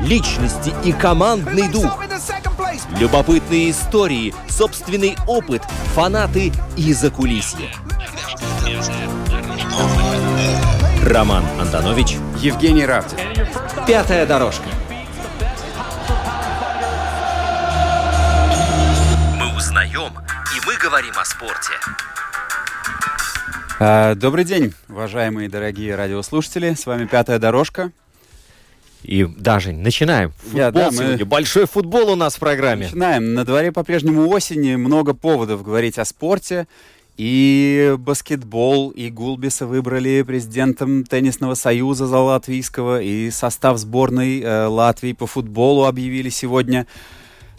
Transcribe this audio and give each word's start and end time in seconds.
личности 0.00 0.72
и 0.84 0.92
командный 0.92 1.68
дух. 1.68 1.98
Любопытные 2.98 3.70
истории, 3.70 4.34
собственный 4.48 5.16
опыт, 5.26 5.62
фанаты 5.94 6.52
и 6.76 6.92
закулисье. 6.92 7.70
Роман 11.04 11.44
Антонович, 11.58 12.16
Евгений 12.38 12.84
Равдин. 12.84 13.18
Пятая 13.86 14.26
дорожка. 14.26 14.68
Мы 19.38 19.56
узнаем, 19.56 20.12
и 20.12 20.66
мы 20.66 20.76
говорим 20.76 21.14
о 21.18 21.24
спорте. 21.24 21.72
А, 23.80 24.14
добрый 24.16 24.44
день, 24.44 24.74
уважаемые 24.88 25.48
дорогие 25.48 25.94
радиослушатели. 25.94 26.74
С 26.74 26.84
вами 26.84 27.06
«Пятая 27.06 27.38
дорожка». 27.38 27.92
И 29.08 29.24
даже 29.24 29.72
начинаем. 29.72 30.32
Футбол 30.42 30.60
Я, 30.60 30.70
да, 30.70 30.90
сегодня. 30.90 31.16
мы- 31.20 31.24
Большой 31.24 31.64
футбол 31.66 32.10
у 32.10 32.14
нас 32.14 32.34
в 32.34 32.38
программе. 32.40 32.84
Начинаем. 32.84 33.32
На 33.32 33.46
дворе 33.46 33.72
по-прежнему 33.72 34.28
осень, 34.28 34.62
и 34.66 34.76
много 34.76 35.14
поводов 35.14 35.62
говорить 35.62 35.98
о 35.98 36.04
спорте. 36.04 36.66
И 37.16 37.96
баскетбол, 37.98 38.90
и 38.90 39.08
Гулбиса 39.08 39.66
выбрали 39.66 40.20
президентом 40.22 41.04
теннисного 41.04 41.54
союза 41.54 42.06
за 42.06 42.18
латвийского, 42.18 43.00
и 43.00 43.30
состав 43.30 43.78
сборной 43.78 44.40
э, 44.42 44.66
Латвии 44.66 45.14
по 45.14 45.26
футболу 45.26 45.86
объявили 45.86 46.28
сегодня. 46.28 46.86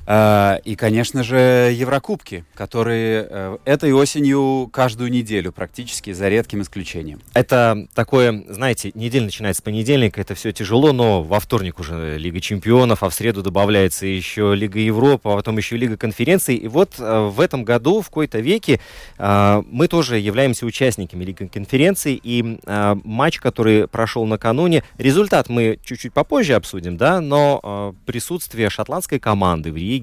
Э, 0.09 0.57
и, 0.65 0.75
конечно 0.75 1.23
же, 1.23 1.71
Еврокубки, 1.71 2.43
которые 2.55 3.27
э, 3.29 3.57
этой 3.65 3.93
осенью 3.93 4.67
каждую 4.73 5.11
неделю 5.11 5.52
практически, 5.52 6.13
за 6.13 6.29
редким 6.29 6.63
исключением. 6.63 7.21
Это 7.35 7.88
такое, 7.93 8.43
знаете, 8.49 8.91
неделя 8.95 9.25
начинается 9.25 9.61
с 9.61 9.63
понедельника, 9.63 10.19
это 10.19 10.33
все 10.33 10.52
тяжело, 10.52 10.93
но 10.93 11.21
во 11.21 11.39
вторник 11.39 11.80
уже 11.80 12.17
Лига 12.17 12.39
Чемпионов, 12.39 13.03
а 13.03 13.09
в 13.09 13.13
среду 13.13 13.43
добавляется 13.43 14.07
еще 14.07 14.55
Лига 14.55 14.80
Европы, 14.80 15.30
а 15.30 15.35
потом 15.35 15.57
еще 15.57 15.77
Лига 15.77 15.95
Конференций. 15.95 16.55
И 16.55 16.67
вот 16.67 16.95
э, 16.97 17.30
в 17.31 17.39
этом 17.39 17.63
году, 17.63 18.02
в 18.02 18.07
какой-то 18.07 18.39
веке, 18.39 18.80
мы 19.19 19.87
тоже 19.87 20.17
являемся 20.17 20.65
участниками 20.65 21.23
Лиги 21.23 21.45
Конференций, 21.45 22.19
и 22.21 22.59
матч, 22.65 23.39
который 23.39 23.87
прошел 23.87 24.25
накануне, 24.25 24.83
результат 24.97 25.49
мы 25.49 25.77
чуть-чуть 25.83 26.13
попозже 26.13 26.55
обсудим, 26.55 26.97
да, 26.97 27.21
но 27.21 27.93
присутствие 28.05 28.69
шотландской 28.69 29.19
команды 29.19 29.71
в 29.71 29.75
Риге 29.77 29.98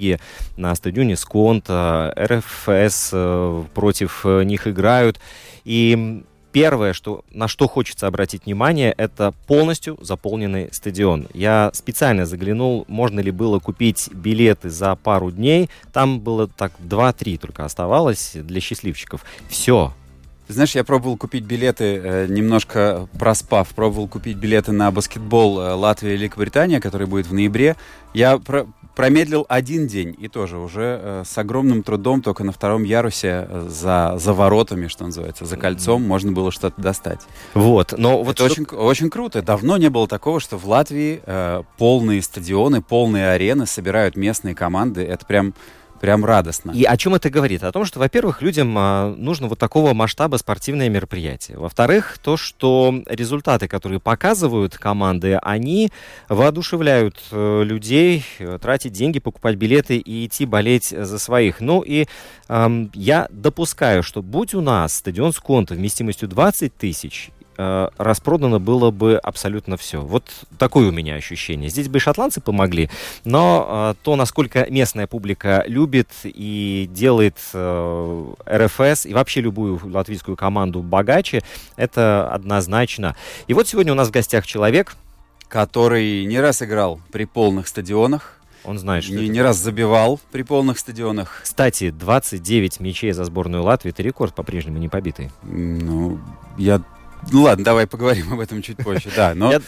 на 0.56 0.74
стадионе 0.74 1.16
Сконта, 1.16 2.14
РФС 2.18 3.10
э, 3.12 3.64
против 3.74 4.24
э, 4.24 4.42
них 4.44 4.66
играют, 4.66 5.20
и 5.64 6.22
Первое, 6.56 6.94
что, 6.94 7.22
на 7.32 7.48
что 7.48 7.68
хочется 7.68 8.06
обратить 8.06 8.46
внимание, 8.46 8.94
это 8.96 9.34
полностью 9.46 9.98
заполненный 10.00 10.70
стадион. 10.72 11.28
Я 11.34 11.70
специально 11.74 12.24
заглянул, 12.24 12.86
можно 12.88 13.20
ли 13.20 13.30
было 13.30 13.58
купить 13.58 14.08
билеты 14.10 14.70
за 14.70 14.96
пару 14.96 15.30
дней. 15.30 15.68
Там 15.92 16.18
было 16.18 16.48
так 16.48 16.72
2-3 16.82 17.36
только 17.36 17.66
оставалось 17.66 18.30
для 18.32 18.62
счастливчиков. 18.62 19.22
Все. 19.50 19.92
Знаешь, 20.48 20.74
я 20.74 20.82
пробовал 20.82 21.18
купить 21.18 21.44
билеты, 21.44 22.00
э, 22.02 22.26
немножко 22.26 23.06
проспав, 23.18 23.68
пробовал 23.74 24.08
купить 24.08 24.38
билеты 24.38 24.72
на 24.72 24.90
баскетбол 24.90 25.60
э, 25.60 25.72
Латвия 25.74 26.14
и 26.14 26.16
Великобритания, 26.16 26.80
который 26.80 27.06
будет 27.06 27.26
в 27.26 27.34
ноябре. 27.34 27.76
Я 28.14 28.38
про- 28.38 28.66
промедлил 28.96 29.44
один 29.48 29.86
день, 29.86 30.16
и 30.18 30.26
тоже 30.26 30.56
уже 30.56 30.98
э, 31.02 31.22
с 31.26 31.36
огромным 31.38 31.82
трудом, 31.82 32.22
только 32.22 32.42
на 32.44 32.50
втором 32.50 32.82
ярусе 32.82 33.46
э, 33.48 33.66
за, 33.68 34.14
за 34.18 34.32
воротами, 34.32 34.88
что 34.88 35.04
называется, 35.04 35.44
за 35.44 35.56
кольцом, 35.58 36.02
можно 36.02 36.32
было 36.32 36.50
что-то 36.50 36.80
достать. 36.80 37.20
Вот. 37.54 37.94
Но 37.96 38.24
вот 38.24 38.40
Это 38.40 38.48
что- 38.48 38.62
очень, 38.62 38.64
очень 38.76 39.10
круто. 39.10 39.42
Давно 39.42 39.76
не 39.76 39.90
было 39.90 40.08
такого, 40.08 40.40
что 40.40 40.56
в 40.56 40.66
Латвии 40.66 41.20
э, 41.26 41.62
полные 41.76 42.22
стадионы, 42.22 42.80
полные 42.80 43.28
арены 43.30 43.66
собирают 43.66 44.16
местные 44.16 44.54
команды. 44.54 45.02
Это 45.04 45.26
прям, 45.26 45.52
прям 46.00 46.24
радостно. 46.24 46.72
И 46.72 46.84
о 46.84 46.96
чем 46.96 47.14
это 47.14 47.30
говорит? 47.30 47.62
О 47.62 47.72
том, 47.72 47.84
что, 47.84 47.98
во-первых, 47.98 48.42
людям 48.42 48.74
а, 48.76 49.14
нужно 49.16 49.48
вот 49.48 49.58
такого 49.58 49.94
масштаба 49.94 50.36
спортивное 50.36 50.88
мероприятие. 50.88 51.58
Во-вторых, 51.58 52.18
то, 52.22 52.36
что 52.36 53.02
результаты, 53.06 53.68
которые 53.68 54.00
показывают 54.00 54.76
команды, 54.76 55.38
они 55.42 55.90
воодушевляют 56.28 57.20
э, 57.30 57.62
людей 57.64 58.24
э, 58.38 58.58
тратить 58.60 58.92
деньги, 58.92 59.18
покупать 59.18 59.56
билеты 59.56 59.96
и 59.96 60.26
идти 60.26 60.46
болеть 60.46 60.88
за 60.88 61.18
своих. 61.18 61.60
Ну 61.60 61.82
и 61.82 62.06
ам, 62.48 62.90
я 62.94 63.28
допускаю, 63.30 64.02
что 64.02 64.22
будь 64.22 64.54
у 64.54 64.60
нас 64.60 64.94
стадион 64.94 65.32
с 65.32 65.38
конта 65.38 65.74
вместимостью 65.74 66.28
20 66.28 66.76
тысяч, 66.76 67.30
э, 67.56 67.88
распродано 67.98 68.58
было 68.58 68.90
бы 68.90 69.16
абсолютно 69.16 69.76
все. 69.76 70.00
Вот 70.00 70.24
такое 70.58 70.88
у 70.88 70.92
меня 70.92 71.14
ощущение. 71.14 71.68
Здесь 71.68 71.88
бы 71.88 71.98
и 71.98 72.00
шотландцы 72.00 72.40
помогли, 72.40 72.90
но 73.24 73.94
э, 73.98 74.04
то, 74.04 74.16
насколько 74.16 74.66
местная 74.70 75.06
публика 75.06 75.64
любит 75.66 76.08
и 76.24 76.88
делает 76.92 77.36
э, 77.52 78.34
РФС 78.48 79.06
и 79.06 79.14
вообще 79.14 79.40
любую 79.40 79.80
латвийскую 79.84 80.36
команду 80.36 80.82
богаче, 80.82 81.42
это 81.76 82.28
однозначно. 82.30 83.16
И 83.46 83.54
вот 83.54 83.68
сегодня 83.68 83.92
у 83.92 83.96
нас 83.96 84.08
в 84.08 84.12
гостях 84.12 84.46
человек, 84.46 84.96
Который 85.48 86.24
не 86.24 86.40
раз 86.40 86.60
играл 86.60 87.00
при 87.12 87.24
полных 87.24 87.68
стадионах, 87.68 88.40
он 88.64 88.78
знает, 88.78 89.04
что... 89.04 89.14
это. 89.14 89.28
не 89.28 89.40
раз 89.40 89.58
забивал 89.58 90.18
при 90.32 90.42
полных 90.42 90.78
стадионах. 90.78 91.40
Кстати, 91.44 91.90
29 91.90 92.80
мячей 92.80 93.12
за 93.12 93.24
сборную 93.24 93.62
Латвии, 93.62 93.90
это 93.90 94.02
рекорд 94.02 94.34
по-прежнему 94.34 94.78
не 94.78 94.88
побитый. 94.88 95.30
Ну, 95.44 96.18
я... 96.58 96.82
Ну 97.32 97.42
ладно, 97.42 97.64
давай 97.64 97.86
поговорим 97.86 98.32
об 98.32 98.40
этом 98.40 98.62
чуть 98.62 98.76
позже. 98.78 99.10
Да, 99.16 99.34
но... 99.34 99.52
Я- 99.52 99.60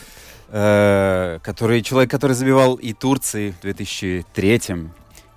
э, 0.51 1.39
который, 1.43 1.83
человек, 1.83 2.11
который 2.11 2.33
забивал 2.33 2.77
и 2.77 2.93
Турции 2.93 3.51
в 3.59 3.61
2003 3.63 4.61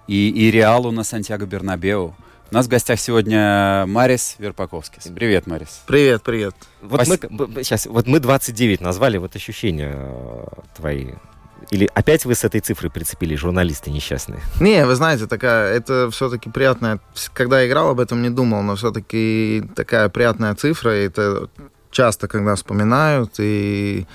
и, 0.08 0.30
и 0.30 0.52
Реалу 0.52 0.92
на 0.92 1.04
Сантьяго 1.04 1.46
Бернабеу. 1.46 2.16
У 2.50 2.54
нас 2.54 2.66
в 2.66 2.70
гостях 2.70 3.00
сегодня 3.00 3.86
Марис 3.88 4.36
Верпаковский. 4.38 5.00
Привет, 5.14 5.48
Марис. 5.48 5.82
Привет, 5.88 6.22
привет. 6.22 6.54
Вот 6.82 7.08
мы, 7.08 7.18
б- 7.18 7.46
б- 7.48 7.64
сейчас, 7.64 7.86
вот 7.86 8.08
мы 8.08 8.20
29 8.20 8.82
назвали, 8.82 9.18
вот 9.18 9.36
ощущения 9.36 9.94
э, 9.96 10.46
твои. 10.76 11.12
Или 11.70 11.90
опять 11.94 12.26
вы 12.26 12.36
с 12.36 12.44
этой 12.44 12.60
цифрой 12.60 12.92
прицепили, 12.92 13.36
журналисты 13.36 13.90
несчастные? 13.92 14.42
Не, 14.60 14.86
вы 14.86 14.96
знаете, 14.96 15.28
такая, 15.28 15.74
это 15.74 16.10
все-таки 16.12 16.50
приятная, 16.50 17.00
когда 17.32 17.66
играл, 17.66 17.90
об 17.90 18.00
этом 18.02 18.22
не 18.22 18.30
думал, 18.30 18.64
но 18.64 18.76
все-таки 18.76 19.64
такая 19.76 20.10
приятная 20.10 20.54
цифра, 20.56 21.00
и 21.02 21.06
это 21.06 21.48
часто, 21.92 22.28
когда 22.28 22.56
вспоминают, 22.56 23.34
и 23.40 24.06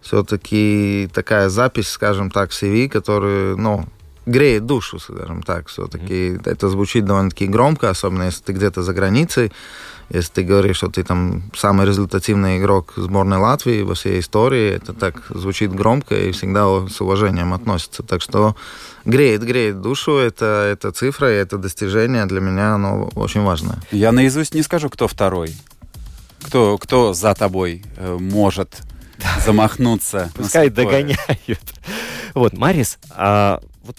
все-таки 0.00 1.08
такая 1.12 1.48
запись, 1.48 1.88
скажем 1.88 2.30
так, 2.30 2.50
CV, 2.50 2.88
которую, 2.88 3.56
ну, 3.56 3.86
греет 4.26 4.66
душу, 4.66 4.98
скажем 4.98 5.42
так, 5.42 5.68
все-таки. 5.68 6.38
Это 6.44 6.68
звучит 6.68 7.04
довольно-таки 7.04 7.46
громко, 7.46 7.90
особенно 7.90 8.24
если 8.24 8.42
ты 8.42 8.52
где-то 8.52 8.82
за 8.82 8.92
границей, 8.92 9.52
если 10.08 10.32
ты 10.34 10.42
говоришь, 10.44 10.76
что 10.76 10.88
ты 10.88 11.02
там 11.02 11.42
самый 11.54 11.86
результативный 11.86 12.58
игрок 12.58 12.92
сборной 12.96 13.38
Латвии 13.38 13.82
во 13.82 13.94
всей 13.94 14.20
истории, 14.20 14.70
это 14.70 14.92
так 14.92 15.22
звучит 15.30 15.72
громко 15.72 16.14
и 16.14 16.30
всегда 16.32 16.86
с 16.88 17.00
уважением 17.00 17.52
относится. 17.52 18.02
Так 18.02 18.22
что 18.22 18.54
греет, 19.04 19.42
греет 19.42 19.80
душу, 19.80 20.16
это, 20.16 20.68
это 20.72 20.92
цифра, 20.92 21.32
и 21.32 21.36
это 21.36 21.58
достижение 21.58 22.26
для 22.26 22.40
меня, 22.40 22.74
оно 22.74 23.10
очень 23.16 23.42
важное. 23.42 23.78
Я 23.90 24.12
наизусть 24.12 24.54
не 24.54 24.62
скажу, 24.62 24.90
кто 24.90 25.08
второй. 25.08 25.56
Кто, 26.46 26.78
кто 26.78 27.12
за 27.12 27.34
тобой 27.34 27.84
э, 27.96 28.16
может 28.20 28.82
замахнуться. 29.44 30.30
на 30.36 30.42
Пускай 30.42 30.70
догоняют. 30.70 31.74
Вот, 32.34 32.52
Марис, 32.52 32.98
а, 33.10 33.60
вот 33.82 33.96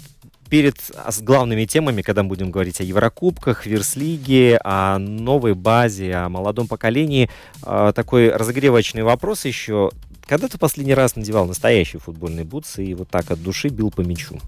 перед 0.50 0.78
а, 0.96 1.12
с 1.12 1.22
главными 1.22 1.66
темами, 1.66 2.02
когда 2.02 2.24
мы 2.24 2.30
будем 2.30 2.52
говорить 2.52 2.80
о 2.80 2.84
Еврокубках, 2.84 3.66
Верслиге, 3.66 4.60
о 4.64 4.98
новой 4.98 5.56
базе, 5.56 6.14
о 6.16 6.30
молодом 6.30 6.68
поколении, 6.68 7.30
а, 7.64 7.92
такой 7.94 8.32
разогревочный 8.32 9.04
вопрос 9.04 9.46
еще. 9.46 9.92
Когда 10.26 10.48
ты 10.48 10.58
последний 10.58 10.94
раз 10.94 11.16
надевал 11.16 11.46
настоящие 11.46 12.00
футбольные 12.00 12.46
бутсы 12.46 12.84
и 12.84 12.94
вот 12.94 13.10
так 13.10 13.32
от 13.32 13.42
души 13.42 13.70
бил 13.70 13.92
по 13.92 14.02
мячу? 14.02 14.40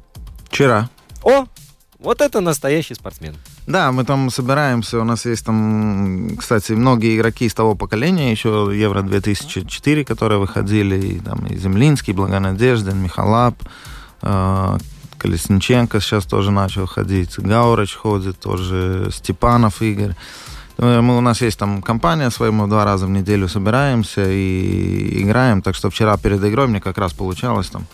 Вчера. 0.45 0.89
О, 1.23 1.45
вот 1.99 2.21
это 2.21 2.41
настоящий 2.41 2.95
спортсмен. 2.95 3.35
Да, 3.67 3.91
мы 3.91 4.03
там 4.03 4.29
собираемся, 4.29 4.99
у 4.99 5.03
нас 5.03 5.25
есть 5.25 5.45
там, 5.45 6.37
кстати, 6.37 6.71
многие 6.73 7.17
игроки 7.17 7.45
из 7.45 7.53
того 7.53 7.75
поколения, 7.75 8.31
еще 8.31 8.69
Евро-2004, 8.73 10.05
которые 10.05 10.39
выходили, 10.39 10.95
и 10.95 11.19
там 11.19 11.45
и 11.45 11.57
Землинский, 11.57 12.13
Благонадеждин, 12.13 12.97
Михалап, 12.97 13.55
Э, 14.21 14.77
Колесниченко 15.17 15.99
сейчас 15.99 16.25
тоже 16.25 16.51
начал 16.51 16.85
ходить, 16.85 17.37
Гаурыч 17.37 17.93
ходит, 17.95 18.39
тоже 18.39 19.09
Степанов 19.11 19.81
Игорь. 19.81 20.15
Э, 20.77 21.01
мы, 21.01 21.17
у 21.17 21.21
нас 21.21 21.41
есть 21.41 21.59
там 21.59 21.81
компания 21.81 22.29
своя, 22.29 22.51
мы 22.51 22.67
два 22.67 22.85
раза 22.85 23.05
в 23.05 23.09
неделю 23.09 23.47
собираемся 23.47 24.23
и 24.29 25.21
играем. 25.21 25.61
Так 25.61 25.75
что 25.75 25.89
вчера 25.89 26.17
перед 26.17 26.43
игрой 26.43 26.67
мне 26.67 26.79
как 26.79 26.97
раз 26.97 27.13
получалось 27.13 27.67
там 27.67 27.85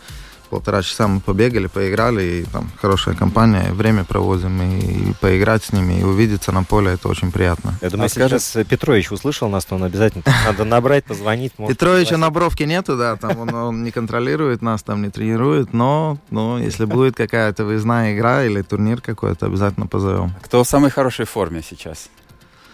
полтора 0.55 0.81
часа 0.81 1.05
мы 1.09 1.19
побегали, 1.19 1.67
поиграли, 1.67 2.23
и 2.23 2.43
там 2.45 2.71
хорошая 2.81 3.13
компания, 3.13 3.73
время 3.73 4.05
проводим, 4.05 4.61
и, 4.61 5.09
и 5.09 5.13
поиграть 5.19 5.65
с 5.65 5.73
ними, 5.73 5.99
и 5.99 6.03
увидеться 6.03 6.53
на 6.53 6.63
поле, 6.63 6.93
это 6.93 7.09
очень 7.09 7.29
приятно. 7.29 7.73
Я 7.81 7.89
думаю, 7.89 8.03
а 8.03 8.05
если 8.05 8.25
сейчас 8.25 8.65
Петрович 8.69 9.11
услышал 9.11 9.49
нас, 9.49 9.65
то 9.65 9.75
он 9.75 9.83
обязательно 9.83 10.23
надо 10.45 10.63
набрать, 10.63 11.03
позвонить. 11.03 11.51
Петровича 11.67 12.15
на 12.15 12.29
бровке 12.29 12.65
нету, 12.65 12.95
да, 12.95 13.17
там 13.17 13.37
он, 13.37 13.53
он 13.53 13.83
не 13.83 13.91
контролирует 13.91 14.61
нас, 14.61 14.81
там 14.81 15.01
не 15.01 15.09
тренирует, 15.09 15.73
но, 15.73 16.17
но 16.29 16.57
если 16.57 16.85
будет 16.85 17.17
какая-то 17.17 17.65
выездная 17.65 18.15
игра 18.15 18.45
или 18.45 18.61
турнир 18.61 19.01
какой-то, 19.01 19.47
обязательно 19.47 19.87
позовем. 19.87 20.31
Кто 20.41 20.63
в 20.63 20.67
самой 20.67 20.89
хорошей 20.89 21.25
форме 21.25 21.63
сейчас 21.69 22.09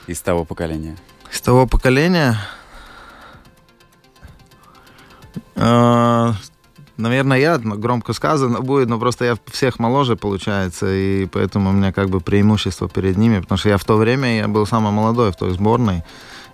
из 0.05 0.21
того 0.21 0.45
поколения? 0.45 0.97
Из 1.33 1.41
того 1.41 1.65
поколения? 1.65 2.37
Наверное, 7.01 7.39
я 7.39 7.57
громко 7.57 8.13
сказано 8.13 8.61
будет, 8.61 8.89
но 8.89 8.99
просто 8.99 9.25
я 9.25 9.35
всех 9.51 9.79
моложе, 9.79 10.15
получается, 10.15 10.85
и 10.89 11.25
поэтому 11.25 11.69
у 11.69 11.73
меня 11.73 11.91
как 11.91 12.09
бы 12.09 12.19
преимущество 12.19 12.87
перед 12.87 13.17
ними, 13.17 13.39
потому 13.39 13.57
что 13.57 13.69
я 13.69 13.77
в 13.77 13.83
то 13.83 13.97
время 13.97 14.37
я 14.37 14.47
был 14.47 14.65
самый 14.67 14.91
молодой 14.91 15.31
в 15.31 15.35
той 15.35 15.51
сборной, 15.51 16.03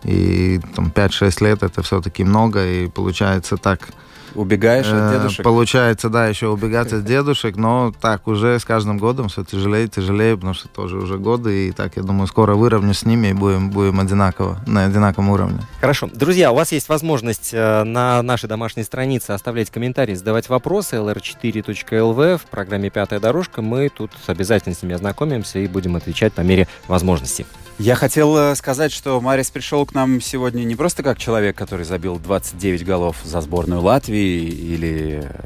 и 0.04 0.60
там 0.76 0.92
5-6 0.96 1.44
лет 1.44 1.64
это 1.64 1.82
все-таки 1.82 2.24
много, 2.24 2.66
и 2.66 2.88
получается 2.88 3.58
так 3.58 3.90
Убегаешь 4.38 4.86
от 4.86 4.94
э, 4.94 5.18
дедушек? 5.18 5.44
Получается, 5.44 6.10
да, 6.10 6.28
еще 6.28 6.50
убегать 6.50 6.94
от 6.94 7.04
дедушек, 7.04 7.56
но 7.56 7.92
так 8.00 8.28
уже 8.28 8.60
с 8.60 8.66
каждым 8.66 9.00
годом 9.00 9.30
все 9.30 9.44
тяжелее, 9.44 9.88
тяжелее, 9.88 10.36
потому 10.36 10.54
что 10.54 10.68
тоже 10.68 10.98
уже 10.98 11.18
годы, 11.18 11.70
и 11.70 11.72
так, 11.72 11.98
я 11.98 12.04
думаю, 12.04 12.28
скоро 12.28 12.54
выровнюсь 12.54 13.00
с 13.00 13.06
ними 13.06 13.30
и 13.30 13.34
будем, 13.34 13.72
будем 13.72 14.00
одинаково, 14.00 14.60
на 14.68 14.86
одинаковом 14.86 15.32
уровне. 15.32 15.60
Хорошо. 15.82 16.08
Друзья, 16.14 16.52
у 16.52 16.56
вас 16.56 16.72
есть 16.72 16.88
возможность 16.88 17.50
э, 17.52 17.84
на 17.84 18.22
нашей 18.22 18.48
домашней 18.48 18.84
странице 18.84 19.32
оставлять 19.32 19.72
комментарии, 19.72 20.14
задавать 20.14 20.50
вопросы 20.50 20.98
lr4.lv 20.98 22.38
в 22.38 22.46
программе 22.46 22.92
«Пятая 22.92 23.20
дорожка». 23.20 23.64
Мы 23.64 23.90
тут 23.90 24.12
обязательно 24.28 24.76
с 24.76 24.84
ними 24.84 24.94
ознакомимся 24.94 25.58
и 25.58 25.68
будем 25.68 25.96
отвечать 25.96 26.34
по 26.34 26.42
мере 26.42 26.68
возможности. 26.88 27.48
Я 27.80 27.96
хотел 27.96 28.36
э, 28.36 28.56
сказать, 28.56 28.92
что 28.92 29.22
Марис 29.22 29.52
пришел 29.52 29.86
к 29.86 29.94
нам 29.94 30.20
сегодня 30.20 30.64
не 30.64 30.76
просто 30.76 31.04
как 31.04 31.20
человек, 31.20 31.56
который 31.56 31.86
забил 31.86 32.18
29 32.18 32.84
голов 32.84 33.18
за 33.24 33.40
сборную 33.42 33.82
Латвии 33.82 34.46
или 34.46 35.22
э, 35.24 35.42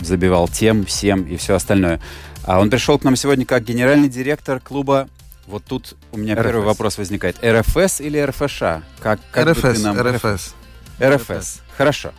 забивал 0.00 0.48
тем, 0.48 0.86
всем 0.86 1.24
и 1.24 1.36
все 1.36 1.54
остальное, 1.54 2.00
а 2.44 2.60
он 2.60 2.70
пришел 2.70 2.98
к 2.98 3.04
нам 3.04 3.16
сегодня 3.16 3.44
как 3.44 3.64
генеральный 3.64 4.08
директор 4.08 4.60
клуба 4.60 5.08
вот 5.46 5.62
тут 5.64 5.94
у 6.12 6.16
меня 6.16 6.34
РФС. 6.34 6.44
первый 6.44 6.64
вопрос 6.64 6.98
возникает. 6.98 7.36
РФС 7.44 8.00
или 8.00 8.18
РФШ? 8.18 8.58
Как, 9.00 9.20
как 9.30 9.48
РФС, 9.48 9.82
нам... 9.82 10.00
РФС. 10.00 10.54
РФС. 11.00 11.60
Хорошо. 11.76 12.12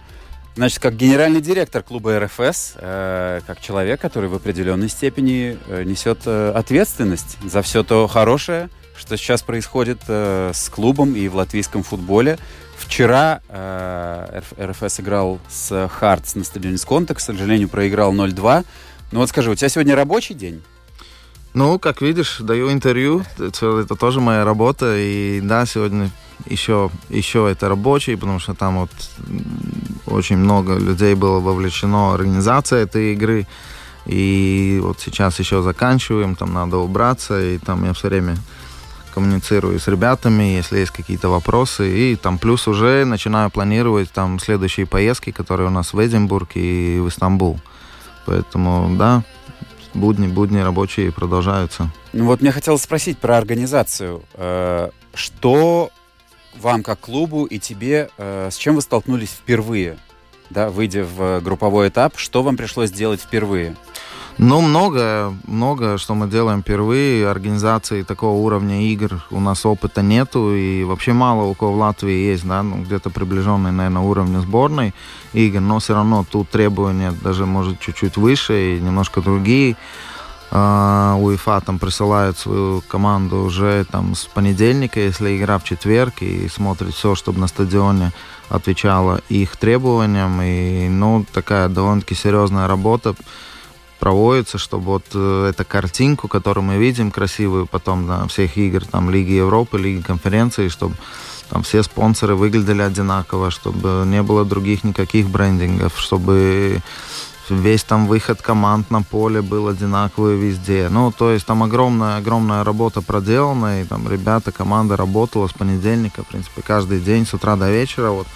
Значит, 0.56 0.80
как 0.80 0.96
генеральный 0.96 1.42
директор 1.42 1.84
клуба 1.84 2.20
РФС, 2.20 2.74
э, 2.76 3.42
как 3.46 3.60
человек, 3.60 4.00
который 4.00 4.30
в 4.30 4.36
определенной 4.36 4.90
степени 4.90 5.58
э, 5.68 5.84
несет 5.84 6.20
э, 6.26 6.52
ответственность 6.56 7.38
за 7.44 7.62
все 7.62 7.84
то 7.84 8.08
хорошее, 8.08 8.70
что 8.98 9.18
сейчас 9.18 9.42
происходит 9.42 10.00
э, 10.08 10.52
с 10.54 10.70
клубом 10.70 11.16
и 11.16 11.28
в 11.28 11.36
латвийском 11.36 11.84
футболе. 11.84 12.38
Вчера 12.78 13.42
э, 13.50 14.42
РФС 14.60 15.00
играл 15.00 15.40
с 15.50 15.90
Хартс 15.90 16.36
на 16.36 16.44
стадионе 16.44 16.78
Сконта, 16.78 17.16
к 17.16 17.20
сожалению, 17.20 17.70
проиграл 17.70 18.14
0-2. 18.14 18.66
Ну 19.12 19.20
вот 19.20 19.30
скажи, 19.30 19.50
у 19.52 19.56
тебя 19.56 19.70
сегодня 19.70 19.96
рабочий 19.96 20.34
день? 20.34 20.62
Ну, 21.56 21.80
как 21.80 22.02
видишь, 22.02 22.40
даю 22.42 22.70
интервью, 22.70 23.24
это, 23.40 23.96
тоже 23.96 24.20
моя 24.20 24.44
работа, 24.44 24.98
и 24.98 25.40
да, 25.42 25.66
сегодня 25.66 26.12
еще, 26.48 26.92
еще 27.08 27.50
это 27.50 27.70
рабочий, 27.70 28.18
потому 28.18 28.40
что 28.40 28.54
там 28.54 28.80
вот 28.80 28.90
очень 30.06 30.36
много 30.36 30.78
людей 30.78 31.16
было 31.16 31.40
вовлечено 31.40 32.10
в 32.10 32.16
организацию 32.16 32.82
этой 32.82 33.14
игры, 33.14 33.48
и 34.06 34.82
вот 34.84 35.00
сейчас 35.00 35.40
еще 35.40 35.62
заканчиваем, 35.62 36.36
там 36.36 36.54
надо 36.54 36.76
убраться, 36.78 37.42
и 37.42 37.58
там 37.58 37.86
я 37.86 37.94
все 37.94 38.10
время 38.10 38.36
коммуницирую 39.16 39.80
с 39.80 39.88
ребятами, 39.88 40.44
если 40.44 40.80
есть 40.80 40.92
какие-то 40.92 41.30
вопросы. 41.30 42.12
И 42.12 42.16
там 42.18 42.38
плюс 42.38 42.68
уже 42.68 43.06
начинаю 43.06 43.50
планировать 43.50 44.12
там 44.12 44.40
следующие 44.40 44.86
поездки, 44.86 45.32
которые 45.32 45.68
у 45.68 45.72
нас 45.72 45.94
в 45.94 46.06
Эдинбург 46.06 46.52
и 46.56 47.00
в 47.00 47.08
Истамбул. 47.08 47.60
Поэтому, 48.26 48.96
да, 48.98 49.24
будни, 49.94 50.28
будни 50.28 50.60
рабочие 50.60 51.14
продолжаются. 51.14 51.90
Ну 52.12 52.26
вот 52.26 52.42
мне 52.42 52.52
хотелось 52.52 52.84
спросить 52.84 53.18
про 53.18 53.38
организацию. 53.38 54.22
Э, 54.34 54.90
что 55.14 55.92
вам 56.60 56.84
как 56.84 57.00
клубу 57.00 57.46
и 57.46 57.58
тебе, 57.58 58.10
э, 58.18 58.50
с 58.52 58.58
чем 58.58 58.76
вы 58.76 58.82
столкнулись 58.82 59.30
впервые, 59.30 59.98
да, 60.50 60.70
выйдя 60.70 61.06
в 61.06 61.40
групповой 61.40 61.88
этап, 61.88 62.18
что 62.18 62.44
вам 62.44 62.58
пришлось 62.58 62.92
делать 62.92 63.22
впервые? 63.22 63.76
Ну, 64.38 64.60
много, 64.60 65.34
много, 65.48 65.98
что 65.98 66.14
мы 66.14 66.28
делаем 66.28 66.62
впервые. 66.62 67.30
Организации 67.30 68.04
такого 68.04 68.38
уровня 68.38 68.82
игр 68.92 69.24
у 69.32 69.40
нас 69.40 69.66
опыта 69.66 70.02
нету, 70.02 70.54
и 70.54 70.84
вообще 70.84 71.14
мало 71.14 71.44
у 71.44 71.54
кого 71.54 71.72
в 71.72 71.78
Латвии 71.78 72.32
есть, 72.32 72.46
да, 72.46 72.62
ну, 72.62 72.84
где-то 72.84 73.10
приближенный, 73.10 73.72
наверное, 73.72 74.02
уровню 74.02 74.42
сборной 74.42 74.94
игр, 75.32 75.62
но 75.62 75.80
все 75.80 75.94
равно 75.94 76.26
тут 76.30 76.50
требования 76.50 77.14
даже, 77.24 77.46
может, 77.46 77.80
чуть-чуть 77.80 78.18
выше 78.18 78.76
и 78.76 78.82
немножко 78.82 79.22
другие. 79.22 79.78
Uh, 80.52 81.20
УЕФА 81.22 81.60
там 81.66 81.80
присылает 81.80 82.38
свою 82.38 82.82
команду 82.88 83.38
уже 83.38 83.84
там 83.92 84.16
с 84.16 84.26
понедельника, 84.26 85.00
если 85.00 85.36
игра 85.36 85.58
в 85.58 85.64
четверг, 85.64 86.22
и 86.22 86.48
смотрит 86.48 86.94
все, 86.94 87.16
чтобы 87.16 87.40
на 87.40 87.48
стадионе 87.48 88.12
отвечало 88.48 89.22
их 89.28 89.58
требованиям. 89.58 90.40
И, 90.42 90.88
ну, 90.88 91.26
такая 91.34 91.68
довольно-таки 91.68 92.16
серьезная 92.16 92.68
работа 92.68 93.16
проводится, 94.00 94.58
чтобы 94.58 94.86
вот 94.86 95.06
э, 95.14 95.50
эту 95.50 95.66
картинку, 95.66 96.28
которую 96.28 96.64
мы 96.64 96.78
видим 96.78 97.12
красивую 97.12 97.66
потом 97.66 98.06
на 98.06 98.28
всех 98.28 98.58
игр, 98.58 98.86
там 98.86 99.10
Лиги 99.10 99.32
Европы, 99.32 99.78
Лиги 99.78 100.02
конференции, 100.02 100.68
чтобы 100.68 100.96
там 101.50 101.64
все 101.64 101.84
спонсоры 101.84 102.36
выглядели 102.36 102.82
одинаково, 102.82 103.52
чтобы 103.52 104.04
не 104.06 104.22
было 104.24 104.46
других 104.46 104.84
никаких 104.84 105.30
брендингов, 105.30 106.00
чтобы 106.00 106.82
весь 107.50 107.84
там 107.84 108.08
выход 108.08 108.42
команд 108.42 108.90
на 108.90 109.04
поле 109.04 109.42
был 109.42 109.68
одинаковый 109.68 110.36
везде. 110.38 110.90
Ну, 110.90 111.12
то 111.12 111.32
есть 111.32 111.46
там 111.46 111.64
огромная, 111.64 112.18
огромная 112.18 112.64
работа 112.64 113.02
проделана, 113.02 113.82
и 113.82 113.86
там 113.86 114.10
ребята, 114.10 114.52
команда 114.52 114.98
работала 114.98 115.48
с 115.48 115.54
понедельника, 115.54 116.24
в 116.24 116.28
принципе, 116.28 116.62
каждый 116.62 117.00
день 117.00 117.26
с 117.26 117.34
утра 117.34 117.56
до 117.56 117.70
вечера, 117.72 118.10
вот 118.10 118.28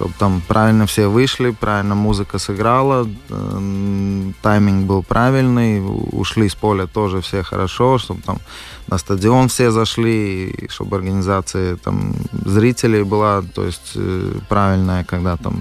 чтобы 0.00 0.14
там 0.18 0.42
правильно 0.48 0.86
все 0.86 1.08
вышли, 1.08 1.50
правильно 1.50 1.94
музыка 1.94 2.38
сыграла, 2.38 3.06
э, 3.28 4.30
тайминг 4.40 4.86
был 4.86 5.02
правильный, 5.02 5.82
ушли 6.12 6.48
с 6.48 6.54
поля 6.54 6.86
тоже 6.86 7.20
все 7.20 7.42
хорошо, 7.42 7.98
чтобы 7.98 8.22
там 8.22 8.38
на 8.86 8.96
стадион 8.96 9.48
все 9.48 9.70
зашли, 9.70 10.68
чтобы 10.70 10.96
организация 10.96 11.76
там 11.76 12.14
зрителей 12.32 13.02
была, 13.02 13.42
то 13.42 13.66
есть 13.66 13.92
э, 13.94 14.38
правильная, 14.48 15.04
когда 15.04 15.36
там 15.36 15.60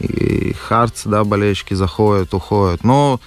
и 0.00 0.52
хардс, 0.52 1.04
да, 1.06 1.24
болельщики 1.24 1.72
заходят, 1.72 2.34
уходят. 2.34 2.84
Но 2.84 3.20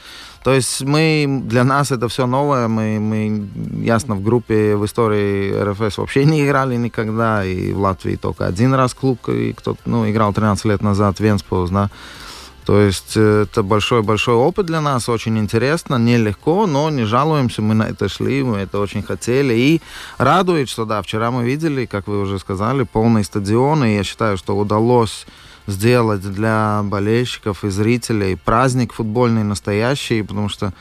то 0.43 0.53
есть 0.53 0.81
мы, 0.81 1.41
для 1.43 1.63
нас 1.63 1.91
это 1.91 2.08
все 2.08 2.25
новое, 2.25 2.67
мы, 2.67 3.00
мы, 3.00 3.48
ясно, 3.84 4.15
в 4.15 4.24
группе 4.24 4.75
в 4.75 4.86
истории 4.86 5.51
РФС 5.63 5.98
вообще 5.98 6.25
не 6.25 6.46
играли 6.46 6.77
никогда, 6.77 7.43
и 7.43 7.74
в 7.74 7.79
Латвии 7.79 8.15
только 8.15 8.46
один 8.46 8.74
раз 8.74 8.93
клуб, 8.93 9.27
и 9.27 9.53
кто 9.53 9.75
ну, 9.86 10.10
играл 10.10 10.34
13 10.34 10.65
лет 10.65 10.81
назад, 10.81 11.19
Венспилс, 11.19 11.69
да. 11.69 11.89
То 12.69 12.81
есть 12.81 13.13
э, 13.15 13.45
это 13.49 13.63
большой-большой 13.63 14.35
опыт 14.35 14.67
для 14.67 14.79
нас, 14.79 15.09
очень 15.09 15.39
интересно, 15.39 15.95
нелегко, 15.95 16.67
но 16.67 16.91
не 16.91 17.03
жалуемся, 17.03 17.63
мы 17.63 17.73
на 17.73 17.88
это 17.88 18.07
шли, 18.09 18.43
мы 18.43 18.57
это 18.57 18.77
очень 18.77 19.01
хотели. 19.01 19.55
И 19.55 19.81
радует, 20.19 20.69
что 20.69 20.85
да, 20.85 21.01
вчера 21.01 21.31
мы 21.31 21.43
видели, 21.45 21.88
как 21.88 22.05
вы 22.05 22.21
уже 22.21 22.38
сказали, 22.38 22.83
полный 22.83 23.23
стадион, 23.23 23.85
и 23.85 23.95
я 23.95 24.03
считаю, 24.03 24.38
что 24.38 24.55
удалось 24.55 25.25
сделать 25.65 26.21
для 26.21 26.81
болельщиков 26.83 27.63
и 27.63 27.69
зрителей 27.69 28.35
праздник 28.35 28.93
футбольный 28.93 29.43
настоящий, 29.43 30.21
потому 30.21 30.47
что 30.47 30.71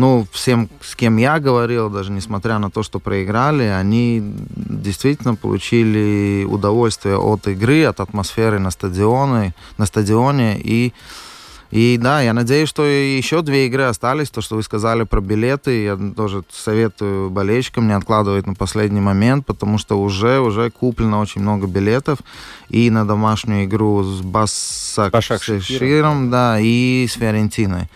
ну, 0.00 0.26
всем, 0.32 0.70
с 0.80 0.96
кем 0.96 1.18
я 1.18 1.38
говорил, 1.38 1.90
даже 1.90 2.10
несмотря 2.10 2.58
на 2.58 2.70
то, 2.70 2.82
что 2.82 3.00
проиграли, 3.00 3.64
они 3.64 4.22
действительно 4.24 5.34
получили 5.34 6.46
удовольствие 6.48 7.18
от 7.18 7.46
игры, 7.48 7.84
от 7.84 8.00
атмосферы 8.00 8.58
на 8.58 8.70
стадионе, 8.70 9.54
на 9.76 9.84
стадионе 9.84 10.58
и 10.58 10.94
и 11.70 11.98
да, 11.98 12.20
я 12.20 12.32
надеюсь, 12.32 12.68
что 12.68 12.84
еще 12.84 13.42
две 13.42 13.66
игры 13.66 13.84
остались. 13.84 14.30
То, 14.30 14.40
что 14.40 14.56
вы 14.56 14.64
сказали 14.64 15.04
про 15.04 15.20
билеты, 15.20 15.84
я 15.84 15.96
тоже 16.16 16.42
советую 16.50 17.30
болельщикам 17.30 17.86
не 17.86 17.92
откладывать 17.92 18.46
на 18.46 18.54
последний 18.54 19.00
момент, 19.00 19.46
потому 19.46 19.78
что 19.78 20.00
уже, 20.00 20.40
уже 20.40 20.70
куплено 20.70 21.20
очень 21.20 21.42
много 21.42 21.68
билетов 21.68 22.18
и 22.70 22.90
на 22.90 23.06
домашнюю 23.06 23.66
игру 23.66 24.02
с 24.02 24.20
Бассакширом, 24.20 26.30
да, 26.30 26.58
и 26.58 27.06
с 27.08 27.12
Фиорентиной. 27.12 27.88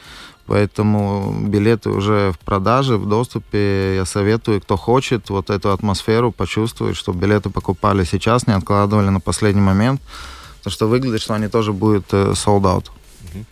Поэтому 0.46 1.34
билеты 1.48 1.90
уже 1.90 2.32
в 2.32 2.38
продаже, 2.38 2.96
в 2.96 3.08
доступе. 3.08 3.96
Я 3.96 4.04
советую, 4.04 4.60
кто 4.60 4.76
хочет 4.76 5.30
вот 5.30 5.50
эту 5.50 5.70
атмосферу 5.70 6.32
почувствовать, 6.32 6.96
чтобы 6.96 7.20
билеты 7.20 7.50
покупали 7.50 8.04
сейчас, 8.04 8.46
не 8.46 8.54
откладывали 8.54 9.08
на 9.08 9.20
последний 9.20 9.62
момент. 9.62 10.02
Потому 10.58 10.72
что 10.72 10.88
выглядит, 10.88 11.22
что 11.22 11.34
они 11.34 11.48
тоже 11.48 11.72
будут 11.72 12.12
э, 12.12 12.32
sold 12.32 12.62
out. 12.62 12.90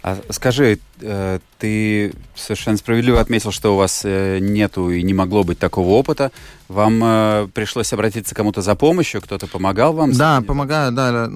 А 0.02 0.18
скажи, 0.30 0.78
э, 1.00 1.38
ты 1.58 2.12
совершенно 2.34 2.76
справедливо 2.76 3.20
отметил, 3.20 3.52
что 3.52 3.74
у 3.74 3.76
вас 3.76 4.02
э, 4.04 4.38
нету 4.40 4.90
и 4.90 5.02
не 5.02 5.14
могло 5.14 5.44
быть 5.44 5.58
такого 5.58 5.90
опыта. 5.90 6.30
Вам 6.72 7.04
э, 7.04 7.48
пришлось 7.52 7.92
обратиться 7.92 8.34
к 8.34 8.38
кому-то 8.38 8.62
за 8.62 8.74
помощью, 8.74 9.20
кто-то 9.20 9.46
помогал 9.46 9.92
вам? 9.92 10.12
Да, 10.12 10.40
помогают, 10.40 10.94
да. 10.94 11.28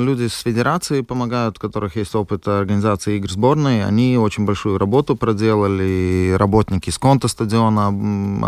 Люди 0.00 0.26
с 0.26 0.40
федерации 0.40 1.02
помогают, 1.02 1.58
у 1.58 1.60
которых 1.60 1.96
есть 1.96 2.14
опыт 2.14 2.48
организации 2.48 3.16
игр 3.16 3.30
сборной. 3.30 3.84
Они 3.84 4.18
очень 4.18 4.44
большую 4.44 4.78
работу 4.78 5.14
проделали. 5.16 6.34
Работники 6.36 6.90
с 6.90 6.98
конта 6.98 7.28
стадиона 7.28 7.88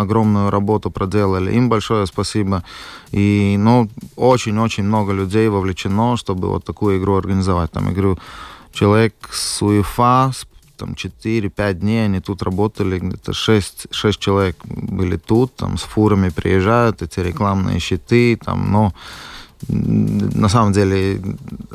огромную 0.00 0.50
работу 0.50 0.90
проделали. 0.90 1.52
Им 1.54 1.68
большое 1.68 2.06
спасибо. 2.06 2.64
И, 3.12 3.56
ну, 3.58 3.88
очень-очень 4.16 4.84
много 4.84 5.12
людей 5.12 5.48
вовлечено, 5.48 6.16
чтобы 6.16 6.48
вот 6.48 6.64
такую 6.64 6.98
игру 6.98 7.16
организовать. 7.16 7.70
Там 7.70 7.92
игру 7.92 8.18
человек 8.72 9.14
с 9.30 9.62
УЕФА, 9.62 10.32
там 10.82 10.94
4-5 10.94 11.74
дней 11.74 12.04
они 12.06 12.20
тут 12.20 12.42
работали, 12.42 12.98
где-то 12.98 13.32
6, 13.32 13.86
6 13.90 14.18
человек 14.18 14.56
были 14.64 15.16
тут, 15.16 15.54
там 15.54 15.78
с 15.78 15.82
фурами 15.82 16.30
приезжают, 16.30 17.02
эти 17.02 17.20
рекламные 17.20 17.78
щиты, 17.78 18.36
там, 18.36 18.72
но 18.72 18.92
на 19.68 20.48
самом 20.48 20.72
деле 20.72 21.20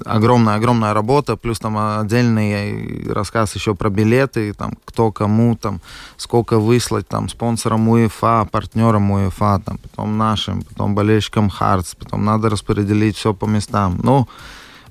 огромная-огромная 0.06 0.94
работа, 0.94 1.38
плюс 1.38 1.60
там 1.60 1.78
отдельный 1.78 3.10
рассказ 3.14 3.56
еще 3.56 3.76
про 3.76 3.90
билеты, 3.90 4.54
там, 4.54 4.74
кто 4.84 5.12
кому, 5.12 5.56
там, 5.56 5.80
сколько 6.18 6.60
выслать, 6.60 7.08
там, 7.08 7.30
спонсорам 7.30 7.88
УЕФА, 7.88 8.50
партнерам 8.52 9.12
УЕФА, 9.12 9.62
там, 9.66 9.78
потом 9.78 10.18
нашим, 10.18 10.64
потом 10.64 10.96
болельщикам 10.96 11.50
Хартс, 11.50 11.96
потом 11.96 12.26
надо 12.26 12.50
распределить 12.50 13.16
все 13.16 13.34
по 13.34 13.46
местам. 13.46 14.00
Ну, 14.04 14.28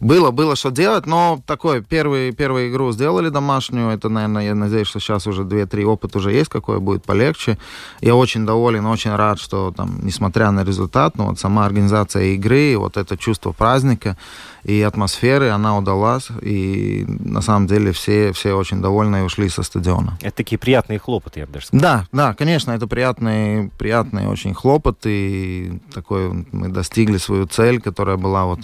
было, 0.01 0.31
было 0.31 0.57
что 0.57 0.71
делать, 0.71 1.07
но 1.07 1.41
такой 1.47 1.83
первый, 1.83 2.33
первую 2.33 2.71
игру 2.71 2.93
сделали 2.93 3.29
домашнюю. 3.29 3.91
Это, 3.91 4.09
наверное, 4.09 4.45
я 4.45 4.55
надеюсь, 4.55 4.89
что 4.89 5.01
сейчас 5.01 5.27
уже 5.27 5.43
2-3 5.43 5.85
опыт 5.85 6.17
уже 6.17 6.33
есть, 6.33 6.49
какой 6.49 6.81
будет 6.81 7.05
полегче. 7.05 7.59
Я 8.01 8.15
очень 8.15 8.47
доволен, 8.47 8.87
очень 8.87 9.15
рад, 9.15 9.39
что 9.39 9.73
там, 9.77 10.01
несмотря 10.03 10.51
на 10.51 10.65
результат, 10.65 11.17
ну, 11.17 11.27
вот 11.27 11.39
сама 11.39 11.67
организация 11.67 12.35
игры, 12.35 12.77
вот 12.77 12.97
это 12.97 13.17
чувство 13.17 13.53
праздника 13.53 14.17
и 14.65 14.83
атмосферы, 14.83 15.51
она 15.51 15.79
удалась. 15.79 16.29
И 16.43 17.05
на 17.07 17.41
самом 17.41 17.67
деле 17.67 17.93
все, 17.93 18.33
все 18.33 18.55
очень 18.55 18.83
довольны 18.83 19.19
и 19.19 19.23
ушли 19.23 19.49
со 19.49 19.63
стадиона. 19.63 20.19
Это 20.21 20.37
такие 20.37 20.59
приятные 20.59 20.99
хлопоты, 20.99 21.41
я 21.41 21.47
бы 21.47 21.53
даже 21.53 21.67
сказал. 21.67 21.83
Да, 21.83 22.07
да, 22.13 22.35
конечно, 22.35 22.73
это 22.73 22.87
приятные, 22.87 23.71
приятные 23.79 24.29
очень 24.29 24.55
хлопоты. 24.55 25.11
И 25.11 25.79
такой 25.95 26.47
мы 26.53 26.69
достигли 26.69 27.19
свою 27.19 27.47
цель, 27.47 27.81
которая 27.81 28.17
была 28.17 28.45
вот 28.45 28.61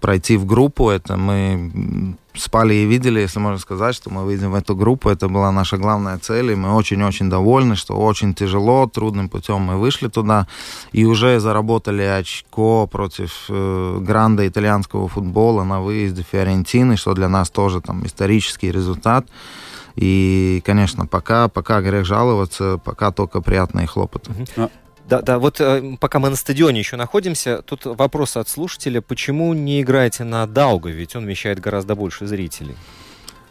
пройти 0.00 0.36
в 0.36 0.46
группу. 0.46 0.90
Это 0.90 1.16
мы 1.16 2.16
спали 2.34 2.74
и 2.74 2.86
видели, 2.86 3.20
если 3.20 3.40
можно 3.40 3.58
сказать, 3.58 3.94
что 3.94 4.10
мы 4.10 4.24
выйдем 4.24 4.50
в 4.50 4.54
эту 4.54 4.76
группу. 4.76 5.08
Это 5.08 5.28
была 5.28 5.52
наша 5.52 5.76
главная 5.76 6.18
цель, 6.18 6.52
и 6.52 6.54
мы 6.54 6.74
очень-очень 6.74 7.30
довольны, 7.30 7.76
что 7.76 7.94
очень 7.94 8.34
тяжело, 8.34 8.86
трудным 8.86 9.28
путем 9.28 9.62
мы 9.62 9.78
вышли 9.78 10.08
туда 10.08 10.46
и 10.92 11.04
уже 11.04 11.40
заработали 11.40 12.02
очко 12.02 12.86
против 12.86 13.46
э, 13.48 13.98
гранда 14.00 14.46
итальянского 14.46 15.08
футбола 15.08 15.64
на 15.64 15.80
выезде 15.80 16.24
Фиорентины, 16.30 16.96
что 16.96 17.14
для 17.14 17.28
нас 17.28 17.50
тоже 17.50 17.80
там 17.80 18.04
исторический 18.06 18.70
результат. 18.70 19.26
И, 19.96 20.62
конечно, 20.66 21.06
пока, 21.06 21.48
пока 21.48 21.80
грех 21.80 22.04
жаловаться, 22.04 22.78
пока 22.84 23.12
только 23.12 23.40
приятные 23.40 23.86
хлопоты. 23.86 24.30
Да, 25.08 25.22
да, 25.22 25.38
вот 25.38 25.60
э, 25.60 25.96
пока 26.00 26.18
мы 26.18 26.30
на 26.30 26.36
стадионе 26.36 26.80
еще 26.80 26.96
находимся, 26.96 27.62
тут 27.62 27.84
вопрос 27.84 28.36
от 28.36 28.48
слушателя, 28.48 29.00
почему 29.00 29.54
не 29.54 29.80
играете 29.80 30.24
на 30.24 30.46
Даугаве, 30.46 30.94
ведь 30.94 31.14
он 31.14 31.24
вмещает 31.24 31.60
гораздо 31.60 31.94
больше 31.94 32.26
зрителей? 32.26 32.76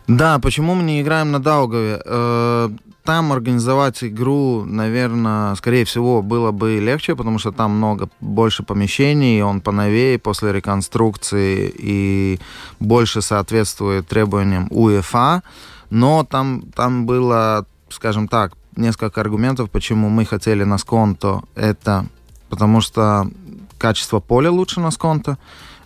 Да, 0.08 0.38
почему 0.40 0.76
мы 0.76 0.84
не 0.84 1.02
играем 1.02 1.32
на 1.32 1.40
Даугаве? 1.40 2.02
Э, 2.06 2.70
там 3.06 3.32
организовать 3.32 4.04
игру, 4.04 4.66
наверное, 4.66 5.56
скорее 5.56 5.86
всего, 5.86 6.22
было 6.22 6.52
бы 6.52 6.80
легче, 6.80 7.16
потому 7.16 7.40
что 7.40 7.52
там 7.52 7.72
много 7.72 8.10
больше 8.20 8.64
помещений, 8.64 9.42
он 9.42 9.62
поновее 9.62 10.20
после 10.20 10.52
реконструкции 10.52 11.74
и 11.76 12.40
больше 12.80 13.22
соответствует 13.22 14.08
требованиям 14.08 14.68
УЕФА. 14.72 15.42
Но 15.90 16.24
там, 16.24 16.64
там 16.76 17.06
было, 17.06 17.66
скажем 17.90 18.28
так, 18.28 18.54
несколько 18.75 19.22
аргументов, 19.22 19.70
почему 19.70 20.10
мы 20.10 20.25
хотели 20.25 20.63
на 20.63 20.77
сконто. 20.77 21.41
Это 21.55 22.05
потому 22.50 22.82
что 22.82 23.29
качество 23.77 24.20
поля 24.20 24.51
лучше 24.51 24.79
на 24.79 24.91
сконто. 24.91 25.38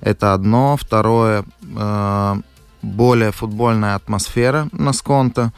Это 0.02 0.34
одно. 0.34 0.78
Второе, 0.78 1.44
э, 1.62 2.36
более 2.82 3.32
футбольная 3.32 3.96
атмосфера 3.96 4.70
на 4.72 4.94
сконто. 4.94 5.52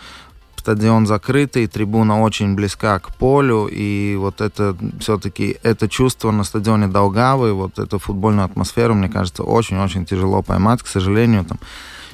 Стадион 0.55 1.07
закрытый, 1.07 1.65
трибуна 1.65 2.21
очень 2.21 2.53
близка 2.53 2.99
к 2.99 3.15
полю, 3.15 3.67
и 3.67 4.15
вот 4.15 4.41
это 4.41 4.77
все-таки 4.99 5.57
это 5.63 5.89
чувство 5.89 6.29
на 6.29 6.43
стадионе 6.43 6.87
Долгавы, 6.87 7.53
вот 7.53 7.79
эту 7.79 7.97
футбольную 7.97 8.45
атмосферу, 8.45 8.93
мне 8.93 9.09
кажется, 9.09 9.41
очень-очень 9.41 10.05
тяжело 10.05 10.43
поймать, 10.43 10.83
к 10.83 10.87
сожалению, 10.87 11.45
там 11.45 11.57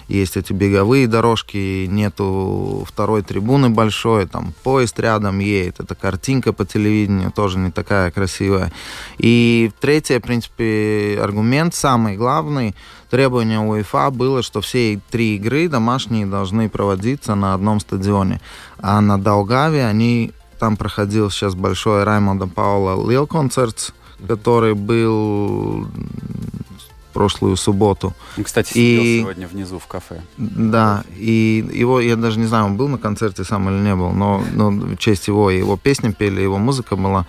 есть 0.08 0.38
эти 0.38 0.54
беговые 0.54 1.08
дорожки, 1.08 1.86
нету 1.88 2.86
второй 2.88 3.24
трибуны 3.24 3.70
большой, 3.70 4.26
там 4.26 4.54
поезд 4.64 5.00
рядом 5.00 5.40
едет, 5.40 5.80
эта 5.80 5.96
картинка 5.96 6.54
по 6.54 6.66
телевидению 6.66 7.32
тоже 7.32 7.58
не 7.58 7.72
такая 7.72 8.12
красивая. 8.12 8.72
И 9.18 9.72
третий, 9.80 10.18
в 10.20 10.22
принципе, 10.22 11.20
аргумент, 11.22 11.76
самый 11.76 12.16
главный, 12.16 12.74
требование 13.10 13.60
УЕФА 13.60 14.12
было, 14.12 14.42
что 14.42 14.62
все 14.62 15.00
три 15.10 15.36
игры 15.36 15.68
домашние 15.68 16.26
должны 16.26 16.70
проводиться 16.70 17.36
на 17.36 17.54
одном 17.54 17.80
стадионе. 17.80 18.40
А 18.80 19.02
на 19.02 19.18
Долгаве 19.18 19.86
они 19.86 20.32
там 20.60 20.78
проходил 20.78 21.30
сейчас 21.30 21.56
большой 21.56 22.04
Раймонда 22.04 22.48
Паула 22.48 23.10
Лил 23.10 23.28
концерт, 23.28 23.94
который 24.28 24.74
был 24.74 25.88
прошлую 27.18 27.56
субботу. 27.56 28.14
Кстати, 28.44 28.74
сидел 28.74 29.04
и... 29.04 29.20
сегодня 29.22 29.48
внизу 29.48 29.80
в 29.80 29.88
кафе. 29.88 30.22
Да, 30.38 31.04
и 31.18 31.68
его, 31.74 32.00
я 32.00 32.16
даже 32.16 32.38
не 32.40 32.46
знаю, 32.46 32.66
он 32.66 32.78
был 32.78 32.88
на 32.88 33.00
концерте 33.00 33.44
сам 33.44 33.68
или 33.70 33.80
не 33.84 33.96
был, 33.96 34.12
но, 34.12 34.44
но 34.54 34.70
в 34.70 34.98
честь 34.98 35.28
его, 35.28 35.50
его 35.50 35.78
песни 35.78 36.12
пели, 36.12 36.42
его 36.42 36.60
музыка 36.60 36.96
была. 36.96 37.26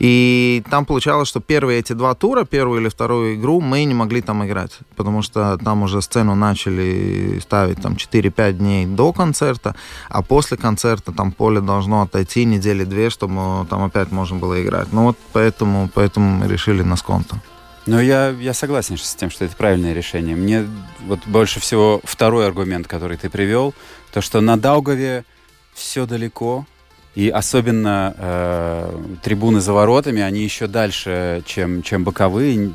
И 0.00 0.64
там 0.70 0.84
получалось, 0.84 1.28
что 1.28 1.40
первые 1.40 1.78
эти 1.78 1.92
два 1.92 2.14
тура, 2.14 2.44
первую 2.44 2.80
или 2.80 2.88
вторую 2.88 3.36
игру, 3.36 3.60
мы 3.60 3.84
не 3.84 3.94
могли 3.94 4.22
там 4.22 4.44
играть, 4.44 4.78
потому 4.96 5.22
что 5.22 5.56
там 5.64 5.82
уже 5.82 6.02
сцену 6.02 6.34
начали 6.34 7.38
ставить 7.40 7.80
там 7.80 7.92
4-5 7.92 8.52
дней 8.52 8.86
до 8.86 9.12
концерта, 9.12 9.76
а 10.08 10.22
после 10.22 10.56
концерта 10.56 11.12
там 11.12 11.30
поле 11.30 11.60
должно 11.60 12.02
отойти 12.02 12.44
недели 12.44 12.84
две, 12.84 13.08
чтобы 13.08 13.66
там 13.70 13.84
опять 13.84 14.10
можно 14.10 14.36
было 14.36 14.60
играть. 14.60 14.88
Ну 14.92 15.04
вот 15.04 15.16
поэтому, 15.32 15.88
поэтому 15.94 16.28
мы 16.38 16.48
решили 16.48 16.82
на 16.82 16.96
сконто. 16.96 17.40
Но 17.88 18.02
я, 18.02 18.36
я 18.38 18.52
согласен 18.52 18.98
с 18.98 19.14
тем, 19.14 19.30
что 19.30 19.46
это 19.46 19.56
правильное 19.56 19.94
решение. 19.94 20.36
Мне 20.36 20.68
вот 21.06 21.20
больше 21.24 21.58
всего 21.58 22.02
второй 22.04 22.46
аргумент, 22.46 22.86
который 22.86 23.16
ты 23.16 23.30
привел, 23.30 23.72
то, 24.12 24.20
что 24.20 24.42
на 24.42 24.58
Даугаве 24.58 25.24
все 25.72 26.04
далеко, 26.04 26.66
и 27.14 27.30
особенно 27.30 28.14
э, 28.16 28.96
трибуны 29.22 29.60
за 29.60 29.72
воротами, 29.72 30.22
они 30.22 30.44
еще 30.44 30.66
дальше, 30.66 31.42
чем, 31.46 31.82
чем 31.82 32.04
боковые, 32.04 32.70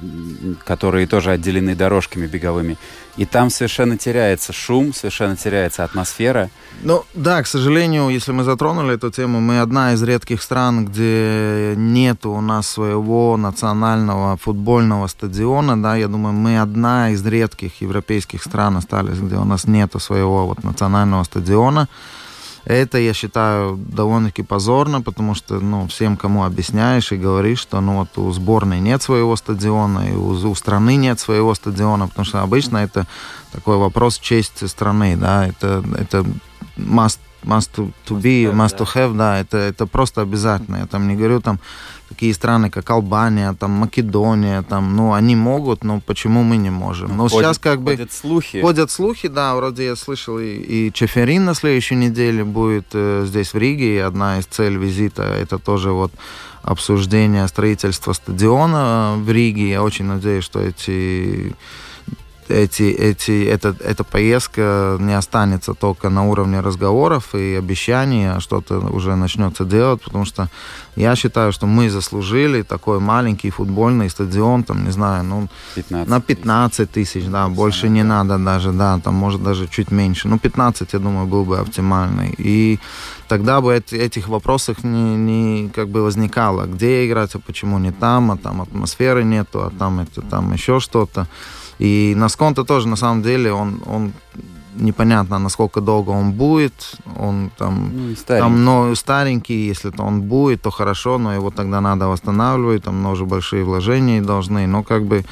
которые 0.66 1.08
тоже 1.08 1.32
отделены 1.32 1.75
дорожками 1.75 2.28
беговыми. 2.28 2.78
И 3.16 3.25
там 3.25 3.50
совершенно 3.50 3.98
теряется 3.98 4.52
шум, 4.52 4.94
совершенно 4.94 5.38
теряется 5.38 5.84
атмосфера. 5.84 6.50
Ну 6.82 7.06
да, 7.13 7.44
к 7.44 7.48
сожалению, 7.48 8.10
если 8.10 8.32
мы 8.32 8.44
затронули 8.44 8.96
эту 8.96 9.12
тему, 9.12 9.40
мы 9.40 9.60
одна 9.60 9.94
из 9.94 10.02
редких 10.02 10.42
стран, 10.42 10.86
где 10.88 11.74
нет 11.78 12.25
у 12.25 12.42
нас 12.42 12.68
своего 12.68 13.38
национального 13.38 14.36
футбольного 14.38 15.08
стадиона. 15.08 15.82
Да, 15.82 15.96
я 15.96 16.08
думаю, 16.08 16.34
мы 16.34 16.60
одна 16.60 17.12
из 17.12 17.24
редких 17.25 17.82
европейских 17.82 18.44
стран 18.44 18.78
остались, 18.78 19.20
где 19.20 19.36
у 19.36 19.46
нас 19.46 19.68
нет 19.68 19.94
своего 20.00 20.48
вот 20.48 20.63
национального 20.63 21.24
стадиона. 21.24 21.88
Это, 22.65 22.98
я 22.98 23.13
считаю, 23.13 23.77
довольно-таки 23.77 24.41
позорно, 24.41 25.01
потому 25.01 25.36
что, 25.36 25.60
ну, 25.60 25.88
всем, 25.88 26.15
кому 26.15 26.46
объясняешь 26.46 27.12
и 27.12 27.17
говоришь, 27.17 27.60
что, 27.60 27.82
ну, 27.82 27.98
вот 27.98 28.17
у 28.17 28.32
сборной 28.32 28.79
нет 28.79 29.01
своего 29.01 29.36
стадиона, 29.36 30.10
и 30.10 30.13
у, 30.13 30.50
у 30.50 30.55
страны 30.55 30.96
нет 30.96 31.20
своего 31.20 31.53
стадиона, 31.55 32.08
потому 32.08 32.25
что 32.25 32.41
обычно 32.41 32.77
это 32.77 33.05
такой 33.51 33.77
вопрос 33.77 34.17
чести 34.17 34.65
страны, 34.65 35.17
да, 35.17 35.48
это, 35.48 35.84
это 35.98 36.25
must 36.77 37.20
must 37.46 37.72
to, 37.75 37.91
to 38.08 38.22
be, 38.22 38.51
must 38.53 38.77
to 38.77 38.88
have, 38.96 39.15
да, 39.17 39.39
это, 39.39 39.58
это 39.58 39.86
просто 39.86 40.22
обязательно. 40.22 40.77
Я 40.77 40.86
там 40.86 41.08
не 41.08 41.15
говорю 41.15 41.41
там 41.41 41.60
такие 42.13 42.34
страны, 42.34 42.70
как 42.70 42.89
Албания, 42.89 43.53
там 43.53 43.72
Македония, 43.72 44.62
там, 44.62 44.96
ну, 44.96 45.13
они 45.13 45.36
могут, 45.36 45.84
но 45.84 46.00
почему 46.00 46.43
мы 46.43 46.58
не 46.58 46.70
можем? 46.70 47.17
Но 47.17 47.27
ходят, 47.27 47.48
сейчас 47.48 47.60
как 47.60 47.82
бы... 47.82 47.91
Ходят 47.91 48.13
слухи. 48.13 48.62
Ходят 48.62 48.91
слухи, 48.91 49.27
да, 49.27 49.55
вроде 49.55 49.86
я 49.86 49.96
слышал, 49.96 50.39
и, 50.39 50.46
и 50.46 50.91
Чеферин 50.93 51.46
на 51.46 51.55
следующей 51.55 51.96
неделе 51.96 52.43
будет 52.43 52.86
э, 52.93 53.25
здесь 53.25 53.53
в 53.53 53.58
Риге, 53.58 53.96
и 53.96 53.98
одна 53.98 54.38
из 54.39 54.46
целей 54.46 54.77
визита 54.77 55.24
это 55.24 55.58
тоже 55.58 55.91
вот 55.91 56.12
обсуждение 56.62 57.48
строительства 57.48 58.13
стадиона 58.13 59.15
в 59.17 59.32
Риге. 59.32 59.70
Я 59.70 59.84
очень 59.84 60.05
надеюсь, 60.05 60.43
что 60.43 60.60
эти 60.60 61.55
эти, 62.50 62.84
эти, 62.84 63.46
эта, 63.46 63.76
эта 63.84 64.04
поездка 64.04 64.98
не 65.00 65.14
останется 65.14 65.74
только 65.74 66.10
на 66.10 66.28
уровне 66.28 66.60
разговоров 66.60 67.36
и 67.36 67.56
обещаний, 67.56 68.32
а 68.32 68.40
что-то 68.40 68.80
уже 68.80 69.16
начнется 69.16 69.66
делать, 69.66 70.02
потому 70.02 70.26
что 70.26 70.50
я 70.96 71.16
считаю, 71.16 71.52
что 71.52 71.66
мы 71.68 71.90
заслужили 71.90 72.62
такой 72.62 73.00
маленький 73.00 73.50
футбольный 73.50 74.10
стадион, 74.10 74.64
там, 74.64 74.84
не 74.86 74.92
знаю, 74.92 75.24
ну, 75.24 75.48
15 75.76 76.10
на 76.10 76.22
15 76.22 76.92
тысяч, 76.92 77.26
да, 77.26 77.48
больше 77.48 77.90
не 77.90 78.04
надо 78.04 78.38
даже, 78.38 78.72
да, 78.72 79.00
там, 79.00 79.16
может, 79.16 79.44
даже 79.44 79.68
чуть 79.68 79.92
меньше. 79.92 80.28
Ну, 80.28 80.38
15, 80.40 80.94
я 80.94 81.00
думаю, 81.00 81.28
был 81.28 81.46
бы 81.46 81.58
оптимальный. 81.58 82.34
И 82.38 82.80
тогда 83.28 83.62
бы 83.62 83.74
этих 83.74 84.28
вопросов 84.28 84.84
не, 84.84 85.16
не 85.16 85.70
как 85.70 85.90
бы 85.90 86.04
возникало. 86.04 86.66
Где 86.66 87.08
играть, 87.08 87.36
а 87.36 87.40
почему 87.40 87.80
не 87.80 87.92
там, 87.92 88.32
а 88.32 88.38
там 88.38 88.62
атмосферы 88.62 89.24
нету, 89.24 89.64
а 89.64 89.72
там 89.72 90.00
это, 90.00 90.22
там 90.22 90.54
еще 90.54 90.80
что-то. 90.80 91.28
И 91.84 92.16
Насконто 92.16 92.63
тоже, 92.63 92.88
на 92.88 92.96
самом 92.96 93.22
деле, 93.24 93.52
он, 93.52 93.82
он 93.86 94.13
непонятно, 94.75 95.40
насколько 95.40 95.82
долго 95.82 96.12
он 96.12 96.32
будет. 96.32 96.74
Он 97.20 97.52
там, 97.58 97.92
ну, 97.94 98.16
старенький. 98.16 98.44
там 98.44 98.63
но 98.63 98.96
старенький, 98.96 99.68
если 99.68 99.90
то 99.90 100.04
он 100.04 100.22
будет, 100.22 100.62
то 100.62 100.72
хорошо, 100.72 101.18
но 101.18 101.34
его 101.34 101.52
тогда 101.52 101.82
надо 101.82 102.08
восстанавливать, 102.08 102.84
там 102.84 103.04
тоже 103.04 103.25
большие 103.25 103.66
вложения 103.66 104.22
должны. 104.22 104.66
Но 104.66 104.84
как 104.84 105.04
бы 105.04 105.25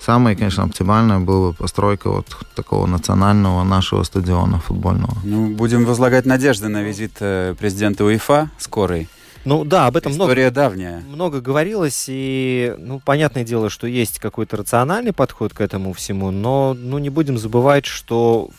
самое, 0.00 0.34
конечно, 0.34 0.64
оптимальное 0.64 1.18
было 1.18 1.50
бы 1.50 1.54
постройка 1.54 2.10
вот 2.10 2.26
такого 2.54 2.86
национального 2.86 3.62
нашего 3.64 4.02
стадиона 4.02 4.60
футбольного. 4.60 5.14
Ну, 5.24 5.48
будем 5.48 5.84
возлагать 5.84 6.26
надежды 6.26 6.68
на 6.68 6.82
визит 6.82 7.16
э, 7.20 7.54
президента 7.58 8.04
УЕФА 8.04 8.50
скорый. 8.58 9.08
Ну 9.44 9.64
да, 9.64 9.86
об 9.86 9.96
этом 9.96 10.12
История 10.12 10.42
много, 10.44 10.54
давняя. 10.54 11.00
много 11.00 11.40
говорилось, 11.40 12.06
и, 12.08 12.74
ну, 12.78 13.00
понятное 13.00 13.44
дело, 13.44 13.70
что 13.70 13.86
есть 13.86 14.18
какой-то 14.18 14.56
рациональный 14.56 15.12
подход 15.12 15.54
к 15.54 15.60
этому 15.60 15.92
всему, 15.92 16.30
но, 16.30 16.74
ну, 16.78 16.98
не 16.98 17.10
будем 17.10 17.38
забывать, 17.38 17.86
что 17.86 18.50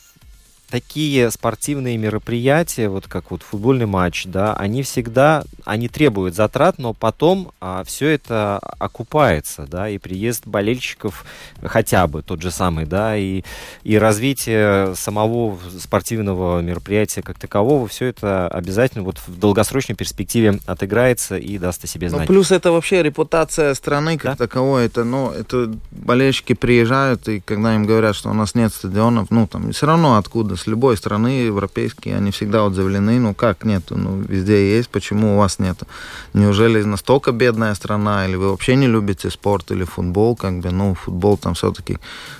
такие 0.70 1.32
спортивные 1.32 1.98
мероприятия, 1.98 2.90
вот 2.90 3.08
как 3.08 3.32
вот 3.32 3.42
футбольный 3.42 3.86
матч, 3.86 4.26
да, 4.26 4.54
они 4.54 4.84
всегда, 4.84 5.44
они 5.66 5.88
требуют 5.88 6.36
затрат, 6.36 6.78
но 6.78 6.94
потом 6.94 7.52
а, 7.60 7.84
все 7.84 8.10
это 8.10 8.60
окупается, 8.78 9.66
да, 9.70 9.90
и 9.90 9.98
приезд 9.98 10.46
болельщиков 10.46 11.26
хотя 11.64 12.08
бы 12.08 12.22
тот 12.22 12.42
же 12.42 12.52
самый, 12.52 12.86
да, 12.86 13.18
и, 13.18 13.44
и 13.84 13.98
развитие 13.98 14.96
самого 14.96 15.58
спортивного 15.80 16.62
мероприятия 16.62 17.22
как 17.22 17.40
такового, 17.40 17.88
все 17.88 18.06
это 18.06 18.48
обязательно 18.48 19.04
вот 19.04 19.18
в 19.26 19.40
долгосрочной 19.40 19.96
перспективе 19.96 20.60
отыграется 20.66 21.38
и 21.38 21.58
даст 21.58 21.84
о 21.84 21.88
себе 21.88 22.10
знать. 22.10 22.22
Ну, 22.22 22.28
плюс 22.28 22.52
это 22.52 22.72
вообще 22.72 23.02
репутация 23.02 23.74
страны 23.74 24.18
как 24.18 24.38
да? 24.38 24.46
таковой, 24.46 24.86
это, 24.86 25.04
ну, 25.04 25.32
это 25.32 25.74
болельщики 25.92 26.54
приезжают, 26.54 27.28
и 27.28 27.40
когда 27.40 27.74
им 27.74 27.86
говорят, 27.86 28.16
что 28.16 28.30
у 28.30 28.34
нас 28.34 28.54
нет 28.54 28.72
стадионов, 28.72 29.32
ну, 29.32 29.48
там, 29.48 29.72
все 29.72 29.88
равно 29.88 30.18
откуда 30.18 30.59
с 30.60 30.68
любой 30.68 30.98
страны 30.98 31.48
европейские, 31.48 32.18
они 32.18 32.32
всегда 32.32 32.64
удивлены, 32.64 33.20
ну 33.20 33.34
как 33.34 33.66
нету, 33.66 33.98
ну 33.98 34.22
везде 34.30 34.78
есть, 34.78 34.90
почему 34.90 35.36
у 35.36 35.38
вас 35.38 35.60
нету? 35.60 35.88
Неужели 36.34 36.84
настолько 36.84 37.32
бедная 37.32 37.76
страна, 37.76 38.28
или 38.28 38.36
вы 38.36 38.50
вообще 38.50 38.76
не 38.76 38.88
любите 38.88 39.30
спорт 39.30 39.72
или 39.72 39.84
футбол, 39.86 40.36
как 40.36 40.60
бы, 40.60 40.72
ну 40.72 40.94
футбол 40.94 41.38
там 41.38 41.54
все-таки 41.54 41.98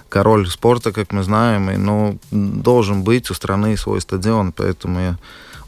король 0.10 0.48
спорта, 0.48 0.92
как 0.92 1.14
мы 1.14 1.24
знаем, 1.24 1.70
и, 1.70 1.78
ну, 1.78 2.18
должен 2.32 3.04
быть 3.04 3.32
у 3.32 3.34
страны 3.34 3.78
свой 3.78 4.02
стадион, 4.02 4.52
поэтому 4.52 5.00
я 5.00 5.18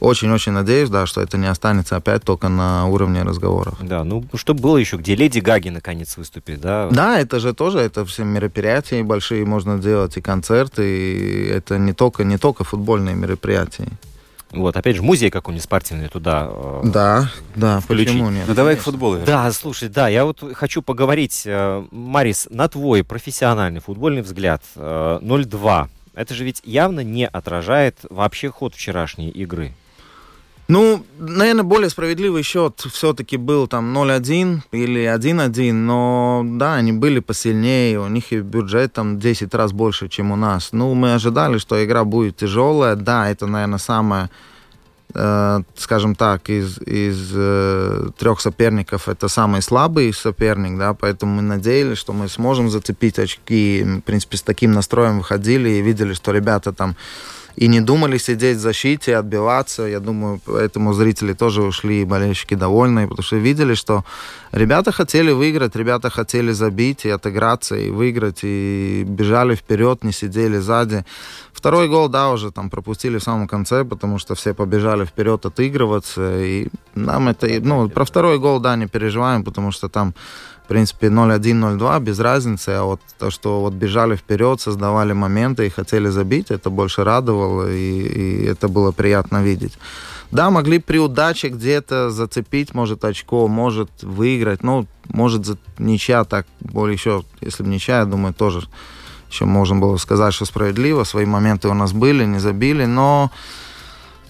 очень-очень 0.02 0.52
надеюсь, 0.52 0.90
да, 0.90 1.06
что 1.06 1.22
это 1.22 1.38
не 1.38 1.46
останется 1.46 1.96
опять 1.96 2.24
только 2.24 2.50
на 2.50 2.88
уровне 2.88 3.22
разговоров. 3.22 3.78
Да, 3.82 4.04
ну, 4.04 4.26
что 4.34 4.54
было 4.54 4.78
еще, 4.78 4.98
где 4.98 5.16
Леди 5.16 5.40
Гаги 5.40 5.70
наконец 5.70 6.18
выступит, 6.18 6.60
да? 6.60 6.90
Да, 6.92 7.20
это 7.20 7.40
же 7.40 7.54
тоже, 7.54 7.80
это 7.80 8.04
все 8.06 8.24
мероприятия 8.24 9.04
большие 9.04 9.46
можно 9.46 9.78
делать, 9.78 10.18
и 10.18 10.22
концерты, 10.22 10.84
и 10.84 11.48
это 11.48 11.78
не 11.78 11.94
только, 11.94 12.24
не 12.24 12.38
только 12.38 12.64
футбольные 12.64 13.16
мероприятия. 13.16 13.88
Вот, 14.52 14.76
опять 14.76 14.98
же, 14.98 15.02
музей 15.02 15.30
какой-нибудь 15.30 15.64
спортивный 15.64 16.10
туда. 16.10 16.50
Э, 16.52 16.82
да, 16.84 17.32
да, 17.56 17.80
включить. 17.80 18.08
почему 18.10 18.30
нет? 18.32 18.46
Ну 18.48 18.54
давай 18.54 18.76
к 18.76 18.82
футболу. 18.82 19.20
Да, 19.26 19.50
слушай, 19.52 19.88
да, 19.88 20.10
я 20.10 20.26
вот 20.26 20.44
хочу 20.56 20.82
поговорить, 20.82 21.44
э, 21.46 21.86
Марис, 21.92 22.48
на 22.50 22.68
твой 22.68 23.04
профессиональный 23.04 23.80
футбольный 23.80 24.24
взгляд. 24.24 24.62
Э, 24.76 25.20
0-2. 25.22 25.88
Это 26.14 26.34
же 26.34 26.44
ведь 26.44 26.62
явно 26.66 27.00
не 27.02 27.28
отражает 27.28 28.00
вообще 28.10 28.50
ход 28.50 28.76
вчерашней 28.76 29.30
игры. 29.30 29.74
Ну, 30.68 31.06
наверное, 31.20 31.64
более 31.64 31.90
справедливый 31.90 32.44
счет 32.44 32.86
все-таки 32.92 33.36
был 33.36 33.68
там 33.68 33.98
0-1 33.98 34.62
или 34.72 35.02
1-1, 35.02 35.74
но 35.74 36.44
да, 36.46 36.76
они 36.76 36.94
были 36.94 37.20
посильнее, 37.20 38.00
у 38.00 38.08
них 38.08 38.32
и 38.32 38.40
бюджет 38.40 38.94
там 38.94 39.20
10 39.20 39.54
раз 39.54 39.74
больше, 39.74 40.08
чем 40.08 40.32
у 40.32 40.38
нас. 40.38 40.70
Ну, 40.72 40.94
мы 40.94 41.14
ожидали, 41.14 41.58
что 41.58 41.84
игра 41.84 42.06
будет 42.06 42.38
тяжелая, 42.38 42.96
да, 42.96 43.30
это, 43.30 43.48
наверное, 43.48 43.80
самое 43.80 44.30
э, 45.14 45.62
скажем 45.76 46.16
так, 46.16 46.50
из, 46.50 46.78
из 46.80 47.32
э, 47.36 48.10
трех 48.18 48.40
соперников 48.40 49.10
это 49.10 49.28
самый 49.28 49.62
слабый 49.62 50.14
соперник, 50.14 50.78
да, 50.78 50.94
поэтому 50.94 51.36
мы 51.36 51.42
надеялись, 51.42 51.98
что 51.98 52.14
мы 52.14 52.30
сможем 52.30 52.70
зацепить 52.70 53.20
очки. 53.20 53.84
В 53.84 54.02
принципе, 54.02 54.38
с 54.38 54.42
таким 54.42 54.72
настроем 54.72 55.18
выходили 55.18 55.70
и 55.70 55.82
видели, 55.82 56.14
что 56.14 56.32
ребята 56.32 56.72
там 56.72 56.96
и 57.56 57.68
не 57.68 57.82
думали 57.82 58.18
сидеть 58.18 58.58
в 58.58 58.62
защите, 58.62 59.18
отбиваться. 59.18 59.84
Я 59.84 60.00
думаю, 60.00 60.40
поэтому 60.46 60.94
зрители 60.94 61.34
тоже 61.34 61.64
ушли, 61.64 62.02
и 62.02 62.06
болельщики 62.06 62.56
довольные, 62.56 63.08
потому 63.08 63.24
что 63.24 63.38
видели, 63.38 63.74
что 63.74 64.04
ребята 64.52 64.92
хотели 64.92 65.32
выиграть, 65.32 65.76
ребята 65.76 66.10
хотели 66.10 66.52
забить 66.52 67.06
и 67.06 67.10
отыграться, 67.10 67.76
и 67.76 67.90
выиграть, 67.90 68.40
и 68.44 69.04
бежали 69.08 69.56
вперед, 69.56 70.04
не 70.04 70.12
сидели 70.12 70.60
сзади. 70.60 71.06
Второй 71.54 71.88
гол, 71.88 72.10
да, 72.10 72.32
уже 72.32 72.52
там 72.52 72.70
пропустили 72.70 73.18
в 73.18 73.24
самом 73.24 73.48
конце, 73.48 73.84
потому 73.86 74.18
что 74.20 74.36
все 74.36 74.54
побежали 74.54 75.06
вперед 75.06 75.46
отыгрываться, 75.46 76.42
и 76.42 76.68
нам 76.96 77.28
это, 77.28 77.48
ну, 77.62 77.90
про 77.90 78.06
второй 78.06 78.40
гол, 78.40 78.60
да, 78.60 78.76
не 78.76 78.88
переживаем, 78.88 79.44
потому 79.44 79.72
что 79.72 79.90
там 79.90 80.14
принципе, 80.72 81.08
0-1, 81.08 81.78
0-2, 81.78 82.00
без 82.00 82.20
разницы. 82.20 82.70
А 82.70 82.84
вот 82.84 83.02
то, 83.20 83.30
что 83.30 83.60
вот 83.60 83.74
бежали 83.74 84.16
вперед, 84.16 84.62
создавали 84.62 85.12
моменты 85.12 85.66
и 85.66 85.70
хотели 85.70 86.08
забить, 86.08 86.50
это 86.50 86.70
больше 86.70 87.04
радовало, 87.04 87.70
и, 87.70 88.02
и 88.02 88.46
это 88.46 88.70
было 88.70 88.94
приятно 88.94 89.44
видеть. 89.44 89.78
Да, 90.32 90.50
могли 90.50 90.80
при 90.80 90.98
удаче 90.98 91.50
где-то 91.50 92.10
зацепить, 92.10 92.74
может, 92.74 93.04
очко, 93.04 93.50
может 93.50 93.90
выиграть. 94.02 94.64
Ну, 94.64 94.86
может, 95.10 95.46
ничья 95.78 96.24
так, 96.24 96.48
более 96.62 96.94
еще, 96.94 97.24
если 97.42 97.64
бы 97.64 97.70
ничья, 97.70 98.00
я 98.00 98.06
думаю, 98.06 98.34
тоже 98.34 98.62
еще 99.30 99.44
можно 99.44 99.76
было 99.76 99.98
сказать, 99.98 100.34
что 100.34 100.46
справедливо. 100.46 101.04
Свои 101.04 101.26
моменты 101.26 101.68
у 101.68 101.74
нас 101.74 101.92
были, 101.92 102.24
не 102.24 102.40
забили, 102.40 102.86
но 102.86 103.30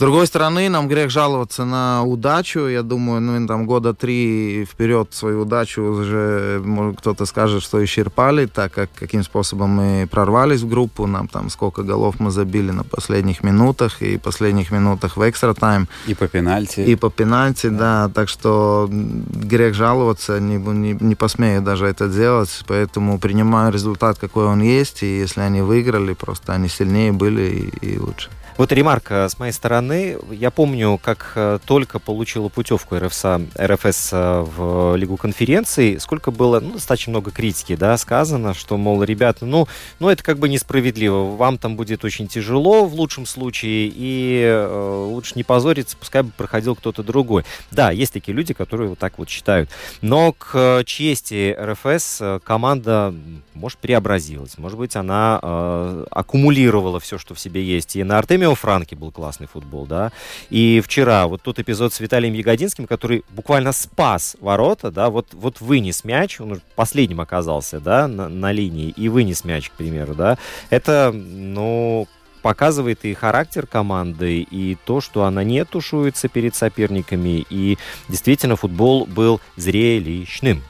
другой 0.01 0.25
стороны, 0.25 0.67
нам 0.67 0.87
грех 0.87 1.11
жаловаться 1.11 1.63
на 1.63 2.03
удачу. 2.03 2.67
Я 2.67 2.81
думаю, 2.81 3.21
ну, 3.21 3.47
там 3.47 3.65
года 3.65 3.93
три 3.93 4.65
вперед 4.65 5.13
свою 5.13 5.41
удачу 5.41 5.83
уже 5.83 6.61
кто-то 6.97 7.25
скажет, 7.25 7.61
что 7.61 7.83
исчерпали, 7.83 8.47
так 8.47 8.73
как 8.73 8.89
каким 8.95 9.23
способом 9.23 9.69
мы 9.69 10.07
прорвались 10.09 10.61
в 10.61 10.67
группу, 10.67 11.07
нам 11.07 11.27
там 11.27 11.49
сколько 11.49 11.83
голов 11.83 12.15
мы 12.19 12.31
забили 12.31 12.71
на 12.71 12.83
последних 12.83 13.43
минутах 13.43 14.01
и 14.01 14.17
последних 14.17 14.71
минутах 14.71 15.17
в 15.17 15.29
экстра 15.29 15.53
тайм. 15.53 15.87
И 16.07 16.15
по 16.15 16.27
пенальти. 16.27 16.81
И 16.81 16.95
по 16.95 17.09
пенальти, 17.09 17.67
да. 17.67 18.07
да. 18.07 18.09
Так 18.13 18.29
что 18.29 18.89
грех 18.89 19.75
жаловаться, 19.75 20.39
не, 20.39 20.57
не, 20.57 20.97
не 20.99 21.15
посмею 21.15 21.61
даже 21.61 21.85
это 21.85 22.07
делать, 22.07 22.63
поэтому 22.67 23.19
принимаю 23.19 23.71
результат, 23.71 24.17
какой 24.17 24.45
он 24.45 24.61
есть, 24.61 25.03
и 25.03 25.19
если 25.19 25.41
они 25.41 25.61
выиграли, 25.61 26.13
просто 26.13 26.53
они 26.53 26.69
сильнее 26.69 27.11
были 27.11 27.71
и, 27.81 27.93
и 27.93 27.99
лучше. 27.99 28.29
Вот 28.61 28.71
ремарка 28.73 29.27
с 29.27 29.39
моей 29.39 29.53
стороны. 29.53 30.19
Я 30.29 30.51
помню, 30.51 30.99
как 31.01 31.31
э, 31.33 31.57
только 31.65 31.97
получила 31.97 32.47
путевку 32.47 32.95
РФС, 32.95 33.25
РФС 33.59 34.09
э, 34.11 34.45
в 34.55 34.95
Лигу 34.97 35.17
конференций, 35.17 35.99
сколько 35.99 36.29
было, 36.29 36.59
ну, 36.59 36.73
достаточно 36.73 37.09
много 37.09 37.31
критики, 37.31 37.75
да, 37.75 37.97
сказано, 37.97 38.53
что, 38.53 38.77
мол, 38.77 39.01
ребята, 39.01 39.47
ну, 39.47 39.67
ну, 39.97 40.09
это 40.09 40.23
как 40.23 40.37
бы 40.37 40.47
несправедливо. 40.47 41.35
Вам 41.35 41.57
там 41.57 41.75
будет 41.75 42.05
очень 42.05 42.27
тяжело 42.27 42.85
в 42.85 42.93
лучшем 42.93 43.25
случае, 43.25 43.91
и 43.91 44.43
э, 44.45 45.05
лучше 45.07 45.33
не 45.37 45.43
позориться, 45.43 45.97
пускай 45.97 46.21
бы 46.21 46.29
проходил 46.29 46.75
кто-то 46.75 47.01
другой. 47.01 47.45
Да, 47.71 47.89
есть 47.89 48.13
такие 48.13 48.35
люди, 48.35 48.53
которые 48.53 48.89
вот 48.89 48.99
так 48.99 49.17
вот 49.17 49.27
считают. 49.27 49.71
Но 50.01 50.33
к 50.33 50.83
чести 50.85 51.57
РФС 51.59 52.17
э, 52.21 52.39
команда, 52.43 53.11
может, 53.55 53.79
преобразилась. 53.79 54.59
Может 54.59 54.77
быть, 54.77 54.95
она 54.95 55.39
э, 55.41 56.05
аккумулировала 56.11 56.99
все, 56.99 57.17
что 57.17 57.33
в 57.33 57.39
себе 57.39 57.63
есть. 57.63 57.95
И 57.95 58.03
на 58.03 58.19
Артемио 58.19 58.50
Ромео 58.51 58.55
Франки 58.55 58.95
был 58.95 59.11
классный 59.11 59.47
футбол, 59.47 59.85
да. 59.85 60.11
И 60.49 60.81
вчера 60.83 61.27
вот 61.27 61.41
тот 61.41 61.59
эпизод 61.59 61.93
с 61.93 61.99
Виталием 61.99 62.33
Ягодинским, 62.33 62.87
который 62.87 63.23
буквально 63.29 63.71
спас 63.71 64.35
ворота, 64.39 64.91
да, 64.91 65.09
вот, 65.09 65.27
вот 65.33 65.61
вынес 65.61 66.03
мяч, 66.03 66.39
он 66.39 66.61
последним 66.75 67.21
оказался, 67.21 67.79
да, 67.79 68.07
на, 68.07 68.29
на 68.29 68.51
линии, 68.51 68.89
и 68.89 69.09
вынес 69.09 69.45
мяч, 69.45 69.69
к 69.69 69.73
примеру, 69.73 70.15
да. 70.15 70.37
Это, 70.69 71.11
ну, 71.13 72.07
показывает 72.41 73.05
и 73.05 73.13
характер 73.13 73.67
команды, 73.67 74.41
и 74.41 74.77
то, 74.85 75.01
что 75.01 75.23
она 75.23 75.43
не 75.43 75.63
тушуется 75.65 76.27
перед 76.27 76.55
соперниками, 76.55 77.45
и 77.49 77.77
действительно 78.09 78.55
футбол 78.55 79.05
был 79.05 79.39
зрелищным. 79.57 80.61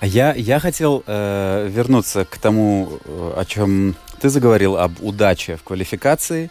А 0.00 0.06
я, 0.06 0.34
я 0.34 0.58
хотел 0.60 1.02
э, 1.06 1.68
вернуться 1.70 2.26
к 2.26 2.36
тому, 2.36 2.98
э, 3.04 3.32
о 3.36 3.44
чем 3.46 3.94
ты 4.24 4.30
заговорил, 4.30 4.78
об 4.78 5.02
удаче 5.02 5.56
в 5.56 5.62
квалификации. 5.64 6.48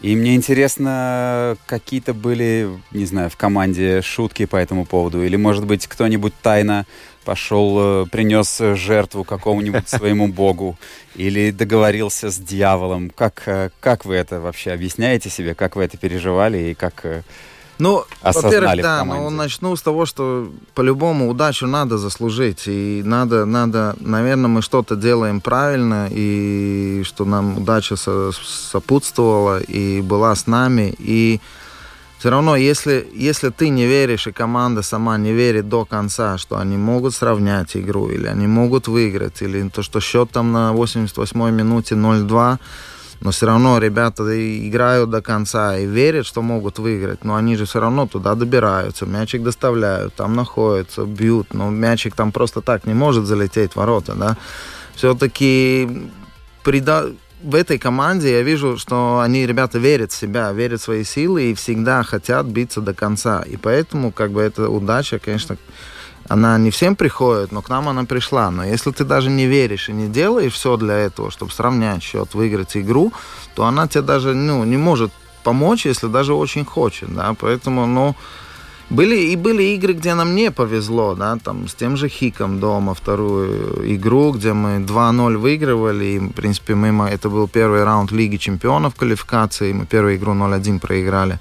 И 0.00 0.14
мне 0.14 0.36
интересно, 0.36 1.56
какие-то 1.66 2.14
были, 2.14 2.68
не 2.92 3.06
знаю, 3.06 3.28
в 3.28 3.36
команде 3.36 4.02
шутки 4.02 4.44
по 4.46 4.54
этому 4.54 4.84
поводу, 4.84 5.24
или, 5.24 5.34
может 5.34 5.66
быть, 5.66 5.88
кто-нибудь 5.88 6.32
тайно 6.40 6.86
пошел, 7.24 8.04
э, 8.04 8.06
принес 8.06 8.60
жертву 8.76 9.24
какому-нибудь 9.24 9.88
своему 9.88 10.28
богу 10.28 10.78
или 11.16 11.50
договорился 11.50 12.30
с 12.30 12.38
дьяволом. 12.38 13.10
Как, 13.10 13.42
э, 13.46 13.70
как 13.80 14.04
вы 14.04 14.14
это 14.14 14.38
вообще 14.38 14.70
объясняете 14.70 15.28
себе, 15.28 15.56
как 15.56 15.74
вы 15.74 15.82
это 15.82 15.96
переживали 15.96 16.70
и 16.70 16.74
как 16.74 17.04
э, 17.04 17.22
ну, 17.78 18.04
во-первых, 18.22 18.82
да, 18.82 19.04
но 19.04 19.30
начну 19.30 19.76
с 19.76 19.82
того, 19.82 20.06
что 20.06 20.50
по-любому 20.74 21.30
удачу 21.30 21.66
надо 21.66 21.98
заслужить. 21.98 22.64
И 22.66 23.02
надо, 23.04 23.44
надо, 23.44 23.96
наверное, 24.00 24.48
мы 24.48 24.62
что-то 24.62 24.96
делаем 24.96 25.40
правильно, 25.40 26.08
и 26.10 27.02
что 27.04 27.24
нам 27.24 27.58
удача 27.58 27.96
сопутствовала 27.96 29.60
и 29.60 30.00
была 30.00 30.34
с 30.34 30.46
нами. 30.46 30.94
И 30.98 31.40
все 32.18 32.30
равно, 32.30 32.56
если, 32.56 33.08
если 33.14 33.50
ты 33.50 33.68
не 33.68 33.86
веришь, 33.86 34.26
и 34.26 34.32
команда 34.32 34.82
сама 34.82 35.16
не 35.18 35.32
верит 35.32 35.68
до 35.68 35.84
конца, 35.84 36.36
что 36.36 36.58
они 36.58 36.76
могут 36.76 37.14
сравнять 37.14 37.76
игру, 37.76 38.08
или 38.10 38.26
они 38.26 38.48
могут 38.48 38.88
выиграть, 38.88 39.40
или 39.40 39.68
то, 39.68 39.82
что 39.82 40.00
счет 40.00 40.30
там 40.32 40.52
на 40.52 40.72
88-й 40.72 41.52
минуте 41.52 41.94
0-2, 41.94 42.58
но 43.20 43.30
все 43.30 43.46
равно 43.46 43.78
ребята 43.78 44.22
играют 44.68 45.10
до 45.10 45.20
конца 45.22 45.76
и 45.76 45.86
верят, 45.86 46.26
что 46.26 46.42
могут 46.42 46.78
выиграть, 46.78 47.24
но 47.24 47.34
они 47.34 47.56
же 47.56 47.64
все 47.64 47.80
равно 47.80 48.06
туда 48.06 48.34
добираются, 48.34 49.06
мячик 49.06 49.42
доставляют, 49.42 50.14
там 50.14 50.34
находятся, 50.34 51.04
бьют, 51.04 51.54
но 51.54 51.70
мячик 51.70 52.14
там 52.14 52.32
просто 52.32 52.60
так 52.60 52.86
не 52.86 52.94
может 52.94 53.26
залететь 53.26 53.72
в 53.72 53.76
ворота, 53.76 54.14
да. 54.14 54.36
Все-таки 54.94 56.10
прида 56.62 57.06
в 57.42 57.54
этой 57.54 57.78
команде 57.78 58.32
я 58.32 58.42
вижу, 58.42 58.76
что 58.78 59.20
они, 59.20 59.46
ребята, 59.46 59.78
верят 59.78 60.12
в 60.12 60.16
себя, 60.16 60.52
верят 60.52 60.80
в 60.80 60.84
свои 60.84 61.04
силы 61.04 61.50
и 61.50 61.54
всегда 61.54 62.02
хотят 62.02 62.46
биться 62.46 62.80
до 62.80 62.94
конца. 62.94 63.42
И 63.42 63.56
поэтому, 63.56 64.10
как 64.10 64.32
бы, 64.32 64.42
эта 64.42 64.68
удача, 64.68 65.18
конечно, 65.18 65.56
она 66.28 66.58
не 66.58 66.70
всем 66.70 66.94
приходит, 66.94 67.52
но 67.52 67.62
к 67.62 67.68
нам 67.68 67.88
она 67.88 68.04
пришла. 68.04 68.50
Но 68.50 68.64
если 68.64 68.90
ты 68.90 69.04
даже 69.04 69.30
не 69.30 69.46
веришь 69.46 69.88
и 69.88 69.92
не 69.92 70.08
делаешь 70.08 70.52
все 70.52 70.76
для 70.76 70.94
этого, 70.94 71.30
чтобы 71.30 71.52
сравнять 71.52 72.02
счет, 72.02 72.34
выиграть 72.34 72.76
игру, 72.76 73.12
то 73.54 73.64
она 73.64 73.88
тебе 73.88 74.02
даже 74.02 74.34
ну, 74.34 74.64
не 74.64 74.76
может 74.76 75.10
помочь, 75.42 75.86
если 75.86 76.08
даже 76.08 76.34
очень 76.34 76.64
хочет. 76.64 77.14
Да? 77.14 77.34
Поэтому, 77.40 77.86
ну, 77.86 78.14
были 78.90 79.16
и 79.16 79.36
были 79.36 79.62
игры, 79.74 79.92
где 79.92 80.14
нам 80.14 80.34
не 80.34 80.50
повезло, 80.50 81.14
да, 81.14 81.36
там 81.36 81.68
с 81.68 81.74
тем 81.74 81.96
же 81.96 82.08
Хиком 82.08 82.58
дома 82.58 82.94
вторую 82.94 83.94
игру, 83.94 84.32
где 84.32 84.54
мы 84.54 84.78
2-0 84.78 85.36
выигрывали, 85.36 86.04
и, 86.04 86.18
в 86.18 86.32
принципе, 86.32 86.74
мы, 86.74 87.08
это 87.08 87.28
был 87.28 87.48
первый 87.48 87.84
раунд 87.84 88.12
Лиги 88.12 88.38
Чемпионов 88.38 88.94
квалификации, 88.94 89.74
мы 89.74 89.84
первую 89.84 90.16
игру 90.16 90.32
0-1 90.32 90.78
проиграли. 90.78 91.38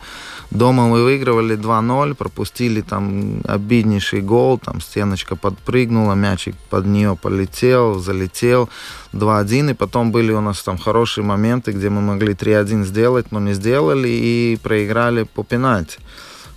Дома 0.49 0.87
мы 0.87 1.03
выигрывали 1.03 1.57
2-0, 1.57 2.15
пропустили 2.15 2.81
там 2.81 3.41
обиднейший 3.45 4.21
гол, 4.21 4.57
там 4.57 4.79
стеночка 4.79 5.35
подпрыгнула, 5.35 6.13
мячик 6.13 6.55
под 6.69 6.85
нее 6.85 7.17
полетел, 7.21 7.99
залетел 7.99 8.69
2-1, 9.11 9.71
и 9.71 9.73
потом 9.73 10.11
были 10.11 10.31
у 10.31 10.39
нас 10.39 10.63
там 10.63 10.77
хорошие 10.77 11.25
моменты, 11.25 11.73
где 11.73 11.89
мы 11.89 12.01
могли 12.01 12.33
3-1 12.33 12.85
сделать, 12.85 13.31
но 13.31 13.39
не 13.39 13.53
сделали 13.53 14.07
и 14.07 14.57
проиграли 14.63 15.23
по 15.23 15.43
пенальти. 15.43 15.99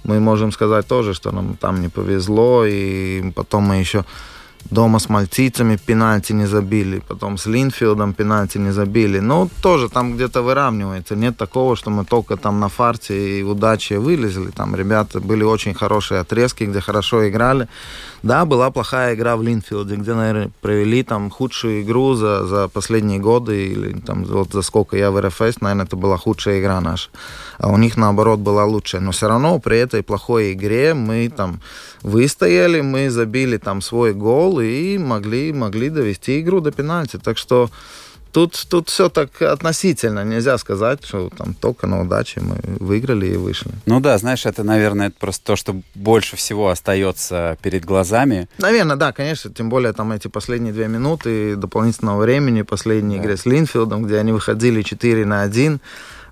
Мы 0.05 0.21
можем 0.21 0.53
сказать 0.53 0.87
тоже, 0.87 1.13
что 1.13 1.33
нам 1.33 1.57
там 1.57 1.81
не 1.81 1.89
повезло, 1.89 2.65
и 2.65 3.33
потом 3.33 3.65
мы 3.65 3.81
еще 3.81 4.05
дома 4.71 4.99
с 4.99 5.09
мальтийцами 5.09 5.77
пенальти 5.77 6.33
не 6.33 6.47
забили, 6.47 7.03
потом 7.09 7.39
с 7.39 7.47
Линфилдом 7.47 8.13
пенальти 8.13 8.59
не 8.59 8.73
забили. 8.73 9.21
Ну, 9.21 9.49
тоже 9.63 9.89
там 9.89 10.15
где-то 10.15 10.43
выравнивается. 10.43 11.17
Нет 11.17 11.37
такого, 11.37 11.77
что 11.77 11.91
мы 11.91 12.05
только 12.05 12.37
там 12.37 12.61
на 12.61 12.69
фарте 12.69 13.41
и 13.41 13.43
удаче 13.43 13.99
вылезли. 13.99 14.51
Там 14.51 14.77
ребята 14.77 15.21
были 15.21 15.45
очень 15.45 15.75
хорошие 15.75 16.21
отрезки, 16.21 16.65
где 16.65 16.81
хорошо 16.81 17.29
играли. 17.29 17.69
Да, 18.23 18.45
была 18.45 18.71
плохая 18.71 19.15
игра 19.15 19.37
в 19.37 19.43
Линфилде, 19.43 19.97
где, 19.97 20.13
наверное, 20.13 20.51
провели 20.61 21.03
там 21.03 21.31
худшую 21.31 21.83
игру 21.83 22.15
за, 22.15 22.47
за 22.47 22.69
последние 22.69 23.19
годы, 23.19 23.69
или 23.69 23.99
там 23.99 24.25
вот 24.25 24.53
за 24.53 24.61
сколько 24.61 24.97
я 24.97 25.11
в 25.11 25.19
РФС, 25.21 25.61
наверное, 25.61 25.87
это 25.87 25.97
была 25.97 26.19
худшая 26.19 26.61
игра 26.61 26.81
наша. 26.83 27.09
А 27.59 27.69
у 27.69 27.79
них, 27.79 27.97
наоборот, 27.97 28.41
была 28.41 28.67
лучшая. 28.67 29.01
Но 29.01 29.13
все 29.13 29.29
равно 29.29 29.59
при 29.59 29.79
этой 29.79 30.03
плохой 30.03 30.53
игре 30.53 30.93
мы 30.93 31.33
там 31.35 31.61
выстояли, 32.03 32.83
мы 32.83 33.09
забили 33.09 33.57
там 33.57 33.81
свой 33.81 34.13
гол 34.13 34.61
и 34.61 34.99
могли, 34.99 35.53
могли 35.55 35.89
довести 35.89 36.41
игру 36.41 36.61
до 36.61 36.73
пенальти. 36.73 37.19
Так 37.19 37.39
что 37.39 37.71
Тут, 38.33 38.67
тут 38.69 38.89
все 38.89 39.09
так 39.09 39.43
относительно. 39.43 40.25
Нельзя 40.25 40.57
сказать, 40.59 41.05
что 41.05 41.31
там 41.37 41.55
только 41.55 41.87
на 41.87 42.03
удаче 42.03 42.41
мы 42.41 42.57
выиграли 42.79 43.27
и 43.27 43.37
вышли. 43.37 43.71
Ну 43.87 44.01
да, 44.01 44.17
знаешь, 44.19 44.47
это, 44.47 44.63
наверное, 44.63 45.09
это 45.09 45.17
просто 45.19 45.45
то, 45.45 45.57
что 45.57 45.81
больше 45.95 46.37
всего 46.37 46.69
остается 46.69 47.59
перед 47.63 47.85
глазами. 47.85 48.49
Наверное, 48.59 48.97
да, 48.97 49.13
конечно. 49.13 49.51
Тем 49.53 49.69
более 49.69 49.93
там 49.93 50.13
эти 50.13 50.29
последние 50.29 50.73
две 50.73 50.89
минуты 50.89 51.57
дополнительного 51.57 52.23
времени, 52.23 52.63
последней 52.63 53.17
да. 53.17 53.23
игре 53.23 53.37
с 53.37 53.47
Линфилдом, 53.47 54.05
где 54.05 54.19
они 54.19 54.33
выходили 54.33 54.83
4 54.83 55.25
на 55.27 55.43
1 55.43 55.81
Э, 55.81 55.81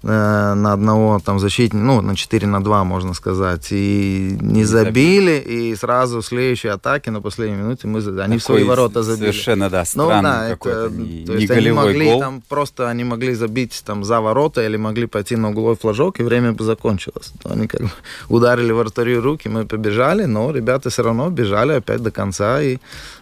на 0.02 0.72
одного 0.72 1.20
там 1.24 1.38
защитника, 1.38 1.84
ну, 1.84 2.00
на 2.00 2.14
4 2.14 2.46
на 2.46 2.62
2, 2.62 2.84
можно 2.84 3.14
сказать, 3.14 3.68
и 3.70 4.36
не 4.40 4.64
забили, 4.64 5.38
и 5.38 5.74
сразу 5.76 6.20
в 6.20 6.26
следующей 6.26 6.68
атаке 6.68 7.10
на 7.10 7.20
последней 7.20 7.56
минуте 7.56 7.88
мы, 7.88 7.98
они 7.98 8.14
Такой 8.14 8.38
в 8.38 8.42
свои 8.42 8.64
ворота 8.64 9.02
забили. 9.02 9.30
Совершенно, 9.30 9.70
да, 9.70 9.84
ну, 9.94 10.08
да, 10.08 10.48
это, 10.48 10.88
не, 10.90 11.24
то 11.24 11.34
есть 11.34 11.50
они 11.50 11.72
могли 11.72 12.10
гол. 12.10 12.20
там 12.20 12.42
просто, 12.48 12.88
они 12.88 13.04
могли 13.04 13.34
забить 13.34 13.82
там 13.84 14.04
за 14.04 14.20
ворота 14.20 14.64
или 14.64 14.76
могли 14.76 15.06
пойти 15.06 15.36
на 15.36 15.50
угловой 15.50 15.76
флажок, 15.76 16.20
и 16.20 16.22
время 16.22 16.52
бы 16.52 16.64
закончилось. 16.64 17.32
То 17.42 17.52
они 17.52 17.66
как 17.66 17.82
бы 17.82 17.90
ударили 18.28 18.72
вратарю 18.72 19.20
руки, 19.20 19.48
мы 19.48 19.66
побежали, 19.66 20.24
но 20.24 20.50
ребята 20.52 20.90
все 20.90 21.02
равно 21.02 21.30
бежали 21.30 21.72
опять 21.72 22.02
до 22.02 22.10
конца 22.10 22.62
и 22.62 22.78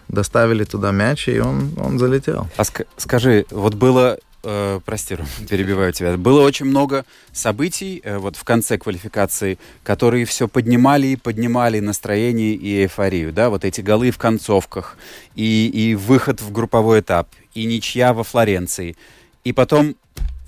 доставили 0.07 0.63
туда 0.63 0.91
мяч, 0.91 1.27
и 1.27 1.39
он, 1.39 1.71
он 1.77 1.99
залетел. 1.99 2.47
А 2.57 2.61
ск- 2.61 2.85
скажи, 2.97 3.45
вот 3.51 3.73
было 3.75 4.17
э, 4.43 4.79
прости, 4.85 5.17
перебиваю 5.49 5.93
тебя. 5.93 6.17
Было 6.17 6.41
очень 6.41 6.65
много 6.65 7.05
событий 7.31 8.01
э, 8.03 8.17
вот 8.17 8.35
в 8.35 8.43
конце 8.43 8.77
квалификации, 8.77 9.57
которые 9.83 10.25
все 10.25 10.47
поднимали 10.47 11.07
и 11.07 11.15
поднимали 11.15 11.79
настроение 11.79 12.53
и 12.53 12.83
эйфорию, 12.83 13.33
да, 13.33 13.49
вот 13.49 13.65
эти 13.65 13.81
голы 13.81 14.11
в 14.11 14.17
концовках 14.17 14.97
и, 15.35 15.67
и 15.67 15.95
выход 15.95 16.41
в 16.41 16.51
групповой 16.51 17.01
этап, 17.01 17.29
и 17.53 17.65
ничья 17.65 18.13
во 18.13 18.23
Флоренции. 18.23 18.95
И 19.43 19.53
потом 19.53 19.95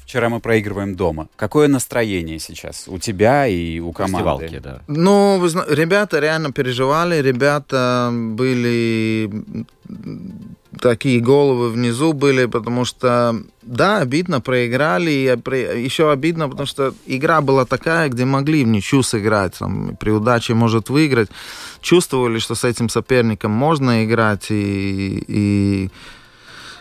вчера 0.10 0.30
мы 0.30 0.40
проигрываем 0.40 0.96
дома. 0.96 1.28
Какое 1.36 1.68
настроение 1.68 2.40
сейчас 2.40 2.88
у 2.88 2.98
тебя 2.98 3.46
и 3.46 3.80
у 3.80 3.92
команды? 3.92 4.60
да. 4.60 4.82
Ну, 4.88 5.38
вы, 5.38 5.50
ребята 5.70 6.20
реально 6.20 6.52
переживали, 6.52 7.22
ребята 7.22 8.10
были 8.12 9.30
такие 10.80 11.20
головы 11.20 11.70
внизу 11.70 12.14
были, 12.14 12.46
потому 12.46 12.86
что, 12.86 13.36
да, 13.62 13.98
обидно, 13.98 14.42
проиграли, 14.42 15.12
и 15.12 15.84
еще 15.84 16.12
обидно, 16.12 16.48
потому 16.50 16.68
что 16.68 16.94
игра 17.08 17.42
была 17.42 17.66
такая, 17.66 18.10
где 18.10 18.26
могли 18.26 18.64
в 18.64 18.68
ничью 18.68 19.04
сыграть, 19.04 19.56
там, 19.60 19.98
при 20.00 20.12
удаче 20.12 20.54
может 20.54 20.90
выиграть, 20.90 21.30
чувствовали, 21.82 22.40
что 22.40 22.56
с 22.56 22.64
этим 22.64 22.90
соперником 22.90 23.52
можно 23.52 24.06
играть, 24.06 24.48
и, 24.52 25.24
и 25.28 25.90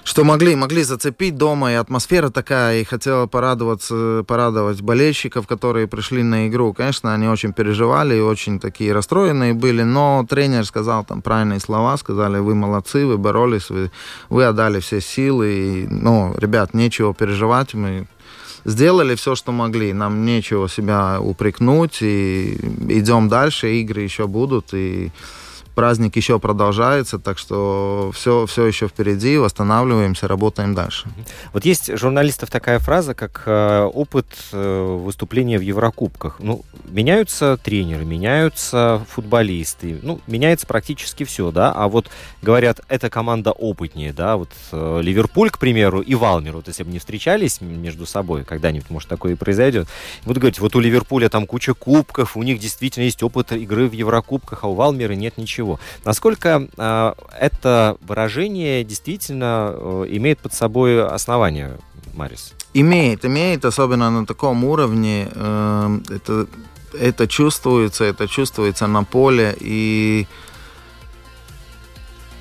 что 0.08 0.24
могли, 0.24 0.56
могли 0.56 0.84
зацепить 0.84 1.36
дома, 1.36 1.70
и 1.70 1.74
атмосфера 1.74 2.30
такая, 2.30 2.80
и 2.80 2.84
хотела 2.84 3.26
порадоваться, 3.26 4.24
порадовать 4.26 4.80
болельщиков, 4.80 5.46
которые 5.46 5.86
пришли 5.86 6.22
на 6.22 6.48
игру. 6.48 6.72
Конечно, 6.72 7.12
они 7.12 7.28
очень 7.28 7.52
переживали 7.52 8.16
и 8.16 8.20
очень 8.20 8.58
такие 8.58 8.94
расстроенные 8.94 9.52
были, 9.52 9.82
но 9.82 10.24
тренер 10.26 10.64
сказал 10.64 11.04
там 11.04 11.20
правильные 11.20 11.60
слова, 11.60 11.94
сказали, 11.98 12.38
вы 12.38 12.54
молодцы, 12.54 13.04
вы 13.04 13.18
боролись, 13.18 13.68
вы, 13.68 13.90
вы 14.30 14.44
отдали 14.44 14.80
все 14.80 15.02
силы, 15.02 15.52
и, 15.52 15.86
ну, 15.86 16.34
ребят, 16.38 16.72
нечего 16.72 17.12
переживать, 17.12 17.74
мы 17.74 18.06
сделали 18.64 19.14
все, 19.14 19.34
что 19.34 19.52
могли, 19.52 19.92
нам 19.92 20.24
нечего 20.24 20.70
себя 20.70 21.20
упрекнуть, 21.20 21.98
и 22.00 22.54
идем 22.88 23.28
дальше, 23.28 23.74
игры 23.74 24.00
еще 24.00 24.26
будут, 24.26 24.72
и 24.72 25.12
праздник 25.78 26.16
еще 26.16 26.40
продолжается, 26.40 27.20
так 27.20 27.38
что 27.38 28.10
все, 28.12 28.46
все 28.46 28.66
еще 28.66 28.88
впереди, 28.88 29.38
восстанавливаемся, 29.38 30.26
работаем 30.26 30.74
дальше. 30.74 31.08
Вот 31.52 31.64
есть 31.64 31.96
журналистов 31.96 32.50
такая 32.50 32.80
фраза, 32.80 33.14
как 33.14 33.44
э, 33.46 33.84
опыт 33.84 34.26
э, 34.50 34.98
выступления 35.04 35.56
в 35.56 35.60
Еврокубках. 35.60 36.40
Ну, 36.40 36.62
меняются 36.88 37.60
тренеры, 37.62 38.04
меняются 38.04 39.06
футболисты, 39.08 40.00
ну, 40.02 40.20
меняется 40.26 40.66
практически 40.66 41.22
все, 41.22 41.52
да, 41.52 41.70
а 41.70 41.86
вот 41.86 42.10
говорят, 42.42 42.80
эта 42.88 43.08
команда 43.08 43.52
опытнее, 43.52 44.12
да, 44.12 44.36
вот 44.36 44.50
э, 44.72 45.00
Ливерпуль, 45.00 45.50
к 45.50 45.58
примеру, 45.58 46.00
и 46.00 46.16
Валмер, 46.16 46.56
вот 46.56 46.66
если 46.66 46.82
бы 46.82 46.90
не 46.90 46.98
встречались 46.98 47.60
между 47.60 48.04
собой, 48.04 48.42
когда-нибудь, 48.42 48.90
может, 48.90 49.08
такое 49.08 49.34
и 49.34 49.36
произойдет, 49.36 49.86
вот 50.24 50.38
говорите, 50.38 50.60
вот 50.60 50.74
у 50.74 50.80
Ливерпуля 50.80 51.28
там 51.28 51.46
куча 51.46 51.72
кубков, 51.72 52.36
у 52.36 52.42
них 52.42 52.58
действительно 52.58 53.04
есть 53.04 53.22
опыт 53.22 53.52
игры 53.52 53.88
в 53.88 53.92
Еврокубках, 53.92 54.64
а 54.64 54.66
у 54.66 54.74
Валмера 54.74 55.12
нет 55.12 55.38
ничего. 55.38 55.67
Насколько 56.04 56.68
э, 56.76 57.12
это 57.40 57.96
выражение 58.00 58.84
действительно 58.84 59.72
э, 59.72 60.06
имеет 60.10 60.38
под 60.38 60.54
собой 60.54 61.04
основание, 61.04 61.78
Марис? 62.14 62.54
Имеет, 62.74 63.24
имеет, 63.24 63.64
особенно 63.64 64.10
на 64.10 64.26
таком 64.26 64.64
уровне. 64.64 65.28
Э, 65.34 66.00
это, 66.08 66.46
это 66.92 67.26
чувствуется, 67.26 68.04
это 68.04 68.26
чувствуется 68.28 68.86
на 68.86 69.04
поле. 69.04 69.56
И 69.60 70.26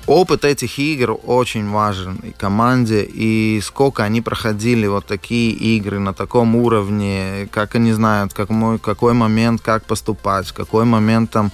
опыт 0.08 0.44
этих 0.44 0.78
игр 0.78 1.16
очень 1.26 1.68
важен 1.70 2.16
и 2.24 2.30
команде, 2.30 3.04
и 3.04 3.60
сколько 3.62 4.02
они 4.02 4.20
проходили 4.22 4.86
вот 4.86 5.06
такие 5.06 5.52
игры 5.52 5.98
на 5.98 6.14
таком 6.14 6.56
уровне, 6.56 7.48
как 7.52 7.74
они 7.74 7.92
знают, 7.92 8.32
как 8.32 8.48
мой, 8.48 8.78
какой 8.78 9.12
момент, 9.12 9.60
как 9.60 9.84
поступать, 9.84 10.48
в 10.48 10.54
какой 10.54 10.84
момент 10.84 11.30
там 11.30 11.52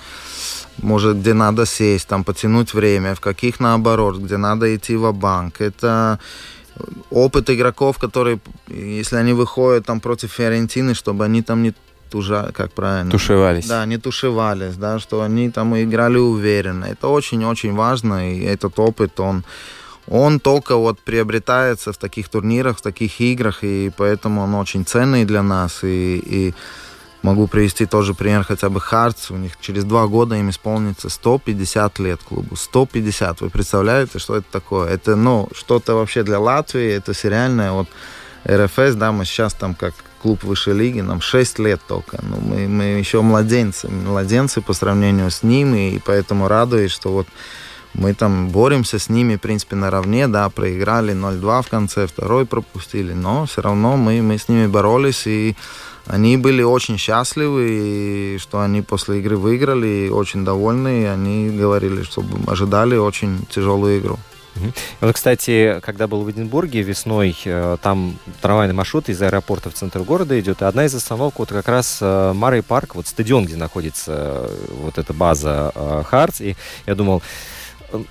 может, 0.83 1.17
где 1.19 1.35
надо 1.35 1.67
сесть, 1.67 2.09
там, 2.09 2.25
потянуть 2.25 2.75
время, 2.75 3.15
в 3.15 3.21
каких 3.21 3.61
наоборот, 3.61 4.19
где 4.19 4.37
надо 4.37 4.75
идти 4.75 4.97
в 4.97 5.13
банк 5.13 5.61
Это 5.61 6.19
опыт 7.11 7.51
игроков, 7.51 7.99
которые, 7.99 8.39
если 8.69 9.17
они 9.17 9.33
выходят 9.33 9.87
там 9.87 10.01
против 10.01 10.33
Фиорентины, 10.33 10.95
чтобы 10.95 11.25
они 11.25 11.43
там 11.43 11.63
не 11.63 11.73
тужа, 12.11 12.51
как 12.53 12.73
правильно? 12.73 13.11
Тушевались. 13.11 13.67
Да, 13.67 13.87
не 13.87 13.99
тушевались, 13.99 14.77
да, 14.77 14.99
что 14.99 15.23
они 15.23 15.51
там 15.51 15.75
играли 15.77 16.19
уверенно. 16.19 16.85
Это 16.85 17.09
очень-очень 17.09 17.75
важно, 17.75 18.33
и 18.33 18.41
этот 18.41 18.79
опыт, 18.79 19.21
он, 19.21 19.45
он 20.09 20.39
только 20.41 20.77
вот 20.77 21.01
приобретается 21.01 21.93
в 21.93 21.97
таких 21.97 22.29
турнирах, 22.29 22.79
в 22.79 22.83
таких 22.83 23.21
играх, 23.21 23.65
и 23.65 23.91
поэтому 23.97 24.43
он 24.43 24.55
очень 24.55 24.85
ценный 24.85 25.25
для 25.25 25.43
нас, 25.43 25.85
и, 25.85 26.23
и 26.27 26.55
Могу 27.25 27.47
привести 27.47 27.87
тоже 27.87 28.13
пример 28.13 28.45
хотя 28.45 28.69
бы 28.69 28.81
Хартс. 28.81 29.31
У 29.31 29.37
них 29.37 29.53
через 29.59 29.85
два 29.85 30.07
года 30.07 30.35
им 30.35 30.51
исполнится 30.51 31.09
150 31.09 31.99
лет 32.01 32.23
клубу. 32.23 32.55
150. 32.55 33.41
Вы 33.41 33.49
представляете, 33.49 34.19
что 34.19 34.37
это 34.37 34.47
такое? 34.53 34.91
Это, 34.91 35.17
ну, 35.17 35.49
что-то 35.55 35.95
вообще 35.95 36.23
для 36.23 36.39
Латвии. 36.39 36.93
Это 36.93 37.15
сериальное. 37.15 37.73
Вот 37.73 37.89
РФС, 38.47 38.97
да, 38.97 39.11
мы 39.11 39.25
сейчас 39.25 39.55
там 39.55 39.75
как 39.75 39.95
клуб 40.21 40.45
высшей 40.45 40.75
лиги, 40.75 41.01
нам 41.01 41.23
6 41.23 41.59
лет 41.61 41.81
только. 41.89 42.19
Ну, 42.23 42.37
мы, 42.43 42.69
мы 42.69 42.85
еще 42.99 43.23
младенцы. 43.23 43.89
Младенцы 43.89 44.61
по 44.61 44.75
сравнению 44.75 45.31
с 45.31 45.43
ними. 45.43 45.95
И 45.95 46.03
поэтому 46.05 46.47
радуюсь, 46.47 46.93
что 46.93 47.11
вот 47.11 47.27
мы 47.95 48.15
там 48.15 48.49
боремся 48.49 48.99
с 48.99 49.09
ними, 49.09 49.37
в 49.37 49.41
принципе, 49.41 49.77
наравне, 49.77 50.29
да, 50.29 50.49
проиграли 50.51 51.15
0-2 51.15 51.63
в 51.63 51.69
конце, 51.69 52.07
второй 52.07 52.45
пропустили, 52.45 53.13
но 53.13 53.47
все 53.47 53.63
равно 53.63 53.97
мы, 53.97 54.21
мы 54.23 54.39
с 54.39 54.49
ними 54.49 54.67
боролись, 54.67 55.27
и 55.27 55.57
они 56.07 56.37
были 56.37 56.63
очень 56.63 56.99
счастливы, 56.99 58.37
что 58.41 58.61
они 58.61 58.83
после 58.83 59.21
игры 59.21 59.37
выиграли, 59.37 60.11
очень 60.11 60.45
довольны. 60.45 61.03
И 61.03 61.07
они 61.07 61.49
говорили, 61.49 62.03
что 62.03 62.23
ожидали 62.47 62.97
очень 62.97 63.47
тяжелую 63.49 64.01
игру. 64.01 64.19
Вот, 65.01 65.15
кстати, 65.15 65.81
когда 65.83 66.07
был 66.07 66.23
в 66.23 66.31
Эдинбурге 66.31 66.83
весной, 66.83 67.37
э, 67.45 67.77
там 67.83 68.17
трамвайный 68.41 68.75
маршрут 68.75 69.09
из 69.09 69.21
аэропорта 69.21 69.69
в 69.69 69.75
центр 69.75 70.03
города 70.03 70.39
идет, 70.39 70.63
и 70.63 70.65
одна 70.65 70.85
из 70.85 70.95
остановок 70.95 71.41
вот 71.41 71.49
как 71.49 71.67
раз 71.67 71.99
э, 72.01 72.33
Марой 72.35 72.63
парк, 72.63 72.95
вот 72.95 73.09
стадион, 73.09 73.47
где 73.47 73.57
находится 73.57 74.13
э, 74.13 74.57
вот 74.81 74.99
эта 74.99 75.13
база 75.13 75.73
Хартс, 76.09 76.41
и 76.41 76.57
я 76.87 76.95
думал, 76.95 77.21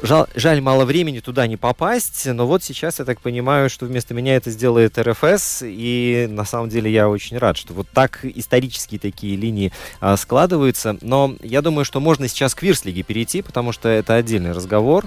Жаль, 0.01 0.25
жаль, 0.35 0.61
мало 0.61 0.85
времени 0.85 1.19
туда 1.19 1.47
не 1.47 1.57
попасть, 1.57 2.25
но 2.25 2.47
вот 2.47 2.63
сейчас 2.63 2.99
я 2.99 3.05
так 3.05 3.21
понимаю, 3.21 3.69
что 3.69 3.85
вместо 3.85 4.13
меня 4.13 4.35
это 4.35 4.49
сделает 4.51 4.97
РФС, 4.97 5.63
и 5.63 6.27
на 6.29 6.45
самом 6.45 6.69
деле 6.69 6.91
я 6.91 7.09
очень 7.09 7.37
рад, 7.37 7.57
что 7.57 7.73
вот 7.73 7.87
так 7.89 8.19
исторические 8.23 8.99
такие 8.99 9.35
линии 9.35 9.71
а, 9.99 10.15
складываются. 10.17 10.97
Но 11.01 11.35
я 11.41 11.61
думаю, 11.61 11.85
что 11.85 11.99
можно 11.99 12.27
сейчас 12.27 12.55
к 12.55 12.63
Вирслиге 12.63 13.03
перейти, 13.03 13.41
потому 13.41 13.71
что 13.71 13.89
это 13.89 14.15
отдельный 14.15 14.51
разговор. 14.51 15.05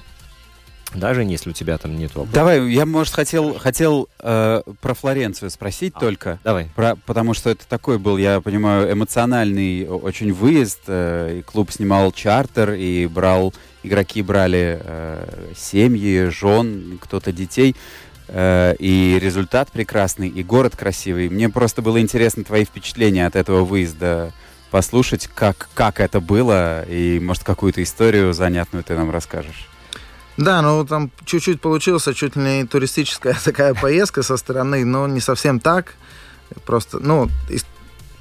Даже 0.94 1.22
если 1.24 1.50
у 1.50 1.52
тебя 1.52 1.76
там 1.78 1.96
нет 1.96 2.10
вопросов. 2.14 2.32
Давай, 2.32 2.70
я, 2.70 2.86
может, 2.86 3.12
хотел, 3.12 3.58
хотел 3.58 4.08
э, 4.20 4.62
про 4.80 4.94
Флоренцию 4.94 5.50
спросить 5.50 5.92
а, 5.96 6.00
только. 6.00 6.38
Давай. 6.44 6.70
Про, 6.74 6.96
потому 6.96 7.34
что 7.34 7.50
это 7.50 7.66
такой 7.66 7.98
был, 7.98 8.16
я 8.16 8.40
понимаю, 8.40 8.90
эмоциональный 8.90 9.86
очень 9.86 10.32
выезд. 10.32 10.80
Э, 10.86 11.38
и 11.38 11.42
клуб 11.42 11.70
снимал 11.72 12.12
чартер 12.12 12.72
и 12.72 13.06
брал 13.06 13.52
игроки 13.82 14.22
брали 14.22 14.80
э, 14.82 15.52
семьи, 15.56 16.28
жен, 16.28 16.98
кто-то 17.00 17.32
детей. 17.32 17.74
Э, 18.28 18.74
и 18.78 19.18
результат 19.20 19.70
прекрасный, 19.70 20.28
и 20.28 20.42
город 20.42 20.76
красивый. 20.76 21.28
Мне 21.28 21.48
просто 21.48 21.82
было 21.82 22.00
интересно 22.00 22.44
твои 22.44 22.64
впечатления 22.64 23.26
от 23.26 23.36
этого 23.36 23.64
выезда 23.64 24.32
послушать, 24.70 25.28
как, 25.32 25.68
как 25.74 26.00
это 26.00 26.20
было, 26.20 26.82
и, 26.88 27.20
может, 27.20 27.44
какую-то 27.44 27.82
историю 27.82 28.32
занятную 28.32 28.82
ты 28.82 28.94
нам 28.94 29.10
расскажешь. 29.10 29.68
Да, 30.36 30.60
ну 30.62 30.84
там 30.84 31.10
чуть-чуть 31.24 31.60
получился, 31.60 32.14
чуть 32.14 32.36
ли 32.36 32.42
не 32.42 32.64
туристическая 32.64 33.36
такая 33.44 33.74
поездка 33.74 34.22
со 34.22 34.36
стороны, 34.36 34.84
но 34.84 35.06
не 35.06 35.20
совсем 35.20 35.60
так. 35.60 35.94
Просто, 36.64 36.98
ну, 37.00 37.28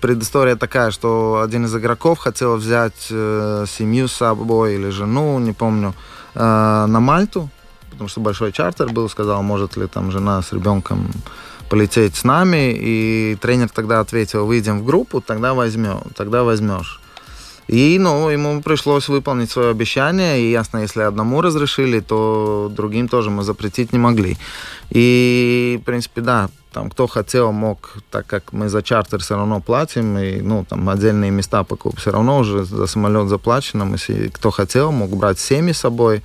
предыстория 0.01 0.55
такая, 0.55 0.91
что 0.91 1.41
один 1.43 1.65
из 1.65 1.75
игроков 1.75 2.19
хотел 2.19 2.55
взять 2.55 3.07
э, 3.09 3.65
семью 3.67 4.07
с 4.07 4.13
собой 4.13 4.75
или 4.75 4.89
жену, 4.89 5.39
не 5.39 5.51
помню, 5.51 5.93
э, 6.33 6.39
на 6.87 6.99
Мальту, 6.99 7.49
потому 7.91 8.07
что 8.09 8.21
большой 8.21 8.51
чартер 8.51 8.89
был, 8.89 9.09
сказал, 9.09 9.43
может 9.43 9.77
ли 9.77 9.87
там 9.87 10.11
жена 10.11 10.41
с 10.41 10.53
ребенком 10.53 11.11
полететь 11.69 12.15
с 12.15 12.23
нами, 12.23 12.73
и 12.77 13.37
тренер 13.41 13.69
тогда 13.69 13.99
ответил, 13.99 14.45
выйдем 14.45 14.79
в 14.79 14.85
группу, 14.85 15.21
тогда 15.21 15.53
возьмем, 15.53 16.01
тогда 16.15 16.43
возьмешь. 16.43 17.01
И, 17.67 17.97
ну, 17.99 18.29
ему 18.29 18.61
пришлось 18.61 19.07
выполнить 19.07 19.49
свое 19.49 19.69
обещание, 19.69 20.39
и 20.39 20.51
ясно, 20.51 20.79
если 20.79 21.01
одному 21.01 21.41
разрешили, 21.41 21.99
то 21.99 22.71
другим 22.71 23.07
тоже 23.07 23.31
мы 23.31 23.43
запретить 23.43 23.91
не 23.91 23.99
могли. 23.99 24.37
И, 24.91 25.79
в 25.81 25.85
принципе, 25.85 26.21
да, 26.21 26.49
там 26.71 26.89
кто 26.89 27.07
хотел, 27.07 27.51
мог, 27.51 27.93
так 28.11 28.27
как 28.27 28.53
мы 28.53 28.69
за 28.69 28.83
чартер 28.83 29.19
все 29.19 29.35
равно 29.35 29.61
платим, 29.61 30.17
и, 30.17 30.41
ну, 30.41 30.63
там 30.63 30.87
отдельные 30.89 31.31
места 31.31 31.63
покупать, 31.63 31.99
все 32.01 32.11
равно 32.11 32.39
уже 32.39 32.65
за 32.65 32.85
самолет 32.85 33.29
заплачено, 33.29 33.85
мы, 33.85 33.97
кто 34.31 34.51
хотел, 34.51 34.91
мог 34.91 35.09
брать 35.09 35.39
семьи 35.39 35.73
с 35.73 35.79
собой, 35.79 36.21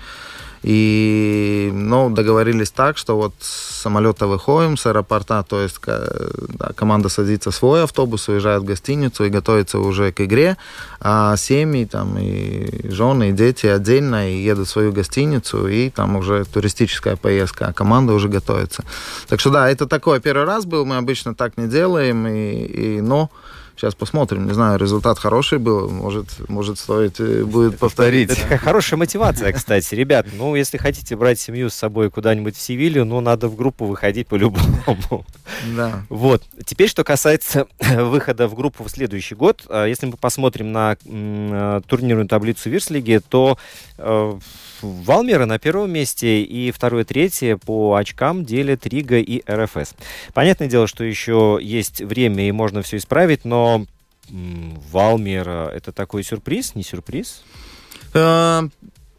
и, 0.63 1.71
ну, 1.73 2.11
договорились 2.11 2.71
так, 2.71 2.99
что 2.99 3.17
вот 3.17 3.35
с 3.41 3.81
самолета 3.81 4.27
выходим 4.27 4.77
с 4.77 4.85
аэропорта, 4.85 5.43
то 5.49 5.61
есть 5.61 5.81
да, 5.87 6.73
команда 6.75 7.09
садится 7.09 7.51
в 7.51 7.55
свой 7.55 7.85
автобус, 7.85 8.29
уезжает 8.29 8.63
в 8.63 8.67
гостиницу 8.67 9.25
и 9.25 9.31
готовится 9.31 9.79
уже 9.79 10.13
к 10.13 10.21
игре, 10.21 10.59
а 11.01 11.37
семьи 11.37 11.87
там 11.87 12.19
и 12.19 12.91
жены, 12.91 13.31
и 13.31 13.33
дети 13.33 13.67
отдельно 13.67 14.31
и 14.31 14.43
едут 14.43 14.69
в 14.69 14.71
свою 14.71 14.93
гостиницу, 14.93 15.67
и 15.67 15.89
там 15.89 16.17
уже 16.17 16.45
туристическая 16.45 17.17
поездка, 17.17 17.69
а 17.69 17.73
команда 17.73 18.13
уже 18.13 18.29
готовится. 18.29 18.85
Так 19.29 19.41
что 19.41 19.51
да, 19.51 19.71
это 19.71 19.87
такой 19.87 20.21
первый 20.21 20.45
раз 20.45 20.67
был, 20.67 20.85
мы 20.85 20.99
обычно 20.99 21.35
так 21.35 21.57
не 21.57 21.69
делаем, 21.69 22.27
и, 22.27 22.53
и 22.53 23.01
но 23.01 23.31
Сейчас 23.81 23.95
посмотрим. 23.95 24.47
Не 24.47 24.53
знаю, 24.53 24.79
результат 24.79 25.19
хороший 25.19 25.59
был. 25.59 25.89
Может, 25.89 26.51
может 26.51 26.79
стоит 26.79 27.19
будет 27.47 27.79
повторить. 27.79 28.29
Это 28.31 28.59
хорошая 28.59 28.99
мотивация, 28.99 29.51
кстати. 29.55 29.95
Ребят, 29.95 30.27
ну, 30.35 30.55
если 30.55 30.77
хотите 30.77 31.17
брать 31.17 31.41
семью 31.41 31.71
с 31.71 31.75
собой 31.77 32.11
куда-нибудь 32.11 32.59
в 32.59 32.61
Севилью, 32.61 33.07
ну, 33.07 33.21
надо 33.23 33.49
в 33.49 33.57
группу 33.57 33.87
выходить 33.87 34.27
по-любому. 34.29 35.25
Да. 35.75 36.05
Вот. 36.11 36.43
Теперь, 36.67 36.91
что 36.91 37.05
касается 37.05 37.69
выхода 37.79 38.49
в 38.49 38.55
группу 38.55 38.85
в 38.85 38.91
следующий 38.91 39.35
год. 39.35 39.63
А, 39.71 39.87
если 39.87 40.05
мы 40.05 40.19
посмотрим 40.19 40.73
на 40.73 40.97
турнирную 41.89 42.29
таблицу 42.29 42.69
Вирслиги, 42.69 43.23
то 43.31 43.57
э, 43.97 44.39
Валмера 44.83 45.47
на 45.47 45.59
первом 45.59 45.91
месте 45.91 46.43
и 46.43 46.71
второе, 46.71 47.05
третье 47.05 47.57
по 47.57 47.95
очкам 47.95 48.45
делят 48.45 48.87
Рига 48.87 49.19
и 49.19 49.43
РФС. 49.51 49.95
Понятное 50.35 50.69
дело, 50.69 50.87
что 50.87 51.05
еще 51.05 51.59
есть 51.61 52.01
время 52.01 52.49
и 52.49 52.53
можно 52.53 52.83
все 52.83 52.97
исправить, 52.99 53.45
но 53.45 53.87
Валмера 54.31 55.69
это 55.69 55.93
такой 55.93 56.23
сюрприз, 56.23 56.75
не 56.75 56.83
сюрприз? 56.83 57.43
Э, 58.15 58.69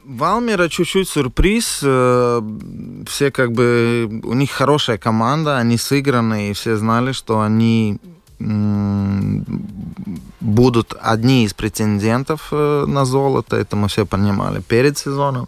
Валмера 0.03 0.69
чуть-чуть 0.69 1.09
сюрприз. 1.09 1.81
Э, 1.83 2.41
все 3.07 3.31
как 3.31 3.51
бы... 3.51 4.21
У 4.23 4.33
них 4.33 4.51
хорошая 4.51 4.97
команда, 4.97 5.57
они 5.57 5.77
сыграны, 5.77 6.49
и 6.49 6.53
все 6.53 6.77
знали, 6.77 7.11
что 7.11 7.41
они 7.41 7.99
будут 10.39 10.95
одни 10.99 11.45
из 11.45 11.53
претендентов 11.53 12.47
э, 12.51 12.85
на 12.87 13.05
золото, 13.05 13.55
это 13.55 13.75
мы 13.75 13.87
все 13.87 14.05
понимали 14.05 14.61
перед 14.61 14.97
сезоном. 14.97 15.47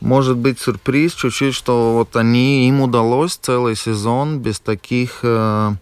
Может 0.00 0.36
быть 0.36 0.60
сюрприз 0.60 1.12
чуть-чуть, 1.14 1.54
что 1.54 1.94
вот 1.94 2.16
они, 2.16 2.68
им 2.68 2.80
удалось 2.80 3.34
целый 3.36 3.74
сезон 3.74 4.38
без 4.38 4.60
таких 4.60 5.20
э, 5.22 5.72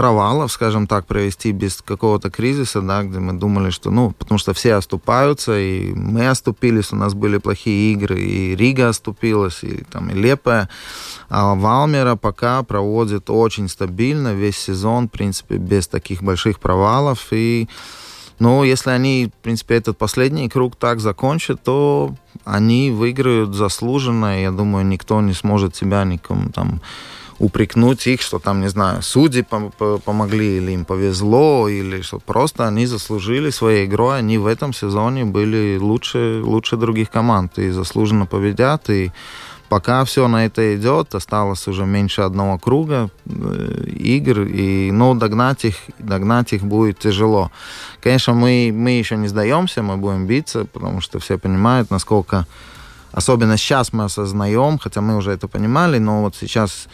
провалов, 0.00 0.50
скажем 0.50 0.86
так, 0.86 1.04
провести 1.04 1.52
без 1.52 1.82
какого-то 1.82 2.30
кризиса, 2.30 2.80
да, 2.80 3.02
где 3.02 3.18
мы 3.18 3.34
думали, 3.34 3.68
что, 3.68 3.90
ну, 3.90 4.12
потому 4.12 4.38
что 4.38 4.54
все 4.54 4.76
оступаются, 4.76 5.58
и 5.58 5.92
мы 5.92 6.30
оступились, 6.30 6.90
у 6.90 6.96
нас 6.96 7.12
были 7.12 7.36
плохие 7.36 7.92
игры, 7.92 8.18
и 8.18 8.56
Рига 8.56 8.88
оступилась, 8.88 9.62
и 9.62 9.84
там 9.92 10.08
и 10.08 10.14
Лепая. 10.14 10.70
А 11.28 11.54
Валмера 11.54 12.16
пока 12.16 12.62
проводит 12.62 13.28
очень 13.28 13.68
стабильно 13.68 14.32
весь 14.32 14.56
сезон, 14.56 15.06
в 15.06 15.10
принципе, 15.10 15.56
без 15.56 15.86
таких 15.86 16.22
больших 16.22 16.60
провалов, 16.60 17.26
и 17.30 17.68
ну, 18.38 18.64
если 18.64 18.92
они, 18.92 19.26
в 19.26 19.42
принципе, 19.42 19.74
этот 19.74 19.98
последний 19.98 20.48
круг 20.48 20.76
так 20.76 21.00
закончат, 21.00 21.62
то 21.62 22.14
они 22.46 22.90
выиграют 22.90 23.54
заслуженно. 23.54 24.40
Я 24.40 24.50
думаю, 24.50 24.86
никто 24.86 25.20
не 25.20 25.34
сможет 25.34 25.76
себя 25.76 26.04
никому 26.04 26.48
там 26.48 26.80
упрекнуть 27.40 28.06
их, 28.06 28.20
что 28.20 28.38
там, 28.38 28.60
не 28.60 28.68
знаю, 28.68 29.02
судьи 29.02 29.42
помогли 30.04 30.58
или 30.58 30.72
им 30.72 30.84
повезло, 30.84 31.68
или 31.68 32.02
что 32.02 32.18
просто 32.18 32.68
они 32.68 32.84
заслужили 32.84 33.48
своей 33.48 33.86
игрой, 33.86 34.18
они 34.18 34.36
в 34.36 34.46
этом 34.46 34.74
сезоне 34.74 35.24
были 35.24 35.78
лучше, 35.80 36.42
лучше 36.44 36.76
других 36.76 37.10
команд 37.10 37.58
и 37.58 37.70
заслуженно 37.70 38.26
победят, 38.26 38.90
и 38.90 39.10
пока 39.70 40.04
все 40.04 40.28
на 40.28 40.44
это 40.44 40.76
идет, 40.76 41.14
осталось 41.14 41.66
уже 41.66 41.86
меньше 41.86 42.20
одного 42.20 42.58
круга 42.58 43.08
э, 43.24 43.84
игр, 43.86 44.42
и, 44.42 44.90
ну, 44.92 45.14
догнать 45.14 45.64
их, 45.64 45.76
догнать 45.98 46.52
их 46.52 46.62
будет 46.62 46.98
тяжело. 46.98 47.50
Конечно, 48.02 48.34
мы, 48.34 48.70
мы 48.70 48.90
еще 48.90 49.16
не 49.16 49.28
сдаемся, 49.28 49.82
мы 49.82 49.96
будем 49.96 50.26
биться, 50.26 50.66
потому 50.66 51.00
что 51.00 51.18
все 51.18 51.38
понимают, 51.38 51.90
насколько, 51.90 52.46
особенно 53.12 53.56
сейчас 53.56 53.94
мы 53.94 54.04
осознаем, 54.04 54.78
хотя 54.78 55.00
мы 55.00 55.16
уже 55.16 55.30
это 55.30 55.48
понимали, 55.48 55.96
но 55.96 56.20
вот 56.20 56.34
сейчас 56.38 56.86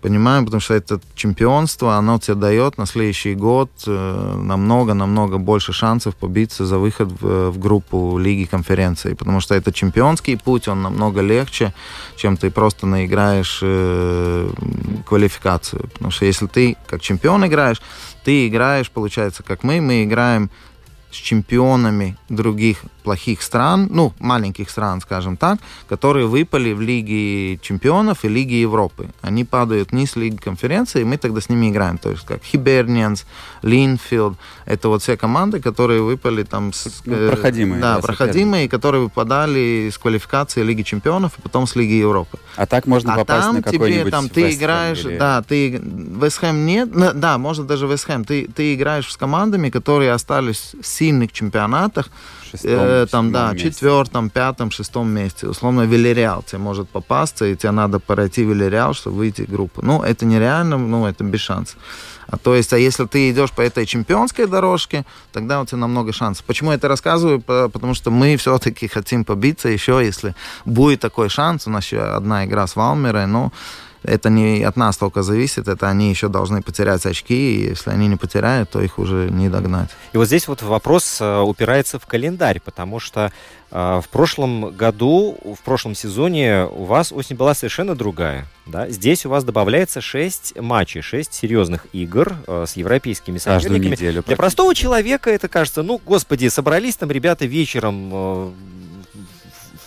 понимаем, 0.00 0.44
потому 0.44 0.60
что 0.60 0.74
это 0.74 1.00
чемпионство, 1.14 1.96
оно 1.96 2.18
тебе 2.18 2.34
дает 2.34 2.78
на 2.78 2.86
следующий 2.86 3.34
год 3.34 3.70
э, 3.86 4.34
намного-намного 4.42 5.38
больше 5.38 5.72
шансов 5.72 6.16
побиться 6.16 6.66
за 6.66 6.78
выход 6.78 7.08
в, 7.20 7.50
в 7.50 7.58
группу 7.58 8.18
Лиги 8.18 8.44
конференции, 8.44 9.14
потому 9.14 9.40
что 9.40 9.54
это 9.54 9.72
чемпионский 9.72 10.36
путь, 10.36 10.68
он 10.68 10.82
намного 10.82 11.20
легче, 11.20 11.72
чем 12.16 12.36
ты 12.36 12.50
просто 12.50 12.86
наиграешь 12.86 13.60
э, 13.62 14.50
квалификацию. 15.06 15.88
Потому 15.92 16.10
что 16.10 16.26
если 16.26 16.46
ты 16.46 16.76
как 16.86 17.00
чемпион 17.00 17.46
играешь, 17.46 17.80
ты 18.24 18.48
играешь, 18.48 18.90
получается, 18.90 19.42
как 19.42 19.62
мы, 19.62 19.80
мы 19.80 20.04
играем 20.04 20.50
с 21.10 21.16
чемпионами 21.16 22.16
других 22.28 22.84
плохих 23.00 23.42
стран, 23.42 23.88
ну, 23.90 24.12
маленьких 24.18 24.70
стран, 24.70 25.00
скажем 25.00 25.36
так, 25.36 25.58
которые 25.88 26.26
выпали 26.26 26.72
в 26.72 26.80
Лиге 26.80 27.58
чемпионов 27.58 28.24
и 28.24 28.28
Лиге 28.28 28.60
Европы. 28.60 29.08
Они 29.22 29.44
падают 29.44 29.92
вниз 29.92 30.16
Лиги 30.16 30.36
конференции, 30.36 31.02
и 31.02 31.04
мы 31.04 31.16
тогда 31.16 31.40
с 31.40 31.48
ними 31.48 31.70
играем. 31.70 31.98
То 31.98 32.10
есть 32.10 32.24
как 32.24 32.42
Хибернианс, 32.42 33.26
Линфилд. 33.62 34.36
Это 34.66 34.88
вот 34.88 35.02
все 35.02 35.16
команды, 35.16 35.60
которые 35.60 36.02
выпали 36.02 36.42
там... 36.42 36.72
С, 36.72 37.02
ну, 37.04 37.28
проходимые. 37.28 37.80
Да, 37.80 37.96
да 37.96 38.00
проходимые, 38.00 38.68
которые 38.68 39.02
выпадали 39.02 39.90
с 39.92 39.98
квалификации 39.98 40.62
Лиги 40.62 40.82
чемпионов 40.82 41.38
и 41.38 41.42
потом 41.42 41.66
с 41.66 41.76
Лиги 41.76 41.92
Европы. 41.92 42.38
А 42.56 42.66
так 42.66 42.86
можно 42.86 43.14
а 43.14 43.18
попасть 43.18 43.46
там 43.46 43.56
на 43.56 43.62
какой-нибудь 43.62 44.02
тебе, 44.02 44.10
там 44.10 44.28
ты 44.28 44.52
играешь, 44.52 45.04
или... 45.04 45.18
да, 45.18 45.42
ты 45.42 45.80
Вестхэм 45.80 46.66
нет, 46.66 46.90
да, 46.92 47.38
может 47.38 47.66
даже 47.66 47.86
Вестхэм. 47.86 48.24
Ты, 48.24 48.48
ты 48.54 48.74
играешь 48.74 49.10
с 49.10 49.16
командами, 49.16 49.70
которые 49.70 50.12
остались 50.12 50.74
в 50.80 50.86
сильных 50.86 51.32
чемпионатах, 51.32 52.08
шестом, 52.50 52.70
э, 52.72 53.06
там, 53.10 53.32
да, 53.32 53.52
месте. 53.52 53.70
четвертом, 53.70 54.30
пятом, 54.30 54.70
шестом 54.70 55.08
месте. 55.08 55.46
Условно, 55.46 55.82
Вильяреал 55.82 56.42
тебе 56.42 56.58
может 56.58 56.88
попасться, 56.88 57.46
и 57.46 57.56
тебе 57.56 57.72
надо 57.72 57.98
пройти 57.98 58.44
Вильяреал, 58.44 58.94
чтобы 58.94 59.16
выйти 59.16 59.42
в 59.42 59.50
группу. 59.50 59.84
Ну, 59.84 60.02
это 60.02 60.26
нереально, 60.26 60.78
ну, 60.78 61.06
это 61.06 61.24
без 61.24 61.40
шансов. 61.40 61.76
А 62.26 62.36
то 62.36 62.54
есть, 62.54 62.72
а 62.72 62.78
если 62.78 63.06
ты 63.06 63.30
идешь 63.30 63.50
по 63.50 63.60
этой 63.60 63.86
чемпионской 63.86 64.46
дорожке, 64.46 65.04
тогда 65.32 65.60
у 65.60 65.66
тебя 65.66 65.78
намного 65.78 66.12
шансов. 66.12 66.44
Почему 66.44 66.70
я 66.70 66.76
это 66.76 66.86
рассказываю? 66.86 67.40
Потому 67.40 67.94
что 67.94 68.10
мы 68.12 68.36
все-таки 68.36 68.86
хотим 68.86 69.24
побиться 69.24 69.68
еще, 69.68 70.00
если 70.04 70.34
будет 70.64 71.00
такой 71.00 71.28
шанс. 71.28 71.66
У 71.66 71.70
нас 71.70 71.84
еще 71.84 72.00
одна 72.00 72.44
игра 72.44 72.66
с 72.66 72.76
Валмерой, 72.76 73.26
но 73.26 73.52
это 74.02 74.30
не 74.30 74.62
от 74.62 74.76
нас 74.76 74.96
только 74.96 75.22
зависит, 75.22 75.68
это 75.68 75.88
они 75.88 76.10
еще 76.10 76.28
должны 76.28 76.62
потерять 76.62 77.04
очки, 77.06 77.34
и 77.34 77.68
если 77.68 77.90
они 77.90 78.08
не 78.08 78.16
потеряют, 78.16 78.70
то 78.70 78.80
их 78.80 78.98
уже 78.98 79.28
не 79.30 79.48
догнать. 79.48 79.90
И 80.12 80.16
вот 80.16 80.26
здесь 80.26 80.48
вот 80.48 80.62
вопрос 80.62 81.20
э, 81.20 81.40
упирается 81.40 81.98
в 81.98 82.06
календарь, 82.06 82.60
потому 82.60 82.98
что 82.98 83.30
э, 83.70 84.00
в 84.02 84.08
прошлом 84.08 84.70
году, 84.74 85.36
в 85.44 85.62
прошлом 85.64 85.94
сезоне 85.94 86.64
у 86.64 86.84
вас 86.84 87.12
осень 87.12 87.36
была 87.36 87.54
совершенно 87.54 87.94
другая. 87.94 88.46
Да? 88.66 88.88
Здесь 88.88 89.26
у 89.26 89.30
вас 89.30 89.44
добавляется 89.44 90.00
6 90.00 90.58
матчей, 90.60 91.02
6 91.02 91.34
серьезных 91.34 91.86
игр 91.92 92.36
э, 92.46 92.64
с 92.66 92.76
европейскими 92.76 93.38
соперниками. 93.38 93.92
неделю. 93.92 94.22
Для 94.26 94.36
простого 94.36 94.74
человека 94.74 95.30
это 95.30 95.48
кажется, 95.48 95.82
ну, 95.82 96.00
господи, 96.04 96.48
собрались 96.48 96.96
там 96.96 97.10
ребята 97.10 97.44
вечером 97.44 98.54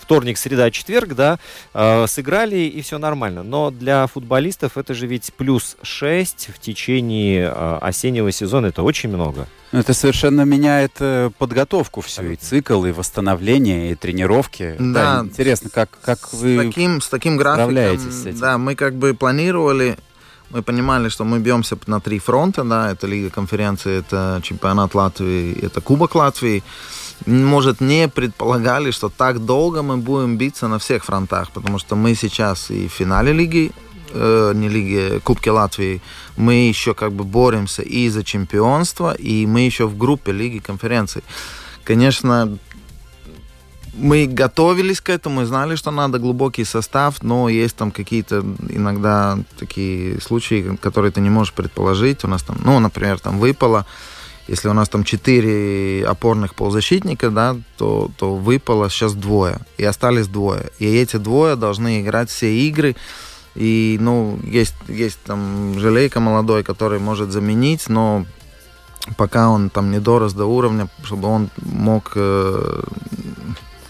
вторник, 0.03 0.37
среда, 0.37 0.69
четверг, 0.69 1.15
да, 1.15 1.39
э, 1.73 2.05
сыграли 2.07 2.57
и 2.57 2.81
все 2.81 2.97
нормально. 2.97 3.43
Но 3.43 3.71
для 3.71 4.05
футболистов 4.07 4.77
это 4.77 4.93
же 4.93 5.07
ведь 5.07 5.33
плюс 5.33 5.77
6 5.81 6.49
в 6.53 6.59
течение 6.59 7.51
э, 7.53 7.77
осеннего 7.81 8.31
сезона, 8.31 8.67
это 8.67 8.83
очень 8.83 9.09
много. 9.09 9.47
Это 9.71 9.93
совершенно 9.93 10.41
меняет 10.41 10.93
э, 10.99 11.31
подготовку 11.37 12.01
всю, 12.01 12.23
и 12.23 12.35
цикл, 12.35 12.85
и 12.85 12.91
восстановление, 12.91 13.91
и 13.91 13.95
тренировки. 13.95 14.75
Да, 14.77 15.21
да 15.21 15.27
интересно, 15.27 15.69
как, 15.69 15.89
как 16.01 16.19
с 16.27 16.33
вы 16.33 16.65
таким, 16.65 17.01
с 17.01 17.07
таким 17.07 17.37
графиком, 17.37 18.11
с 18.11 18.25
этим? 18.25 18.39
Да, 18.39 18.57
мы 18.57 18.75
как 18.75 18.95
бы 18.95 19.13
планировали 19.13 19.97
мы 20.53 20.61
понимали, 20.61 21.09
что 21.09 21.23
мы 21.23 21.39
бьемся 21.39 21.77
на 21.87 21.99
три 21.99 22.19
фронта, 22.19 22.63
да, 22.63 22.91
это 22.91 23.07
Лига 23.07 23.31
конференции, 23.31 23.99
это 23.99 24.39
чемпионат 24.43 24.93
Латвии, 24.93 25.59
это 25.59 25.81
Кубок 25.81 26.13
Латвии 26.13 26.63
может, 27.25 27.81
не 27.81 28.07
предполагали, 28.07 28.91
что 28.91 29.09
так 29.09 29.45
долго 29.45 29.81
мы 29.81 29.97
будем 29.97 30.37
биться 30.37 30.67
на 30.67 30.77
всех 30.77 31.05
фронтах, 31.05 31.51
потому 31.51 31.79
что 31.79 31.95
мы 31.95 32.15
сейчас 32.15 32.71
и 32.71 32.87
в 32.87 32.91
финале 32.91 33.33
лиги, 33.33 33.71
э, 34.11 34.51
не 34.55 34.69
лиги, 34.69 35.19
Кубки 35.23 35.49
Латвии, 35.49 36.01
мы 36.37 36.69
еще 36.69 36.93
как 36.93 37.11
бы 37.11 37.23
боремся 37.23 37.81
и 37.81 38.09
за 38.09 38.23
чемпионство, 38.23 39.13
и 39.13 39.45
мы 39.45 39.61
еще 39.61 39.85
в 39.85 39.97
группе 39.97 40.31
лиги 40.31 40.59
конференций. 40.59 41.23
Конечно, 41.83 42.57
мы 43.93 44.25
готовились 44.25 45.01
к 45.01 45.09
этому 45.09 45.45
знали, 45.45 45.75
что 45.75 45.91
надо 45.91 46.19
глубокий 46.19 46.65
состав, 46.65 47.21
но 47.21 47.49
есть 47.49 47.75
там 47.75 47.91
какие-то 47.91 48.43
иногда 48.69 49.37
такие 49.59 50.19
случаи, 50.19 50.77
которые 50.81 51.11
ты 51.11 51.21
не 51.21 51.29
можешь 51.29 51.53
предположить. 51.53 52.23
У 52.23 52.27
нас 52.27 52.43
там, 52.43 52.57
ну, 52.63 52.79
например, 52.79 53.19
там 53.19 53.39
выпало 53.39 53.85
если 54.47 54.67
у 54.67 54.73
нас 54.73 54.89
там 54.89 55.03
четыре 55.03 56.05
опорных 56.05 56.53
полузащитника, 56.53 57.29
да, 57.29 57.55
то, 57.77 58.11
то 58.17 58.35
выпало 58.35 58.89
сейчас 58.89 59.13
двое. 59.13 59.59
И 59.77 59.85
остались 59.85 60.27
двое. 60.27 60.71
И 60.79 60.85
эти 60.85 61.15
двое 61.17 61.55
должны 61.55 62.01
играть 62.01 62.29
все 62.29 62.53
игры. 62.53 62.95
И, 63.55 63.97
ну, 64.01 64.39
есть, 64.43 64.75
есть 64.87 65.19
там 65.25 65.79
Желейка 65.79 66.19
молодой, 66.19 66.63
который 66.63 66.99
может 66.99 67.31
заменить, 67.31 67.87
но 67.87 68.25
пока 69.15 69.49
он 69.49 69.69
там 69.69 69.91
не 69.91 69.99
дорос 69.99 70.33
до 70.33 70.45
уровня, 70.45 70.87
чтобы 71.03 71.27
он 71.27 71.49
мог 71.57 72.13
э, 72.15 72.83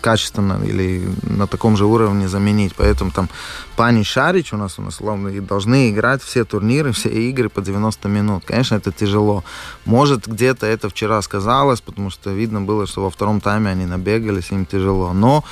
качественно 0.04 0.60
или 0.64 1.10
на 1.24 1.48
таком 1.48 1.78
же 1.78 1.86
уровне 1.86 2.28
заменить. 2.28 2.74
Поэтому 2.76 3.12
там 3.12 3.30
Пани 3.78 4.04
Шарич 4.04 4.54
у 4.54 4.58
нас, 4.58 4.78
нас 4.78 4.96
условно, 4.96 5.32
должны 5.42 5.90
играть 5.90 6.22
все 6.22 6.44
турниры, 6.44 6.92
все 6.92 7.10
игры 7.10 7.50
по 7.50 7.62
90 7.62 8.10
минут. 8.10 8.44
Конечно, 8.46 8.76
это 8.76 8.92
тяжело. 8.92 9.44
Может, 9.86 10.28
где-то 10.28 10.66
это 10.66 10.90
вчера 10.90 11.22
сказалось, 11.22 11.80
потому 11.82 12.10
что 12.10 12.32
видно 12.32 12.62
было, 12.62 12.86
что 12.86 13.02
во 13.02 13.10
втором 13.10 13.40
тайме 13.40 13.72
они 13.72 13.86
набегались, 13.86 14.52
им 14.52 14.66
тяжело. 14.66 15.14
Но 15.14 15.44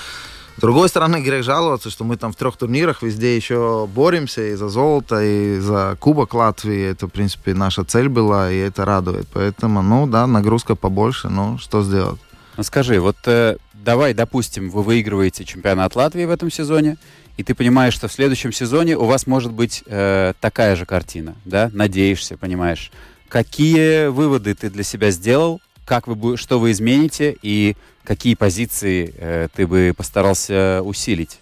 с 0.57 0.61
другой 0.61 0.89
стороны, 0.89 1.21
грех 1.21 1.43
жаловаться, 1.43 1.89
что 1.89 2.03
мы 2.03 2.17
там 2.17 2.33
в 2.33 2.35
трех 2.35 2.57
турнирах 2.57 3.01
везде 3.01 3.35
еще 3.35 3.87
боремся 3.87 4.41
и 4.41 4.55
за 4.55 4.67
золото, 4.67 5.23
и 5.23 5.59
за 5.59 5.95
Кубок 5.99 6.33
Латвии. 6.33 6.91
Это, 6.91 7.07
в 7.07 7.09
принципе, 7.09 7.53
наша 7.53 7.83
цель 7.85 8.09
была, 8.09 8.51
и 8.51 8.57
это 8.57 8.83
радует. 8.83 9.27
Поэтому, 9.33 9.81
ну 9.81 10.07
да, 10.07 10.27
нагрузка 10.27 10.75
побольше, 10.75 11.29
но 11.29 11.57
что 11.57 11.83
сделать? 11.83 12.19
Ну 12.57 12.63
скажи, 12.63 12.99
вот 12.99 13.15
э, 13.25 13.57
давай, 13.83 14.13
допустим, 14.13 14.69
вы 14.69 14.83
выигрываете 14.83 15.45
чемпионат 15.45 15.95
Латвии 15.95 16.25
в 16.25 16.29
этом 16.29 16.51
сезоне, 16.51 16.97
и 17.37 17.43
ты 17.43 17.55
понимаешь, 17.55 17.93
что 17.93 18.07
в 18.07 18.13
следующем 18.13 18.51
сезоне 18.51 18.97
у 18.97 19.05
вас 19.05 19.27
может 19.27 19.51
быть 19.51 19.83
э, 19.87 20.33
такая 20.39 20.75
же 20.75 20.85
картина, 20.85 21.35
да? 21.45 21.69
Надеешься, 21.73 22.37
понимаешь. 22.37 22.91
Какие 23.29 24.07
выводы 24.07 24.53
ты 24.53 24.69
для 24.69 24.83
себя 24.83 25.11
сделал? 25.11 25.61
Как 25.85 26.07
вы, 26.07 26.37
что 26.37 26.59
вы 26.59 26.71
измените 26.71 27.35
и 27.41 27.75
какие 28.03 28.35
позиции 28.35 29.13
э, 29.17 29.47
ты 29.55 29.67
бы 29.67 29.93
постарался 29.95 30.81
усилить? 30.83 31.39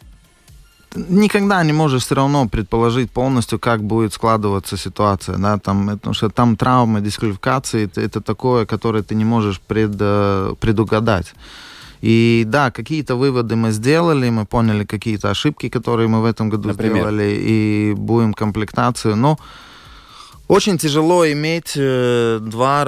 никогда 0.95 1.63
не 1.63 1.73
можешь 1.73 2.03
все 2.03 2.15
равно 2.15 2.47
предположить 2.47 3.11
полностью, 3.11 3.59
как 3.59 3.83
будет 3.83 4.13
складываться 4.13 4.77
ситуация, 4.77 5.37
да, 5.37 5.57
там, 5.57 5.87
потому 5.89 6.13
что 6.13 6.29
там 6.29 6.57
травмы, 6.57 7.01
дисквалификации, 7.01 7.85
это, 7.85 8.01
это 8.01 8.21
такое, 8.21 8.65
которое 8.65 9.03
ты 9.03 9.15
не 9.15 9.25
можешь 9.25 9.59
пред, 9.59 9.91
э, 9.99 10.55
предугадать. 10.59 11.33
И 12.01 12.43
да, 12.47 12.71
какие-то 12.71 13.15
выводы 13.15 13.55
мы 13.55 13.71
сделали, 13.71 14.29
мы 14.29 14.45
поняли 14.45 14.85
какие-то 14.85 15.29
ошибки, 15.29 15.69
которые 15.69 16.07
мы 16.07 16.21
в 16.21 16.25
этом 16.25 16.49
году 16.49 16.69
Например? 16.69 16.95
сделали, 16.97 17.37
и 17.41 17.93
будем 17.93 18.33
комплектацию. 18.33 19.15
Но 19.15 19.37
очень 20.47 20.77
тяжело 20.77 21.29
иметь 21.31 21.73
э, 21.75 22.39
два 22.41 22.85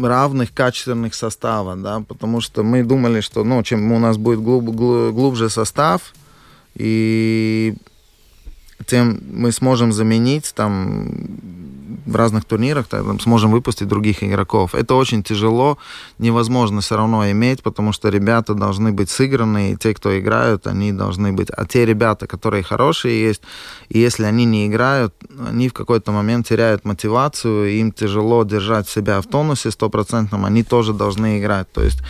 равных 0.00 0.54
качественных 0.54 1.14
состава, 1.14 1.76
да, 1.76 2.00
потому 2.00 2.40
что 2.40 2.62
мы 2.62 2.82
думали, 2.82 3.20
что, 3.20 3.44
ну, 3.44 3.62
чем 3.62 3.92
у 3.92 3.98
нас 3.98 4.16
будет 4.16 4.40
глуб, 4.40 4.64
глубже 4.64 5.50
состав, 5.50 6.14
и 6.74 7.74
тем 8.86 9.20
мы 9.30 9.52
сможем 9.52 9.92
заменить 9.92 10.52
там 10.54 11.10
в 12.06 12.16
разных 12.16 12.44
турнирах 12.44 12.86
там, 12.86 13.20
сможем 13.20 13.50
выпустить 13.50 13.88
других 13.88 14.22
игроков. 14.22 14.74
Это 14.74 14.94
очень 14.94 15.22
тяжело, 15.22 15.78
невозможно 16.18 16.80
все 16.80 16.96
равно 16.96 17.30
иметь, 17.30 17.62
потому 17.62 17.92
что 17.92 18.08
ребята 18.08 18.54
должны 18.54 18.92
быть 18.92 19.10
сыграны, 19.10 19.72
и 19.72 19.76
те, 19.76 19.94
кто 19.94 20.18
играют, 20.18 20.66
они 20.66 20.92
должны 20.92 21.32
быть... 21.32 21.50
А 21.50 21.64
те 21.66 21.86
ребята, 21.86 22.26
которые 22.26 22.62
хорошие 22.62 23.22
есть, 23.22 23.42
и 23.88 23.98
если 23.98 24.24
они 24.24 24.44
не 24.44 24.66
играют, 24.66 25.14
они 25.48 25.68
в 25.68 25.72
какой-то 25.72 26.12
момент 26.12 26.48
теряют 26.48 26.84
мотивацию, 26.84 27.70
им 27.70 27.92
тяжело 27.92 28.44
держать 28.44 28.88
себя 28.88 29.20
в 29.20 29.26
тонусе 29.26 29.70
стопроцентном, 29.70 30.44
они 30.44 30.62
тоже 30.62 30.92
должны 30.92 31.38
играть. 31.38 31.72
То 31.72 31.82
есть 31.82 32.02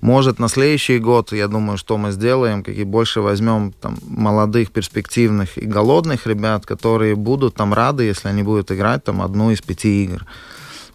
может, 0.00 0.38
на 0.38 0.48
следующий 0.48 0.98
год, 0.98 1.32
я 1.32 1.48
думаю, 1.48 1.78
что 1.78 1.96
мы 1.96 2.12
сделаем, 2.12 2.62
какие 2.62 2.84
больше 2.84 3.20
возьмем 3.20 3.72
там, 3.72 3.96
молодых, 4.02 4.70
перспективных 4.70 5.58
и 5.58 5.66
голодных 5.66 6.26
ребят, 6.26 6.66
которые 6.66 7.14
будут 7.14 7.54
там 7.54 7.74
рады, 7.74 8.04
если 8.04 8.28
они 8.28 8.42
будут 8.42 8.70
играть 8.70 9.04
там 9.04 9.22
одну 9.22 9.50
из 9.50 9.60
пяти 9.60 10.04
игр. 10.04 10.24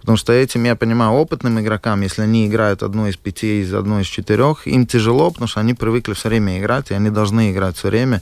Потому 0.02 0.18
что 0.18 0.34
этим, 0.34 0.64
я 0.66 0.76
понимаю, 0.76 1.14
опытным 1.14 1.60
игрокам, 1.60 2.02
если 2.02 2.24
они 2.24 2.48
играют 2.48 2.84
одну 2.84 3.08
из 3.08 3.18
пяти, 3.18 3.62
из 3.62 3.74
одной 3.74 4.02
из 4.02 4.08
четырех, 4.08 4.68
им 4.68 4.86
тяжело, 4.86 5.30
потому 5.32 5.48
что 5.48 5.60
они 5.60 5.74
привыкли 5.74 6.14
все 6.14 6.30
время 6.30 6.60
играть, 6.60 6.92
и 6.92 6.94
они 6.94 7.10
должны 7.10 7.52
играть 7.52 7.78
все 7.78 7.90
время. 7.90 8.22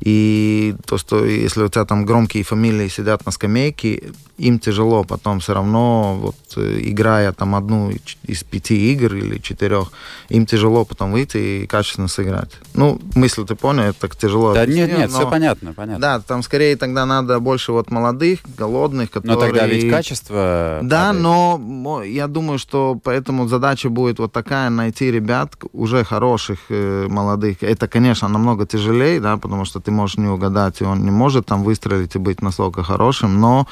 И 0.00 0.74
то, 0.86 0.96
что 0.96 1.24
если 1.24 1.62
у 1.62 1.68
тебя 1.68 1.84
там 1.84 2.06
громкие 2.06 2.42
фамилии 2.42 2.88
сидят 2.88 3.26
на 3.26 3.32
скамейке, 3.32 4.02
им 4.38 4.58
тяжело 4.58 5.04
потом 5.04 5.40
все 5.40 5.52
равно, 5.52 6.16
вот 6.16 6.36
э, 6.56 6.78
играя 6.80 7.32
там 7.32 7.54
одну 7.54 7.92
из 8.22 8.42
пяти 8.42 8.92
игр 8.92 9.14
или 9.14 9.38
четырех, 9.38 9.92
им 10.30 10.46
тяжело 10.46 10.86
потом 10.86 11.12
выйти 11.12 11.36
и 11.36 11.66
качественно 11.66 12.08
сыграть. 12.08 12.50
Ну, 12.72 12.98
мысль 13.14 13.44
ты 13.44 13.54
понял, 13.54 13.82
это 13.82 14.00
так 14.00 14.16
тяжело. 14.16 14.54
Да 14.54 14.64
нет, 14.64 14.90
нет, 14.90 15.10
но, 15.10 15.18
все 15.18 15.30
понятно, 15.30 15.74
понятно. 15.74 16.00
Да, 16.00 16.20
там 16.20 16.42
скорее 16.42 16.76
тогда 16.76 17.04
надо 17.04 17.38
больше 17.38 17.72
вот 17.72 17.90
молодых, 17.90 18.40
голодных, 18.56 19.10
которые... 19.10 19.34
Но 19.34 19.40
тогда 19.40 19.66
ведь 19.66 19.90
качество... 19.90 20.78
Да, 20.82 21.08
падает. 21.08 21.19
Но 21.20 22.02
я 22.02 22.26
думаю, 22.26 22.58
что 22.58 22.98
поэтому 23.02 23.48
задача 23.48 23.88
будет 23.88 24.18
вот 24.18 24.32
такая, 24.32 24.70
найти 24.70 25.10
ребят 25.10 25.56
уже 25.72 26.04
хороших, 26.04 26.58
э, 26.70 27.06
молодых. 27.08 27.62
Это, 27.62 27.88
конечно, 27.88 28.28
намного 28.28 28.66
тяжелее, 28.66 29.20
да, 29.20 29.36
потому 29.36 29.64
что 29.64 29.80
ты 29.80 29.90
можешь 29.90 30.18
не 30.18 30.28
угадать, 30.28 30.80
и 30.80 30.84
он 30.84 31.04
не 31.04 31.10
может 31.10 31.46
там 31.46 31.62
выстрелить 31.62 32.16
и 32.16 32.18
быть 32.18 32.42
настолько 32.42 32.82
хорошим, 32.82 33.40
но 33.40 33.66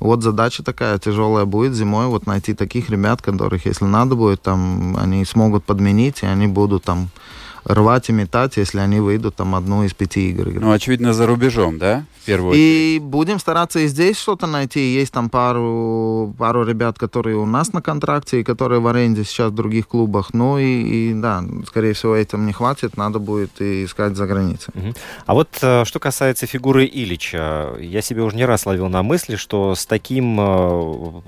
вот 0.00 0.22
задача 0.22 0.62
такая 0.62 0.98
тяжелая 0.98 1.44
будет 1.44 1.74
зимой, 1.74 2.06
вот 2.06 2.26
найти 2.26 2.54
таких 2.54 2.90
ребят, 2.90 3.22
которых, 3.22 3.66
если 3.66 3.84
надо 3.84 4.14
будет, 4.14 4.42
там, 4.42 4.96
они 4.96 5.24
смогут 5.24 5.64
подменить, 5.64 6.22
и 6.22 6.26
они 6.26 6.46
будут 6.46 6.84
там 6.84 7.08
рвать 7.64 8.08
и 8.08 8.12
метать, 8.12 8.56
если 8.56 8.78
они 8.78 9.00
выйдут 9.00 9.36
там 9.36 9.54
одну 9.54 9.84
из 9.84 9.94
пяти 9.94 10.30
игр. 10.30 10.60
Ну, 10.60 10.72
очевидно, 10.72 11.12
за 11.12 11.26
рубежом, 11.26 11.78
да? 11.78 12.04
В 12.22 12.26
первую 12.26 12.52
очередь. 12.52 12.64
И 12.64 12.98
будем 13.02 13.38
стараться 13.38 13.80
и 13.80 13.86
здесь 13.86 14.18
что-то 14.18 14.46
найти. 14.46 14.80
Есть 14.80 15.12
там 15.12 15.30
пару, 15.30 16.34
пару 16.38 16.64
ребят, 16.64 16.98
которые 16.98 17.36
у 17.36 17.46
нас 17.46 17.72
на 17.72 17.82
контракте, 17.82 18.40
и 18.40 18.44
которые 18.44 18.80
в 18.80 18.86
аренде 18.86 19.24
сейчас 19.24 19.50
в 19.50 19.54
других 19.54 19.88
клубах. 19.88 20.34
Ну 20.34 20.58
и, 20.58 21.10
и 21.10 21.14
да, 21.14 21.44
скорее 21.66 21.92
всего, 21.92 22.14
этим 22.14 22.46
не 22.46 22.52
хватит, 22.52 22.96
надо 22.96 23.18
будет 23.18 23.60
и 23.60 23.84
искать 23.84 24.16
за 24.16 24.26
границей. 24.26 24.72
Угу. 24.74 24.94
А 25.26 25.34
вот 25.34 25.48
э, 25.60 25.84
что 25.84 25.98
касается 25.98 26.46
фигуры 26.46 26.86
Илича, 26.86 27.74
я 27.80 28.02
себе 28.02 28.22
уже 28.22 28.36
не 28.36 28.44
раз 28.44 28.66
ловил 28.66 28.88
на 28.88 29.02
мысли, 29.02 29.36
что 29.36 29.74
с 29.74 29.86
таким 29.86 31.22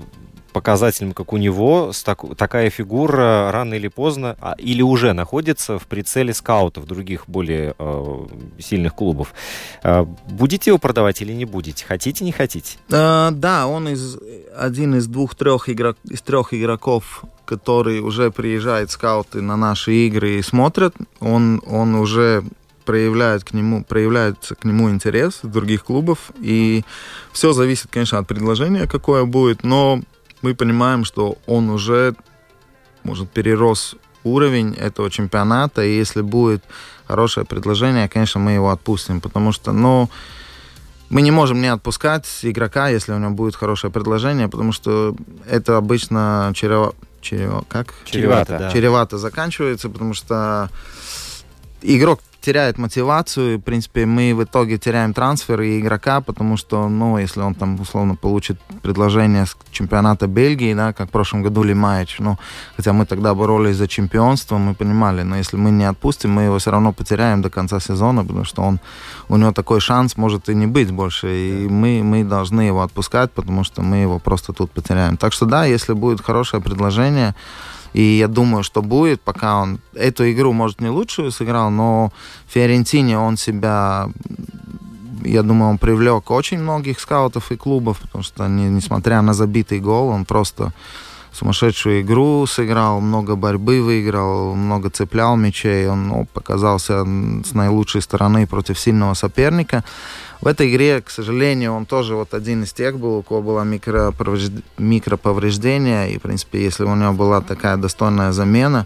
показателем, 0.57 1.13
как 1.13 1.33
у 1.33 1.37
него, 1.37 1.91
так, 2.03 2.23
такая 2.35 2.71
фигура 2.71 3.51
рано 3.51 3.75
или 3.75 3.89
поздно, 3.89 4.35
а, 4.41 4.55
или 4.57 4.81
уже 4.81 5.13
находится 5.13 5.77
в 5.77 5.85
прицеле 5.85 6.33
скаутов 6.33 6.87
других 6.87 7.25
более 7.27 7.75
э, 7.77 8.27
сильных 8.57 8.95
клубов. 8.95 9.35
Э, 9.83 10.03
будете 10.27 10.71
его 10.71 10.79
продавать 10.79 11.21
или 11.21 11.31
не 11.31 11.45
будете? 11.45 11.85
Хотите, 11.85 12.25
не 12.25 12.31
хотите? 12.31 12.77
Э, 12.89 13.29
да, 13.31 13.67
он 13.67 13.87
из, 13.87 14.17
один 14.57 14.95
из 14.95 15.05
двух-трех 15.05 15.69
игрок, 15.69 15.97
из 16.09 16.21
трех 16.21 16.55
игроков, 16.55 17.23
который 17.45 17.99
уже 17.99 18.31
приезжает 18.31 18.89
скауты 18.89 19.41
на 19.41 19.57
наши 19.57 19.93
игры 20.07 20.39
и 20.39 20.41
смотрят. 20.41 20.95
Он, 21.19 21.61
он 21.67 21.93
уже 21.93 22.43
проявляет 22.83 23.43
к 23.43 23.53
нему, 23.53 23.83
проявляется 23.83 24.55
к 24.55 24.63
нему 24.63 24.89
интерес 24.89 25.41
других 25.43 25.83
клубов. 25.83 26.31
И 26.41 26.83
все 27.31 27.53
зависит, 27.53 27.89
конечно, 27.91 28.17
от 28.17 28.27
предложения, 28.27 28.87
какое 28.87 29.25
будет. 29.25 29.63
Но 29.63 30.01
мы 30.41 30.55
понимаем, 30.55 31.05
что 31.05 31.37
он 31.45 31.69
уже, 31.69 32.15
может, 33.03 33.29
перерос 33.29 33.95
уровень 34.23 34.73
этого 34.73 35.09
чемпионата, 35.09 35.83
и 35.83 35.95
если 35.95 36.21
будет 36.21 36.63
хорошее 37.07 37.45
предложение, 37.45 38.09
конечно, 38.09 38.39
мы 38.39 38.51
его 38.51 38.69
отпустим, 38.69 39.21
потому 39.21 39.51
что, 39.51 39.71
ну, 39.71 40.09
мы 41.09 41.21
не 41.21 41.31
можем 41.31 41.61
не 41.61 41.67
отпускать 41.67 42.27
игрока, 42.41 42.89
если 42.89 43.13
у 43.13 43.17
него 43.17 43.31
будет 43.31 43.55
хорошее 43.55 43.91
предложение, 43.91 44.47
потому 44.47 44.71
что 44.73 45.15
это 45.49 45.77
обычно 45.77 46.51
чрево... 46.53 46.93
Чрево... 47.21 47.63
Как? 47.67 47.93
Чревато, 48.05 48.59
да. 48.59 48.71
Чревато 48.71 49.17
заканчивается, 49.17 49.89
потому 49.89 50.13
что 50.13 50.69
игрок 51.95 52.19
теряет 52.41 52.77
мотивацию. 52.77 53.57
В 53.57 53.61
принципе, 53.61 54.05
мы 54.05 54.33
в 54.33 54.43
итоге 54.43 54.77
теряем 54.77 55.13
трансфер 55.13 55.61
и 55.61 55.79
игрока, 55.79 56.21
потому 56.21 56.57
что, 56.57 56.87
ну, 56.87 57.17
если 57.17 57.41
он 57.41 57.55
там, 57.55 57.79
условно, 57.81 58.15
получит 58.15 58.57
предложение 58.81 59.45
с 59.45 59.57
чемпионата 59.71 60.27
Бельгии, 60.27 60.73
да, 60.73 60.93
как 60.93 61.07
в 61.09 61.11
прошлом 61.11 61.43
году 61.43 61.63
Лимаич, 61.63 62.19
ну, 62.19 62.37
хотя 62.77 62.93
мы 62.93 63.05
тогда 63.05 63.33
боролись 63.33 63.75
за 63.75 63.87
чемпионство, 63.87 64.57
мы 64.57 64.75
понимали, 64.75 65.23
но 65.23 65.35
если 65.37 65.57
мы 65.57 65.71
не 65.71 65.89
отпустим, 65.89 66.31
мы 66.31 66.43
его 66.43 66.57
все 66.57 66.71
равно 66.71 66.93
потеряем 66.93 67.41
до 67.41 67.49
конца 67.49 67.79
сезона, 67.79 68.23
потому 68.23 68.45
что 68.45 68.61
он, 68.61 68.79
у 69.29 69.37
него 69.37 69.51
такой 69.51 69.81
шанс 69.81 70.17
может 70.17 70.49
и 70.49 70.55
не 70.55 70.67
быть 70.67 70.91
больше, 70.91 71.27
и 71.27 71.67
мы, 71.67 72.01
мы 72.03 72.23
должны 72.23 72.61
его 72.61 72.81
отпускать, 72.81 73.31
потому 73.31 73.65
что 73.65 73.81
мы 73.81 73.97
его 73.97 74.19
просто 74.19 74.53
тут 74.53 74.71
потеряем. 74.71 75.17
Так 75.17 75.33
что 75.33 75.45
да, 75.45 75.65
если 75.65 75.93
будет 75.93 76.21
хорошее 76.21 76.61
предложение, 76.61 77.35
и 77.93 78.01
я 78.01 78.27
думаю, 78.27 78.63
что 78.63 78.81
будет, 78.81 79.21
пока 79.21 79.61
он 79.61 79.79
эту 79.93 80.29
игру, 80.31 80.53
может, 80.53 80.81
не 80.81 80.89
лучшую 80.89 81.31
сыграл, 81.31 81.69
но 81.71 82.11
в 82.47 82.53
Фиорентине 82.53 83.17
он 83.17 83.37
себя 83.37 84.09
я 85.25 85.43
думаю, 85.43 85.71
он 85.71 85.77
привлек 85.77 86.31
очень 86.31 86.59
многих 86.59 86.99
скаутов 86.99 87.51
и 87.51 87.57
клубов, 87.57 87.99
потому 87.99 88.23
что, 88.23 88.47
не, 88.47 88.69
несмотря 88.69 89.21
на 89.21 89.33
забитый 89.33 89.79
гол, 89.79 90.07
он 90.09 90.25
просто 90.25 90.71
сумасшедшую 91.37 92.01
игру 92.01 92.45
сыграл, 92.47 92.99
много 93.01 93.35
борьбы 93.35 93.81
выиграл, 93.81 94.55
много 94.55 94.89
цеплял 94.89 95.35
мячей, 95.35 95.87
он 95.87 96.07
ну, 96.07 96.27
показался 96.33 97.03
с 97.03 97.53
наилучшей 97.53 98.01
стороны 98.01 98.47
против 98.47 98.79
сильного 98.79 99.13
соперника. 99.13 99.83
В 100.41 100.47
этой 100.47 100.69
игре, 100.69 101.01
к 101.01 101.09
сожалению, 101.09 101.73
он 101.73 101.85
тоже 101.85 102.15
вот 102.15 102.33
один 102.33 102.63
из 102.63 102.73
тех 102.73 102.99
был, 102.99 103.17
у 103.17 103.23
кого 103.23 103.41
было 103.41 103.63
микроповреждение, 103.63 106.11
и, 106.11 106.19
в 106.19 106.21
принципе, 106.21 106.63
если 106.63 106.83
у 106.83 106.95
него 106.95 107.13
была 107.13 107.41
такая 107.41 107.77
достойная 107.77 108.31
замена, 108.31 108.85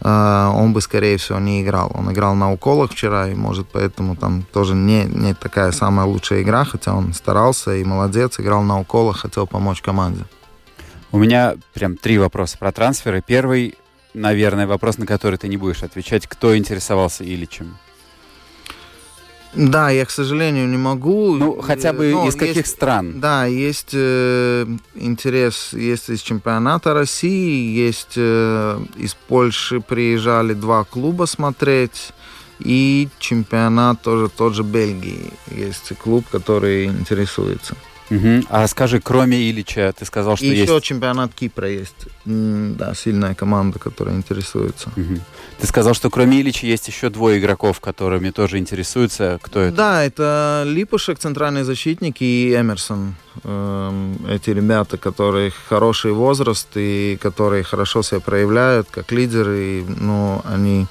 э, 0.00 0.50
он 0.54 0.72
бы, 0.72 0.80
скорее 0.80 1.16
всего, 1.16 1.38
не 1.38 1.62
играл. 1.62 1.92
Он 1.94 2.10
играл 2.12 2.34
на 2.34 2.52
уколах 2.52 2.90
вчера, 2.90 3.28
и, 3.28 3.34
может, 3.34 3.68
поэтому 3.72 4.16
там 4.16 4.42
тоже 4.52 4.74
не, 4.74 5.04
не 5.04 5.34
такая 5.34 5.70
самая 5.72 6.06
лучшая 6.06 6.42
игра, 6.42 6.64
хотя 6.64 6.94
он 6.94 7.14
старался 7.14 7.76
и 7.76 7.84
молодец, 7.84 8.40
играл 8.40 8.62
на 8.62 8.80
уколах, 8.80 9.18
хотел 9.18 9.46
помочь 9.46 9.82
команде. 9.82 10.24
У 11.12 11.18
меня 11.18 11.54
прям 11.72 11.96
три 11.96 12.18
вопроса 12.18 12.58
про 12.58 12.72
трансферы. 12.72 13.22
Первый, 13.26 13.74
наверное, 14.14 14.66
вопрос, 14.66 14.98
на 14.98 15.06
который 15.06 15.38
ты 15.38 15.48
не 15.48 15.56
будешь 15.56 15.82
отвечать. 15.82 16.26
Кто 16.26 16.56
интересовался 16.56 17.24
Ильичем? 17.24 17.76
Да, 19.54 19.90
я, 19.90 20.04
к 20.04 20.10
сожалению, 20.10 20.68
не 20.68 20.76
могу. 20.76 21.34
Ну, 21.36 21.60
хотя 21.60 21.92
бы 21.92 22.10
Но 22.10 22.28
из 22.28 22.36
каких 22.36 22.56
есть, 22.56 22.70
стран? 22.70 23.20
Да, 23.20 23.46
есть 23.46 23.90
э, 23.92 24.66
интерес, 24.94 25.72
есть 25.72 26.08
из 26.08 26.20
чемпионата 26.20 26.94
России, 26.94 27.74
есть 27.74 28.14
э, 28.16 28.80
из 28.96 29.14
Польши 29.14 29.80
приезжали 29.80 30.54
два 30.54 30.84
клуба 30.84 31.24
смотреть, 31.24 32.12
и 32.60 33.08
чемпионат 33.18 34.02
тоже 34.02 34.28
тот 34.28 34.54
же 34.54 34.62
Бельгии. 34.62 35.32
Есть 35.50 35.92
клуб, 35.98 36.24
который 36.30 36.86
интересуется. 36.86 37.74
Угу. 38.10 38.46
А 38.48 38.66
скажи, 38.66 39.00
кроме 39.00 39.38
Ильича, 39.50 39.92
ты 39.96 40.04
сказал, 40.04 40.36
что 40.36 40.46
и 40.46 40.50
есть... 40.50 40.62
еще 40.62 40.80
чемпионат 40.80 41.32
Кипра 41.32 41.68
есть. 41.68 42.06
Да, 42.24 42.94
сильная 42.94 43.34
команда, 43.34 43.78
которая 43.78 44.16
интересуется. 44.16 44.90
Угу. 44.96 45.20
Ты 45.60 45.66
сказал, 45.66 45.94
что 45.94 46.10
кроме 46.10 46.40
Ильича 46.40 46.66
есть 46.66 46.88
еще 46.88 47.08
двое 47.10 47.38
игроков, 47.38 47.80
которыми 47.80 48.30
тоже 48.30 48.58
интересуются. 48.58 49.38
Кто 49.42 49.60
это? 49.60 49.76
Да, 49.76 50.04
это 50.04 50.64
Липушек, 50.66 51.18
центральный 51.18 51.62
защитник, 51.62 52.16
и 52.20 52.54
Эмерсон. 52.54 53.14
Эм, 53.44 54.18
эти 54.28 54.50
ребята, 54.50 54.98
которые 54.98 55.52
хороший 55.68 56.12
возраст 56.12 56.68
и 56.74 57.16
которые 57.20 57.62
хорошо 57.62 58.02
себя 58.02 58.20
проявляют 58.20 58.88
как 58.90 59.12
лидеры. 59.12 59.84
Ну, 59.86 60.42
они 60.44 60.86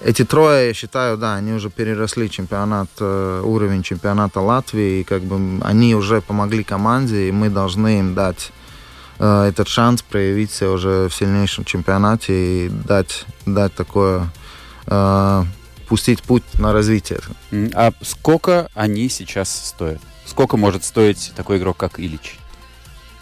эти 0.00 0.24
трое, 0.24 0.68
я 0.68 0.74
считаю, 0.74 1.16
да, 1.16 1.34
они 1.34 1.52
уже 1.52 1.70
переросли 1.70 2.30
чемпионат, 2.30 2.88
э, 3.00 3.42
уровень 3.44 3.82
чемпионата 3.82 4.40
Латвии, 4.40 5.00
и 5.00 5.04
как 5.04 5.22
бы 5.22 5.60
они 5.64 5.94
уже 5.94 6.20
помогли 6.20 6.64
команде, 6.64 7.28
и 7.28 7.32
мы 7.32 7.48
должны 7.48 7.98
им 7.98 8.14
дать 8.14 8.52
э, 9.18 9.48
этот 9.48 9.68
шанс 9.68 10.02
проявить 10.02 10.52
себя 10.52 10.70
уже 10.70 11.08
в 11.08 11.14
сильнейшем 11.14 11.64
чемпионате 11.64 12.32
и 12.32 12.68
дать, 12.68 13.24
дать 13.46 13.74
такое, 13.74 14.30
э, 14.86 15.44
пустить 15.88 16.22
путь 16.22 16.44
на 16.54 16.72
развитие. 16.72 17.20
А 17.74 17.92
сколько 18.02 18.68
они 18.74 19.08
сейчас 19.08 19.68
стоят? 19.68 20.00
Сколько 20.26 20.56
может 20.56 20.84
стоить 20.84 21.32
такой 21.34 21.58
игрок, 21.58 21.76
как 21.76 21.98
Ильич? 21.98 22.38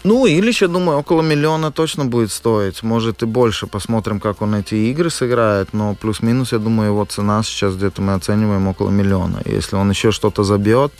Ну, 0.07 0.25
Ильич, 0.25 0.61
я 0.61 0.69
думаю, 0.69 0.99
около 0.99 1.21
миллиона 1.21 1.69
точно 1.69 2.05
будет 2.05 2.31
стоить. 2.31 2.81
Может 2.81 3.23
и 3.23 3.25
больше. 3.25 3.67
Посмотрим, 3.67 4.21
как 4.21 4.41
он 4.41 4.55
эти 4.55 4.75
игры 4.75 5.09
сыграет. 5.09 5.73
Но 5.73 5.95
плюс-минус, 5.95 6.53
я 6.53 6.59
думаю, 6.59 6.91
его 6.91 7.03
цена 7.03 7.43
сейчас 7.43 7.75
где-то 7.75 8.01
мы 8.01 8.13
оцениваем 8.13 8.67
около 8.69 8.89
миллиона. 8.89 9.41
Если 9.43 9.75
он 9.75 9.89
еще 9.89 10.11
что-то 10.11 10.45
забьет, 10.45 10.93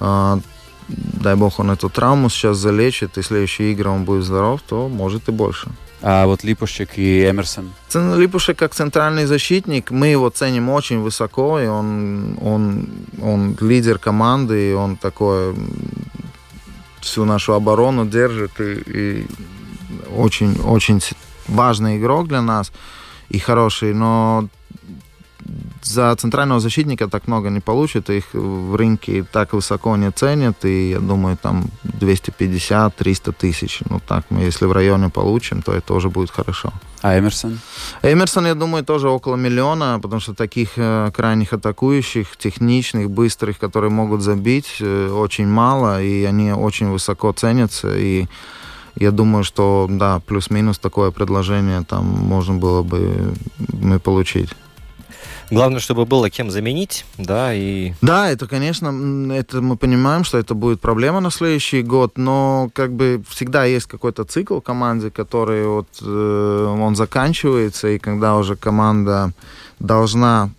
э, 0.00 0.40
дай 0.88 1.36
бог 1.36 1.60
он 1.60 1.70
эту 1.70 1.88
травму 1.88 2.30
сейчас 2.30 2.56
залечит, 2.56 3.16
и 3.16 3.22
следующие 3.22 3.70
игры 3.70 3.90
он 3.90 4.04
будет 4.04 4.24
здоров, 4.24 4.60
то 4.68 4.88
может 4.88 5.28
и 5.28 5.32
больше. 5.32 5.68
А 6.02 6.26
вот 6.26 6.42
Липушек 6.42 6.98
и 6.98 7.30
Эмерсон? 7.30 7.70
Липушек 7.94 8.58
как 8.58 8.74
центральный 8.74 9.26
защитник, 9.26 9.92
мы 9.92 10.08
его 10.08 10.30
ценим 10.30 10.68
очень 10.68 10.98
высоко, 10.98 11.60
и 11.60 11.68
он, 11.68 12.36
он, 12.42 12.88
он 13.22 13.56
лидер 13.60 13.98
команды, 13.98 14.70
и 14.70 14.72
он 14.74 14.96
такой 14.96 15.54
всю 17.08 17.24
нашу 17.24 17.52
оборону 17.54 18.06
держит 18.06 18.60
и, 18.60 18.82
и 18.86 19.26
очень, 20.14 20.60
очень 20.60 21.00
важный 21.48 21.98
игрок 21.98 22.28
для 22.28 22.42
нас 22.42 22.72
и 23.30 23.38
хороший, 23.38 23.94
но 23.94 24.48
за 25.82 26.14
центрального 26.16 26.60
защитника 26.60 27.08
так 27.08 27.28
много 27.28 27.50
не 27.50 27.60
получит, 27.60 28.10
их 28.10 28.34
в 28.34 28.74
рынке 28.76 29.24
так 29.32 29.52
высоко 29.52 29.96
не 29.96 30.10
ценят, 30.10 30.64
и 30.64 30.90
я 30.90 31.00
думаю, 31.00 31.36
там 31.36 31.64
250-300 31.84 33.32
тысяч. 33.32 33.80
Ну 33.90 34.00
так, 34.06 34.24
мы 34.30 34.40
если 34.40 34.66
в 34.66 34.72
районе 34.72 35.08
получим, 35.08 35.62
то 35.62 35.72
это 35.72 35.94
уже 35.94 36.08
будет 36.08 36.30
хорошо. 36.30 36.72
А 37.02 37.18
Эмерсон? 37.18 37.58
Эмерсон, 38.02 38.46
я 38.46 38.54
думаю, 38.54 38.84
тоже 38.84 39.08
около 39.08 39.36
миллиона, 39.36 39.98
потому 40.02 40.20
что 40.20 40.34
таких 40.34 40.70
э, 40.76 41.10
крайних 41.14 41.52
атакующих, 41.52 42.36
техничных, 42.36 43.08
быстрых, 43.08 43.58
которые 43.58 43.90
могут 43.90 44.22
забить, 44.22 44.76
э, 44.80 45.10
очень 45.10 45.46
мало, 45.46 46.02
и 46.02 46.24
они 46.24 46.52
очень 46.52 46.90
высоко 46.90 47.32
ценятся, 47.32 47.96
и 47.96 48.26
я 48.96 49.12
думаю, 49.12 49.44
что, 49.44 49.86
да, 49.88 50.20
плюс-минус 50.26 50.78
такое 50.78 51.12
предложение 51.12 51.84
там 51.84 52.04
можно 52.04 52.54
было 52.54 52.82
бы 52.82 53.32
мы 53.82 54.00
получить. 54.00 54.50
Главное, 55.50 55.80
чтобы 55.80 56.04
было 56.04 56.30
кем 56.30 56.50
заменить, 56.50 57.04
да, 57.16 57.54
и... 57.54 57.92
Да, 58.02 58.30
это, 58.30 58.46
конечно, 58.46 58.88
это 59.32 59.60
мы 59.62 59.76
понимаем, 59.76 60.24
что 60.24 60.38
это 60.38 60.54
будет 60.54 60.80
проблема 60.80 61.20
на 61.20 61.30
следующий 61.30 61.82
год, 61.82 62.18
но 62.18 62.70
как 62.74 62.92
бы 62.92 63.22
всегда 63.28 63.64
есть 63.64 63.86
какой-то 63.86 64.24
цикл 64.24 64.60
команде, 64.60 65.10
который 65.10 65.66
вот 65.66 65.88
э, 66.02 66.76
он 66.78 66.96
заканчивается, 66.96 67.88
и 67.88 67.98
когда 67.98 68.36
уже 68.36 68.56
команда 68.56 69.32
должна 69.78 70.50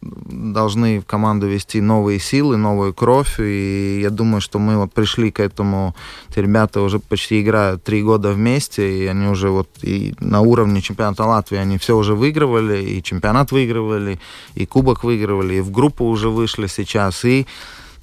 должны 0.00 1.00
в 1.00 1.06
команду 1.06 1.46
вести 1.46 1.80
новые 1.80 2.20
силы, 2.20 2.56
новую 2.56 2.94
кровь, 2.94 3.40
и 3.40 4.00
я 4.00 4.10
думаю, 4.10 4.40
что 4.40 4.58
мы 4.58 4.76
вот 4.76 4.92
пришли 4.92 5.30
к 5.30 5.40
этому, 5.40 5.94
эти 6.30 6.40
ребята 6.40 6.82
уже 6.82 6.98
почти 6.98 7.40
играют 7.40 7.82
три 7.82 8.02
года 8.02 8.32
вместе, 8.32 9.04
и 9.04 9.06
они 9.06 9.26
уже 9.26 9.50
вот 9.50 9.68
и 9.82 10.14
на 10.20 10.40
уровне 10.40 10.80
чемпионата 10.80 11.24
Латвии 11.24 11.58
они 11.58 11.78
все 11.78 11.96
уже 11.96 12.14
выигрывали, 12.14 12.82
и 12.82 13.02
чемпионат 13.02 13.52
выигрывали, 13.52 14.20
и 14.54 14.66
кубок 14.66 15.04
выигрывали, 15.04 15.56
и 15.56 15.60
в 15.60 15.70
группу 15.70 16.04
уже 16.04 16.28
вышли 16.28 16.68
сейчас, 16.68 17.24
и 17.24 17.46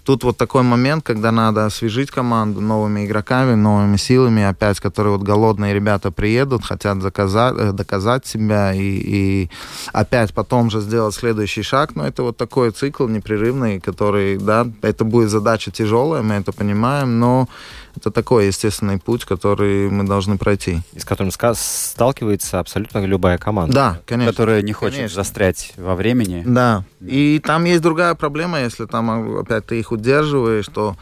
Тут 0.06 0.24
вот 0.24 0.38
такой 0.38 0.62
момент, 0.62 1.04
когда 1.04 1.32
надо 1.32 1.66
освежить 1.66 2.12
команду 2.12 2.62
новыми 2.62 3.06
игроками, 3.06 3.56
новыми 3.56 3.98
силами, 3.98 4.44
опять, 4.44 4.80
которые 4.80 5.18
вот 5.18 5.24
голодные 5.24 5.74
ребята 5.74 6.12
приедут, 6.12 6.64
хотят 6.64 7.02
заказать, 7.02 7.56
э, 7.58 7.72
доказать 7.72 8.28
себя 8.28 8.72
и, 8.74 8.82
и 8.82 9.50
опять 9.94 10.32
потом 10.34 10.70
же 10.70 10.82
сделать 10.82 11.16
следующий 11.16 11.64
шаг. 11.64 11.96
Но 11.96 12.06
это 12.06 12.22
вот 12.22 12.38
такой 12.38 12.70
цикл 12.70 13.08
непрерывный, 13.08 13.80
который, 13.80 14.38
да, 14.38 14.68
это 14.84 15.04
будет 15.06 15.32
задача 15.32 15.72
тяжелая, 15.72 16.22
мы 16.22 16.36
это 16.36 16.52
понимаем, 16.52 17.20
но 17.20 17.48
это 17.96 18.12
такой 18.12 18.48
естественный 18.48 19.00
путь, 19.00 19.26
который 19.26 19.90
мы 19.90 20.04
должны 20.04 20.38
пройти. 20.38 20.82
И 20.94 21.00
с 21.00 21.06
которым 21.06 21.32
сталкивается 21.32 22.60
абсолютно 22.60 23.06
любая 23.06 23.38
команда. 23.38 23.74
Да, 23.74 24.02
конечно. 24.06 24.32
Которая 24.32 24.62
не 24.62 24.74
хочет 24.74 24.96
конечно. 24.96 25.16
застрять 25.16 25.74
во 25.78 25.96
времени. 25.96 26.44
Да. 26.46 26.84
И 27.02 27.40
там 27.44 27.66
есть 27.66 27.82
другая 27.82 28.16
проблема, 28.16 28.62
если 28.62 28.86
там 28.86 29.38
опять 29.38 29.66
ты 29.68 29.80
их 29.80 29.92
удерживаешь, 29.92 30.68
то 30.68 30.96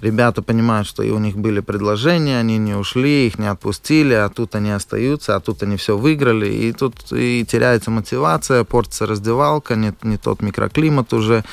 ребята 0.00 0.42
понимают, 0.42 0.86
что 0.86 1.02
и 1.02 1.10
у 1.10 1.18
них 1.18 1.36
были 1.36 1.60
предложения, 1.60 2.38
они 2.38 2.58
не 2.58 2.74
ушли, 2.74 3.26
их 3.26 3.38
не 3.38 3.46
отпустили, 3.46 4.14
а 4.14 4.28
тут 4.28 4.54
они 4.54 4.70
остаются, 4.70 5.36
а 5.36 5.40
тут 5.40 5.62
они 5.62 5.76
все 5.76 5.96
выиграли, 5.96 6.48
и 6.48 6.72
тут 6.72 6.94
и 7.12 7.44
теряется 7.44 7.90
мотивация, 7.90 8.64
портится 8.64 9.06
раздевалка, 9.06 9.76
нет 9.76 9.96
не 10.04 10.16
тот 10.16 10.40
микроклимат 10.40 11.12
уже, 11.12 11.44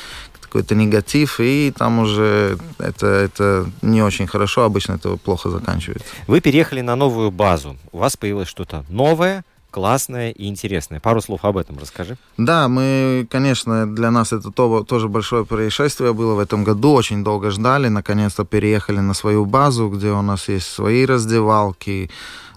какой-то 0.45 0.75
негатив, 0.75 1.39
и 1.39 1.73
там 1.75 1.99
уже 1.99 2.57
это, 2.79 3.07
это 3.07 3.69
не 3.81 4.01
очень 4.01 4.27
хорошо, 4.27 4.63
обычно 4.63 4.93
это 4.93 5.17
плохо 5.17 5.49
заканчивается. 5.49 6.07
Вы 6.27 6.41
переехали 6.41 6.81
на 6.81 6.95
новую 6.95 7.31
базу, 7.31 7.77
у 7.91 7.97
вас 7.97 8.17
появилось 8.17 8.47
что-то 8.47 8.85
новое, 8.89 9.43
классное 9.75 10.31
и 10.31 10.47
интересное. 10.47 11.01
Пару 11.01 11.19
слов 11.19 11.43
об 11.43 11.57
этом 11.57 11.77
расскажи. 11.77 12.17
Да, 12.37 12.69
мы, 12.69 13.27
конечно, 13.29 13.93
для 13.93 14.09
нас 14.09 14.31
это 14.31 14.49
то, 14.49 14.85
тоже 14.85 15.09
большое 15.09 15.45
происшествие 15.45 16.13
было 16.13 16.33
в 16.35 16.39
этом 16.39 16.63
году. 16.63 16.93
Очень 16.93 17.25
долго 17.25 17.51
ждали, 17.51 17.89
наконец-то 17.89 18.45
переехали 18.45 18.99
на 18.99 19.13
свою 19.13 19.45
базу, 19.45 19.89
где 19.89 20.11
у 20.11 20.21
нас 20.21 20.47
есть 20.47 20.67
свои 20.67 21.05
раздевалки, 21.05 22.09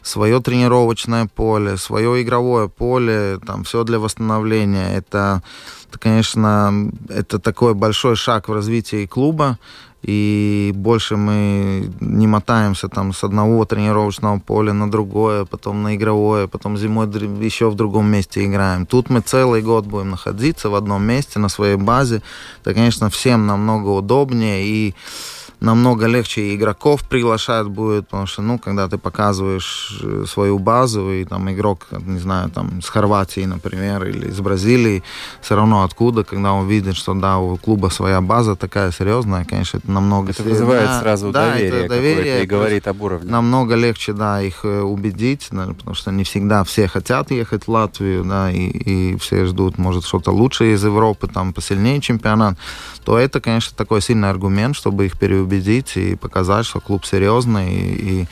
свое 0.09 0.41
тренировочное 0.41 1.27
поле, 1.27 1.77
свое 1.77 2.23
игровое 2.23 2.69
поле, 2.69 3.39
там 3.47 3.65
все 3.65 3.85
для 3.85 3.99
восстановления. 3.99 4.97
Это, 4.97 5.43
это, 5.89 5.99
конечно, 5.99 6.91
это 7.09 7.39
такой 7.39 7.75
большой 7.75 8.17
шаг 8.17 8.49
в 8.49 8.53
развитии 8.53 9.07
клуба, 9.07 9.59
и 10.03 10.73
больше 10.75 11.17
мы 11.17 11.91
не 12.01 12.27
мотаемся 12.27 12.89
там 12.89 13.13
с 13.13 13.25
одного 13.25 13.65
тренировочного 13.65 14.39
поля 14.39 14.73
на 14.73 14.91
другое, 14.91 15.45
потом 15.45 15.83
на 15.83 15.97
игровое, 15.97 16.47
потом 16.47 16.79
зимой 16.79 17.09
еще 17.45 17.69
в 17.69 17.75
другом 17.75 18.11
месте 18.11 18.45
играем. 18.45 18.87
Тут 18.87 19.11
мы 19.11 19.21
целый 19.21 19.61
год 19.61 19.87
будем 19.87 20.11
находиться 20.11 20.71
в 20.71 20.75
одном 20.75 21.03
месте, 21.05 21.39
на 21.39 21.49
своей 21.49 21.77
базе. 21.77 22.23
Это, 22.63 22.75
конечно, 22.75 23.11
всем 23.11 23.47
намного 23.47 23.89
удобнее 23.89 24.65
и 24.67 24.95
намного 25.61 26.07
легче 26.07 26.55
игроков 26.55 27.03
приглашать 27.05 27.67
будет, 27.67 28.09
потому 28.09 28.27
что, 28.27 28.43
ну, 28.43 28.59
когда 28.59 28.89
ты 28.89 28.97
показываешь 28.97 30.01
э, 30.03 30.25
свою 30.27 30.59
базу, 30.59 31.11
и 31.11 31.25
там 31.25 31.51
игрок, 31.51 31.87
не 31.91 32.19
знаю, 32.19 32.51
там, 32.51 32.81
с 32.81 32.89
Хорватии, 32.89 33.45
например, 33.45 34.07
или 34.07 34.29
из 34.29 34.41
Бразилии, 34.41 35.03
все 35.41 35.57
равно 35.57 35.83
откуда, 35.83 36.23
когда 36.23 36.53
он 36.53 36.69
видит, 36.69 36.97
что, 36.97 37.15
да, 37.15 37.39
у 37.39 37.57
клуба 37.57 37.89
своя 37.89 38.21
база 38.21 38.55
такая 38.55 38.93
серьезная, 38.93 39.45
конечно, 39.45 39.79
это 39.79 39.91
намного... 39.91 40.31
Это 40.31 40.45
вызывает 40.45 40.87
да, 40.87 41.01
сразу 41.01 41.33
да, 41.33 41.51
доверие, 41.51 41.81
это 41.81 41.89
доверие 41.89 42.45
и 42.45 42.47
говорит 42.47 42.87
об 42.87 43.03
уровне. 43.03 43.31
Намного 43.31 43.75
легче, 43.75 44.13
да, 44.13 44.41
их 44.41 44.65
э, 44.65 44.81
убедить, 44.81 45.49
да, 45.51 45.67
потому 45.67 45.95
что 45.95 46.13
не 46.13 46.23
всегда 46.23 46.63
все 46.63 46.87
хотят 46.87 47.33
ехать 47.33 47.65
в 47.65 47.69
Латвию, 47.69 48.25
да, 48.25 48.51
и, 48.51 48.69
и 48.69 49.17
все 49.19 49.45
ждут, 49.45 49.77
может, 49.77 50.05
что-то 50.05 50.31
лучше 50.31 50.73
из 50.73 50.85
Европы, 50.85 51.27
там, 51.27 51.53
посильнее 51.53 52.01
чемпионат, 52.01 52.57
то 53.05 53.19
это, 53.19 53.41
конечно, 53.41 53.77
такой 53.77 54.03
сильный 54.03 54.31
аргумент, 54.31 54.77
чтобы 54.77 55.07
их 55.07 55.19
переубедить 55.19 55.48
убедить 55.49 55.97
и 55.97 56.15
показать, 56.15 56.67
что 56.67 56.81
клуб 56.81 57.05
серьезный 57.07 57.75
и, 57.75 58.29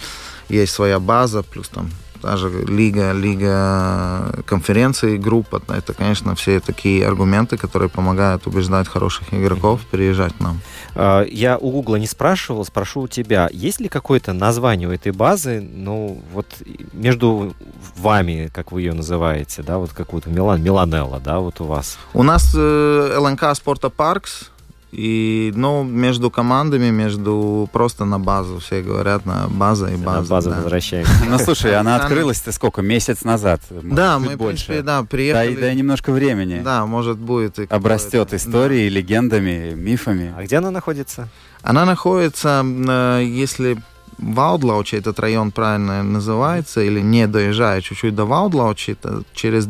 и 0.48 0.56
есть 0.56 0.72
своя 0.72 1.00
база, 1.00 1.42
плюс 1.42 1.68
там 1.68 1.90
даже 2.22 2.48
лига, 2.48 3.12
лига 3.12 4.42
конференции, 4.46 5.16
группа, 5.16 5.62
это, 5.68 5.92
конечно, 5.92 6.34
все 6.34 6.60
такие 6.60 7.06
аргументы, 7.06 7.56
которые 7.56 7.88
помогают 7.88 8.46
убеждать 8.46 8.88
хороших 8.88 9.32
игроков 9.32 9.80
переезжать 9.90 10.34
к 10.34 10.40
нам. 10.40 10.60
А, 10.94 11.24
я 11.24 11.58
у 11.58 11.70
Гугла 11.70 11.96
не 11.96 12.06
спрашивал, 12.06 12.64
спрошу 12.64 13.02
у 13.02 13.08
тебя, 13.08 13.48
есть 13.52 13.80
ли 13.80 13.88
какое-то 13.88 14.32
название 14.32 14.88
у 14.88 14.92
этой 14.92 15.12
базы, 15.12 15.60
ну, 15.60 16.20
вот 16.32 16.46
между 16.92 17.54
вами, 17.96 18.50
как 18.52 18.72
вы 18.72 18.82
ее 18.82 18.92
называете, 18.92 19.62
да, 19.62 19.78
вот 19.78 19.92
какую-то 19.92 20.30
Милан, 20.30 20.62
Миланелла, 20.62 21.20
да, 21.20 21.38
вот 21.38 21.60
у 21.60 21.64
вас? 21.64 21.98
У 22.14 22.22
нас 22.22 22.54
э, 22.56 23.16
ЛНК 23.18 23.54
Спорта 23.54 23.90
Паркс, 23.90 24.50
И, 24.96 25.52
ну, 25.54 25.84
между 25.84 26.30
командами, 26.30 26.88
между 26.88 27.68
просто 27.70 28.06
на 28.06 28.18
базу. 28.18 28.60
Все 28.60 28.80
говорят 28.80 29.26
на 29.26 29.46
база 29.46 29.88
и 29.88 29.96
база. 29.96 30.20
На 30.22 30.26
базу 30.26 30.50
да. 30.50 30.56
возвращаемся. 30.56 31.12
Ну, 31.28 31.38
слушай, 31.38 31.76
она 31.76 31.96
открылась-то 32.02 32.50
сколько? 32.50 32.80
Месяц 32.80 33.22
назад? 33.22 33.60
Да, 33.70 34.18
мы, 34.18 34.38
принципе, 34.38 34.80
да, 34.80 35.02
приехали. 35.02 35.54
Да, 35.54 35.74
немножко 35.74 36.12
времени. 36.12 36.62
Да, 36.64 36.86
может, 36.86 37.18
будет. 37.18 37.58
Обрастет 37.70 38.32
историей, 38.32 38.88
легендами, 38.88 39.74
мифами. 39.74 40.32
А 40.34 40.44
где 40.44 40.56
она 40.56 40.70
находится? 40.70 41.28
Она 41.60 41.84
находится, 41.84 42.64
если 42.64 43.76
Ваудлаучи, 44.16 44.94
этот 44.94 45.20
район 45.20 45.50
правильно 45.50 46.02
называется, 46.02 46.80
или 46.80 47.00
не 47.00 47.26
доезжая 47.26 47.82
чуть-чуть 47.82 48.14
до 48.14 48.24
Ваудлаучи, 48.24 48.92
это 48.92 49.24
через 49.34 49.68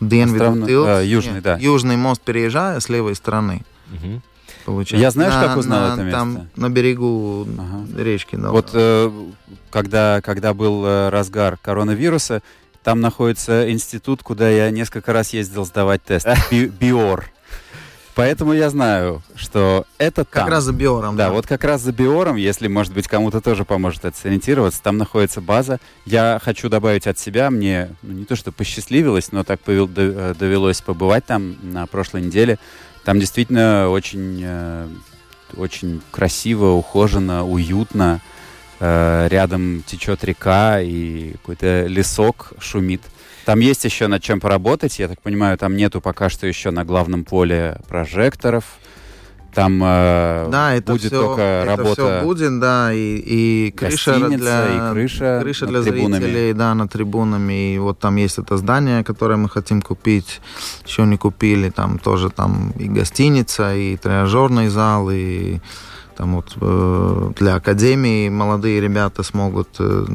Денвид 0.00 0.42
а, 0.42 1.02
Южный, 1.02 1.34
Нет, 1.34 1.42
да. 1.44 1.56
Южный 1.56 1.96
мост 1.96 2.20
переезжая 2.20 2.80
с 2.80 2.88
левой 2.88 3.14
стороны. 3.14 3.62
Угу. 3.92 4.20
Получается. 4.64 5.02
Я 5.02 5.10
знаешь, 5.10 5.34
на, 5.34 5.42
как 5.42 5.56
узнал 5.56 5.80
на, 5.80 5.92
это 5.94 6.02
место? 6.02 6.18
Там 6.18 6.48
на 6.56 6.70
берегу 6.70 7.46
ага. 7.58 8.02
речки. 8.02 8.36
Да. 8.36 8.50
Вот 8.50 8.70
э, 8.74 9.10
когда, 9.70 10.20
когда 10.22 10.54
был 10.54 10.84
э, 10.84 11.08
разгар 11.08 11.58
коронавируса, 11.60 12.42
там 12.82 13.00
находится 13.00 13.70
институт, 13.70 14.22
куда 14.22 14.48
я 14.48 14.70
несколько 14.70 15.12
раз 15.12 15.32
ездил 15.32 15.64
сдавать 15.64 16.02
тест. 16.02 16.26
Би 16.50 16.66
Биор. 16.66 17.26
Поэтому 18.14 18.52
я 18.52 18.68
знаю, 18.68 19.22
что 19.36 19.86
это 19.96 20.26
как 20.26 20.44
там. 20.44 20.48
раз 20.48 20.64
за 20.64 20.72
Биором. 20.74 21.16
Да, 21.16 21.28
да, 21.28 21.32
вот 21.32 21.46
как 21.46 21.64
раз 21.64 21.80
за 21.80 21.92
Биором, 21.92 22.36
если, 22.36 22.68
может 22.68 22.92
быть, 22.92 23.08
кому-то 23.08 23.40
тоже 23.40 23.64
поможет 23.64 24.04
это 24.04 24.16
сориентироваться, 24.16 24.82
там 24.82 24.98
находится 24.98 25.40
база. 25.40 25.80
Я 26.04 26.38
хочу 26.42 26.68
добавить 26.68 27.06
от 27.06 27.18
себя, 27.18 27.48
мне 27.48 27.88
ну, 28.02 28.12
не 28.12 28.24
то, 28.26 28.36
что 28.36 28.52
посчастливилось, 28.52 29.32
но 29.32 29.44
так 29.44 29.60
повел, 29.60 29.88
э, 29.96 30.34
довелось 30.38 30.82
побывать 30.82 31.24
там 31.24 31.56
на 31.62 31.86
прошлой 31.86 32.20
неделе. 32.20 32.58
Там 33.04 33.18
действительно 33.18 33.88
очень, 33.88 34.40
э, 34.44 34.88
очень 35.56 36.00
красиво, 36.10 36.72
ухоженно, 36.72 37.44
уютно. 37.44 38.20
Э, 38.80 39.28
рядом 39.30 39.82
течет 39.86 40.24
река 40.24 40.80
и 40.80 41.32
какой-то 41.32 41.86
лесок 41.86 42.52
шумит. 42.60 43.02
Там 43.44 43.60
есть 43.60 43.84
еще 43.84 44.06
над 44.06 44.22
чем 44.22 44.40
поработать. 44.40 44.98
Я 44.98 45.08
так 45.08 45.20
понимаю, 45.20 45.58
там 45.58 45.76
нету 45.76 46.00
пока 46.00 46.28
что 46.28 46.46
еще 46.46 46.70
на 46.70 46.84
главном 46.84 47.24
поле 47.24 47.80
прожекторов. 47.88 48.64
Там 49.54 49.82
э, 49.84 50.48
да, 50.50 50.74
это 50.74 50.92
будет 50.92 51.12
все, 51.12 51.20
только 51.20 51.42
это 51.42 51.76
работа. 51.76 51.92
Все 51.92 52.22
будет, 52.24 52.60
да, 52.60 52.92
и, 52.92 53.16
и 53.16 53.70
крыша 53.70 54.18
для, 54.28 54.90
и 54.90 54.92
крыша, 54.92 55.40
крыша 55.42 55.66
для 55.66 55.82
трибунами. 55.82 56.22
зрителей, 56.22 56.52
да, 56.54 56.74
над 56.74 56.90
трибунами. 56.90 57.74
И 57.74 57.78
вот 57.78 57.98
там 57.98 58.16
есть 58.16 58.38
это 58.38 58.56
здание, 58.56 59.04
которое 59.04 59.36
мы 59.36 59.50
хотим 59.50 59.82
купить, 59.82 60.40
еще 60.86 61.02
не 61.02 61.18
купили. 61.18 61.68
Там 61.68 61.98
тоже 61.98 62.30
там 62.30 62.72
и 62.78 62.88
гостиница, 62.88 63.74
и 63.74 63.96
тренажерный 63.96 64.68
зал, 64.68 65.10
и 65.10 65.58
там 66.16 66.36
вот 66.36 66.56
э, 66.60 67.32
для 67.38 67.56
академии 67.56 68.30
молодые 68.30 68.80
ребята 68.80 69.22
смогут 69.22 69.68
э, 69.78 70.06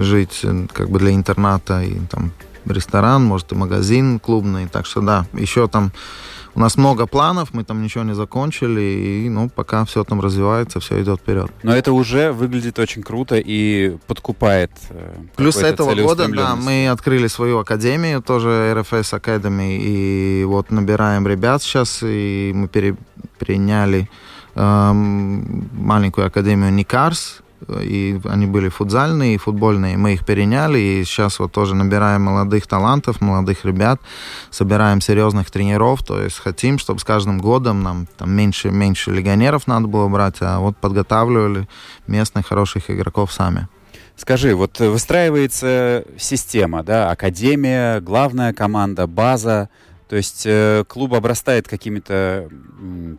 жить 0.00 0.40
э, 0.44 0.66
как 0.72 0.88
бы 0.88 1.00
для 1.00 1.12
интерната 1.12 1.82
и 1.82 1.98
там 2.10 2.32
ресторан, 2.64 3.24
может 3.24 3.50
и 3.52 3.56
магазин 3.56 4.20
клубный, 4.20 4.68
так 4.68 4.86
что 4.86 5.00
да, 5.00 5.26
еще 5.32 5.66
там 5.68 5.90
у 6.54 6.60
нас 6.60 6.76
много 6.76 7.06
планов, 7.06 7.54
мы 7.54 7.64
там 7.64 7.82
ничего 7.82 8.04
не 8.04 8.14
закончили, 8.14 8.80
и 9.24 9.28
ну, 9.28 9.48
пока 9.48 9.84
все 9.84 10.04
там 10.04 10.20
развивается, 10.20 10.80
все 10.80 11.02
идет 11.02 11.20
вперед. 11.20 11.50
Но 11.62 11.74
это 11.74 11.92
уже 11.92 12.32
выглядит 12.32 12.78
очень 12.78 13.02
круто 13.02 13.36
и 13.36 13.96
подкупает. 14.06 14.70
Э, 14.90 15.14
Плюс 15.36 15.56
этого 15.56 15.94
года, 15.94 16.28
да, 16.28 16.56
мы 16.56 16.88
открыли 16.88 17.26
свою 17.26 17.58
академию, 17.58 18.22
тоже 18.22 18.48
RFS 18.76 19.18
Academy, 19.20 19.78
и 19.78 20.44
вот 20.44 20.70
набираем 20.70 21.26
ребят 21.26 21.62
сейчас, 21.62 22.00
и 22.02 22.52
мы 22.54 22.68
пере, 22.68 22.96
переняли 23.38 24.10
эм, 24.54 25.68
маленькую 25.72 26.26
академию 26.26 26.72
Никарс, 26.72 27.41
и 27.68 28.20
они 28.24 28.46
были 28.46 28.68
футзальные 28.68 29.34
и 29.34 29.38
футбольные. 29.38 29.96
Мы 29.96 30.14
их 30.14 30.24
переняли, 30.24 30.78
и 30.78 31.04
сейчас 31.04 31.38
вот 31.38 31.52
тоже 31.52 31.74
набираем 31.74 32.22
молодых 32.22 32.66
талантов, 32.66 33.20
молодых 33.20 33.64
ребят, 33.64 34.00
собираем 34.50 35.00
серьезных 35.00 35.50
тренеров, 35.50 36.02
то 36.02 36.20
есть 36.20 36.38
хотим, 36.38 36.78
чтобы 36.78 37.00
с 37.00 37.04
каждым 37.04 37.38
годом 37.38 37.82
нам 37.82 38.06
там 38.16 38.30
меньше, 38.30 38.70
меньше 38.70 39.10
легионеров 39.10 39.66
надо 39.66 39.86
было 39.86 40.08
брать, 40.08 40.36
а 40.40 40.58
вот 40.58 40.76
подготавливали 40.76 41.68
местных 42.06 42.46
хороших 42.46 42.90
игроков 42.90 43.32
сами. 43.32 43.68
Скажи, 44.16 44.54
вот 44.54 44.78
выстраивается 44.78 46.04
система, 46.18 46.82
да, 46.82 47.10
академия, 47.10 48.00
главная 48.00 48.52
команда, 48.52 49.06
база, 49.06 49.68
то 50.12 50.16
есть 50.16 50.42
э, 50.44 50.84
клуб 50.86 51.14
обрастает 51.14 51.66
какими-то 51.66 52.46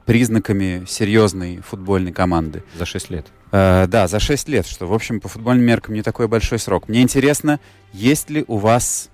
признаками 0.05 0.85
серьезной 0.87 1.59
футбольной 1.67 2.11
команды. 2.11 2.63
За 2.77 2.85
6 2.85 3.09
лет. 3.09 3.25
Э, 3.51 3.87
да, 3.87 4.07
за 4.07 4.19
6 4.19 4.47
лет, 4.49 4.67
что, 4.67 4.85
в 4.85 4.93
общем, 4.93 5.19
по 5.19 5.27
футбольным 5.27 5.65
меркам 5.65 5.95
не 5.95 6.03
такой 6.03 6.27
большой 6.27 6.59
срок. 6.59 6.87
Мне 6.87 7.01
интересно, 7.01 7.59
есть 7.93 8.29
ли 8.29 8.45
у 8.47 8.57
вас 8.57 9.09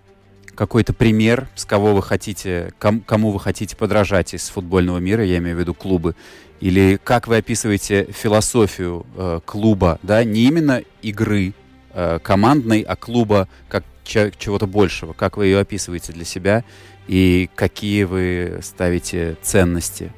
какой-то 0.56 0.92
пример, 0.92 1.48
с 1.56 1.64
кого 1.64 1.96
вы 1.96 2.04
хотите, 2.04 2.74
ком, 2.80 3.00
кому 3.00 3.32
вы 3.32 3.40
хотите 3.40 3.78
подражать 3.78 4.34
из 4.34 4.50
футбольного 4.50 4.98
мира, 4.98 5.24
я 5.24 5.38
имею 5.38 5.56
в 5.56 5.60
виду 5.62 5.74
клубы, 5.74 6.18
или 6.60 7.00
как 7.02 7.30
вы 7.30 7.38
описываете 7.38 8.12
философию 8.12 9.06
э, 9.16 9.40
клуба, 9.46 10.00
да, 10.04 10.22
не 10.26 10.42
именно 10.42 10.82
игры 11.02 11.54
э, 11.94 12.20
командной, 12.22 12.82
а 12.82 12.98
клуба 12.98 13.48
как 13.70 13.86
чего-то 14.04 14.68
большего, 14.68 15.14
как 15.14 15.38
вы 15.38 15.46
ее 15.46 15.60
описываете 15.60 16.14
для 16.14 16.26
себя 16.26 16.64
и 17.10 17.50
какие 17.56 18.04
вы 18.04 18.60
ставите 18.62 19.36
ценности? 19.42 20.14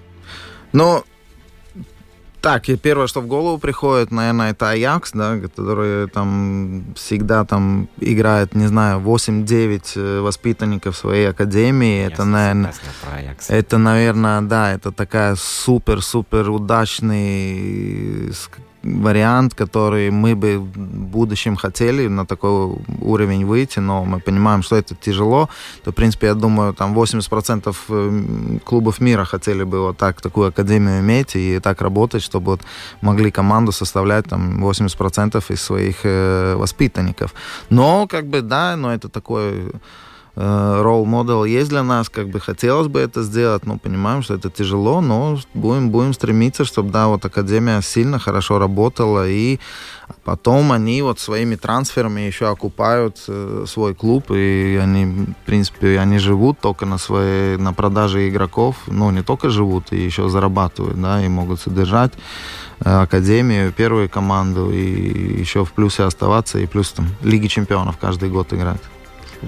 Ну, 0.73 1.05
так, 2.41 2.67
и 2.67 2.75
первое, 2.75 3.07
что 3.07 3.21
в 3.21 3.27
голову 3.27 3.59
приходит, 3.59 4.11
наверное, 4.11 4.51
это 4.51 4.71
Аякс, 4.71 5.11
да, 5.13 5.37
который 5.37 6.09
там 6.09 6.93
всегда 6.97 7.45
там 7.45 7.87
играет, 8.01 8.55
не 8.55 8.67
знаю, 8.67 8.99
8-9 8.99 9.91
э, 9.95 10.19
воспитанников 10.19 10.97
своей 10.97 11.29
академии. 11.29 12.01
Я 12.01 12.07
это, 12.07 12.25
наверное, 12.25 12.73
это, 13.47 13.77
наверное, 13.77 14.41
да, 14.41 14.73
это 14.73 14.91
такая 14.91 15.35
супер-супер 15.35 16.49
удачный 16.49 18.33
вариант, 18.83 19.53
который 19.53 20.09
мы 20.09 20.35
бы 20.35 20.57
в 20.57 20.77
будущем 21.11 21.55
хотели 21.55 22.07
на 22.07 22.25
такой 22.25 22.77
уровень 23.01 23.45
выйти, 23.45 23.79
но 23.79 24.05
мы 24.05 24.19
понимаем, 24.19 24.63
что 24.63 24.75
это 24.75 24.95
тяжело, 24.95 25.49
то, 25.83 25.91
в 25.91 25.95
принципе, 25.95 26.27
я 26.27 26.33
думаю, 26.33 26.73
там 26.73 26.97
80% 26.97 27.75
э, 27.89 28.59
клубов 28.63 28.99
мира 28.99 29.25
хотели 29.25 29.63
бы 29.63 29.81
вот 29.81 29.97
так, 29.97 30.21
такую 30.21 30.47
академию 30.47 30.99
иметь 30.99 31.35
и 31.35 31.59
так 31.59 31.81
работать, 31.81 32.23
чтобы 32.23 32.51
вот 32.51 32.61
могли 33.01 33.31
команду 33.31 33.71
составлять 33.71 34.25
там 34.25 34.63
80% 34.63 35.43
из 35.49 35.61
своих 35.61 35.97
э, 36.03 36.55
воспитанников. 36.55 37.33
Но, 37.69 38.07
как 38.07 38.25
бы, 38.25 38.41
да, 38.41 38.75
но 38.75 38.93
это 38.93 39.09
такой 39.09 39.71
ролл 40.35 41.05
модел 41.05 41.43
есть 41.43 41.69
для 41.69 41.83
нас, 41.83 42.09
как 42.09 42.29
бы 42.29 42.39
хотелось 42.39 42.87
бы 42.87 42.99
это 42.99 43.21
сделать, 43.21 43.65
но 43.65 43.77
понимаем, 43.77 44.21
что 44.23 44.35
это 44.35 44.49
тяжело, 44.49 45.01
но 45.01 45.37
будем, 45.53 45.89
будем 45.89 46.13
стремиться, 46.13 46.63
чтобы, 46.63 46.91
да, 46.91 47.07
вот 47.07 47.25
Академия 47.25 47.81
сильно, 47.81 48.17
хорошо 48.17 48.57
работала, 48.57 49.27
и 49.27 49.59
потом 50.23 50.71
они 50.71 51.01
вот 51.01 51.19
своими 51.19 51.55
трансферами 51.55 52.21
еще 52.21 52.47
окупают 52.47 53.17
э, 53.27 53.65
свой 53.67 53.93
клуб, 53.93 54.31
и 54.31 54.79
они, 54.81 55.05
в 55.05 55.45
принципе, 55.45 55.99
они 55.99 56.17
живут 56.17 56.59
только 56.59 56.85
на 56.85 56.97
своей, 56.97 57.57
на 57.57 57.73
продаже 57.73 58.29
игроков, 58.29 58.75
ну, 58.87 59.11
не 59.11 59.23
только 59.23 59.49
живут, 59.49 59.91
и 59.91 59.97
еще 59.97 60.29
зарабатывают, 60.29 61.01
да, 61.01 61.23
и 61.23 61.27
могут 61.27 61.59
содержать 61.59 62.13
э, 62.79 63.01
Академию, 63.01 63.73
первую 63.73 64.09
команду, 64.09 64.71
и 64.71 65.39
еще 65.41 65.65
в 65.65 65.73
плюсе 65.73 66.03
оставаться, 66.03 66.57
и 66.59 66.67
плюс 66.67 66.91
там 66.91 67.07
Лиги 67.21 67.47
чемпионов 67.47 67.97
каждый 67.97 68.29
год 68.29 68.53
играть. 68.53 68.81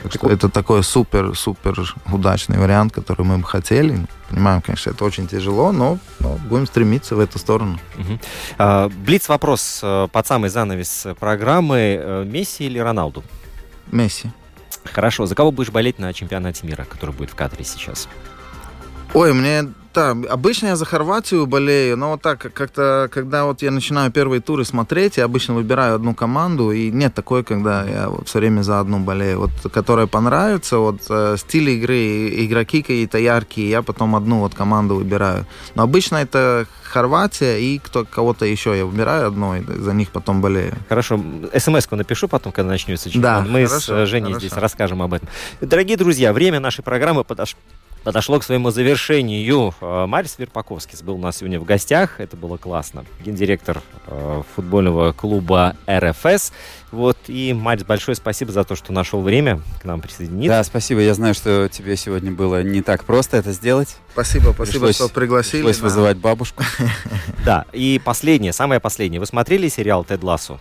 Так 0.02 0.14
что 0.14 0.30
это 0.30 0.50
такой 0.50 0.84
супер-супер 0.84 1.94
удачный 2.12 2.58
вариант, 2.58 2.94
который 2.94 3.26
мы 3.26 3.38
бы 3.38 3.44
хотели. 3.44 4.06
Понимаем, 4.30 4.62
конечно, 4.62 4.90
это 4.90 5.06
очень 5.06 5.28
тяжело, 5.28 5.72
но, 5.72 6.00
но 6.20 6.38
будем 6.50 6.66
стремиться 6.66 7.16
в 7.16 7.20
эту 7.20 7.38
сторону. 7.38 7.80
Угу. 7.98 8.20
А, 8.58 8.90
Блиц 8.90 9.30
вопрос 9.30 9.82
э, 9.84 10.08
под 10.12 10.28
самый 10.28 10.50
занавес 10.50 11.08
программы. 11.20 11.98
Э, 12.00 12.24
Месси 12.26 12.66
или 12.66 12.80
Роналду? 12.80 13.24
Месси. 13.92 14.32
Хорошо. 14.86 15.26
За 15.26 15.36
кого 15.36 15.52
будешь 15.52 15.70
болеть 15.70 16.00
на 16.00 16.12
чемпионате 16.14 16.66
мира, 16.66 16.86
который 16.90 17.12
будет 17.12 17.30
в 17.30 17.36
Катаре 17.36 17.64
сейчас? 17.64 18.08
Ой, 19.14 19.32
мне 19.34 19.72
да, 19.94 20.18
обычно 20.30 20.68
я 20.68 20.76
за 20.76 20.86
Хорватию 20.86 21.46
болею, 21.46 21.98
но 21.98 22.12
вот 22.12 22.22
так, 22.24 22.52
как-то, 22.52 23.08
когда 23.12 23.46
вот 23.46 23.62
я 23.62 23.70
начинаю 23.70 24.12
первые 24.12 24.42
туры 24.42 24.66
смотреть, 24.66 25.18
я 25.18 25.26
обычно 25.26 25.54
выбираю 25.54 25.96
одну 25.96 26.16
команду, 26.16 26.72
и 26.72 26.90
нет 26.90 27.14
такой, 27.14 27.44
когда 27.44 27.84
я 27.86 28.10
вот 28.10 28.28
все 28.28 28.40
время 28.40 28.64
за 28.64 28.80
одну 28.80 29.00
болею. 29.00 29.42
Вот, 29.42 29.52
которая 29.72 30.08
понравится, 30.08 30.80
вот 30.80 31.02
э, 31.10 31.36
стиль 31.38 31.70
игры, 31.70 32.44
игроки 32.44 32.82
какие-то 32.82 33.20
яркие, 33.20 33.70
я 33.70 33.84
потом 33.84 34.16
одну 34.16 34.40
вот 34.40 34.56
команду 34.56 34.96
выбираю. 34.96 35.46
Но 35.76 35.84
обычно 35.84 36.16
это 36.16 36.66
Хорватия 36.82 37.60
и 37.60 37.78
кто, 37.78 38.04
кого-то 38.04 38.46
еще 38.46 38.76
я 38.76 38.88
выбираю 38.88 39.28
одно, 39.28 39.58
и 39.58 39.64
за 39.64 39.94
них 39.94 40.10
потом 40.10 40.42
болею. 40.42 40.74
Хорошо, 40.90 41.22
смс-ку 41.56 41.96
напишу 41.96 42.28
потом, 42.28 42.52
когда 42.52 42.72
начнется 42.72 43.12
чемпионат. 43.12 43.46
Да, 43.46 43.52
Мы 43.52 43.68
хорошо, 43.68 44.06
с 44.06 44.10
Женей 44.10 44.34
хорошо. 44.34 44.48
здесь 44.48 44.58
расскажем 44.58 45.04
об 45.04 45.14
этом. 45.14 45.30
Дорогие 45.62 45.98
друзья, 45.98 46.34
время 46.34 46.60
нашей 46.60 46.84
программы 46.84 47.24
подошло 47.24 47.60
подошло 48.04 48.40
к 48.40 48.44
своему 48.44 48.70
завершению. 48.70 49.74
Э, 49.82 50.06
Марис 50.06 50.36
Верпаковский 50.38 50.98
был 51.04 51.16
у 51.16 51.20
нас 51.20 51.38
сегодня 51.38 51.60
в 51.60 51.64
гостях. 51.64 52.20
Это 52.20 52.38
было 52.38 52.58
классно. 52.58 53.06
Гендиректор 53.24 53.82
э, 54.08 54.42
футбольного 54.56 55.14
клуба 55.14 55.76
РФС. 55.90 56.52
Вот. 56.92 57.18
И, 57.28 57.54
Марис, 57.54 57.84
большое 57.84 58.16
спасибо 58.16 58.52
за 58.52 58.64
то, 58.64 58.76
что 58.76 58.94
нашел 58.94 59.22
время 59.22 59.62
к 59.82 59.86
нам 59.86 60.02
присоединиться. 60.02 60.58
Да, 60.58 60.64
спасибо. 60.64 61.02
Я 61.02 61.14
знаю, 61.14 61.34
что 61.34 61.70
тебе 61.70 61.96
сегодня 61.96 62.32
было 62.32 62.62
не 62.64 62.82
так 62.82 63.04
просто 63.06 63.38
это 63.38 63.52
сделать. 63.52 63.98
Спасибо, 64.12 64.54
спасибо, 64.54 64.66
пришлось, 64.66 64.96
что 64.96 65.10
пригласили. 65.10 65.62
Пришлось 65.62 65.78
да. 65.78 65.84
вызывать 65.84 66.18
бабушку. 66.18 66.64
Да, 67.46 67.66
и 67.74 68.00
последнее, 68.04 68.54
самое 68.54 68.80
последнее. 68.80 69.20
Вы 69.20 69.26
смотрели 69.26 69.68
сериал 69.68 70.06
«Тед 70.06 70.24
Лассо»? 70.24 70.60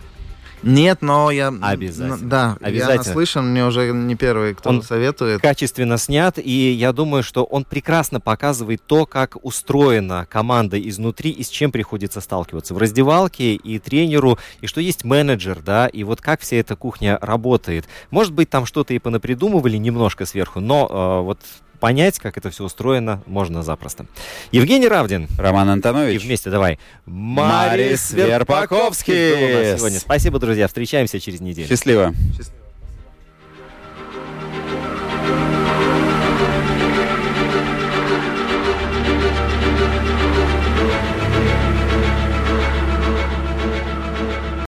Нет, 0.63 1.01
но 1.01 1.31
я... 1.31 1.53
Обязательно. 1.61 2.17
Да, 2.17 2.57
Обязательно. 2.61 2.91
я 2.91 2.97
наслышан, 2.97 3.51
мне 3.51 3.65
уже 3.65 3.91
не 3.91 4.15
первый, 4.15 4.55
кто 4.55 4.69
он 4.69 4.81
советует. 4.81 5.41
качественно 5.41 5.97
снят, 5.97 6.37
и 6.37 6.71
я 6.71 6.93
думаю, 6.93 7.23
что 7.23 7.43
он 7.43 7.65
прекрасно 7.65 8.19
показывает 8.19 8.81
то, 8.85 9.05
как 9.05 9.37
устроена 9.43 10.25
команда 10.29 10.79
изнутри 10.79 11.31
и 11.31 11.43
с 11.43 11.49
чем 11.49 11.71
приходится 11.71 12.21
сталкиваться 12.21 12.73
в 12.73 12.77
раздевалке 12.77 13.55
и 13.55 13.79
тренеру, 13.79 14.39
и 14.61 14.67
что 14.67 14.81
есть 14.81 15.03
менеджер, 15.03 15.61
да, 15.61 15.87
и 15.87 16.03
вот 16.03 16.21
как 16.21 16.41
вся 16.41 16.57
эта 16.57 16.75
кухня 16.75 17.17
работает. 17.21 17.85
Может 18.11 18.33
быть, 18.33 18.49
там 18.49 18.65
что-то 18.65 18.93
и 18.93 18.99
понапридумывали 18.99 19.77
немножко 19.77 20.25
сверху, 20.25 20.59
но 20.59 20.87
э, 20.89 21.23
вот 21.23 21.39
понять, 21.83 22.17
как 22.17 22.37
это 22.37 22.49
все 22.49 22.63
устроено, 22.63 23.21
можно 23.25 23.61
запросто. 23.61 24.05
Евгений 24.53 24.87
Равдин. 24.87 25.27
Роман 25.37 25.69
Антонович. 25.69 26.21
И 26.21 26.25
вместе 26.25 26.49
давай. 26.49 26.79
Марис 27.05 28.11
Верпаковский. 28.11 29.75
Сегодня. 29.77 29.99
Спасибо, 29.99 30.39
друзья. 30.39 30.67
Встречаемся 30.67 31.19
через 31.19 31.41
неделю. 31.41 31.67
Счастливо. 31.67 32.13
Счастливо. 32.37 32.62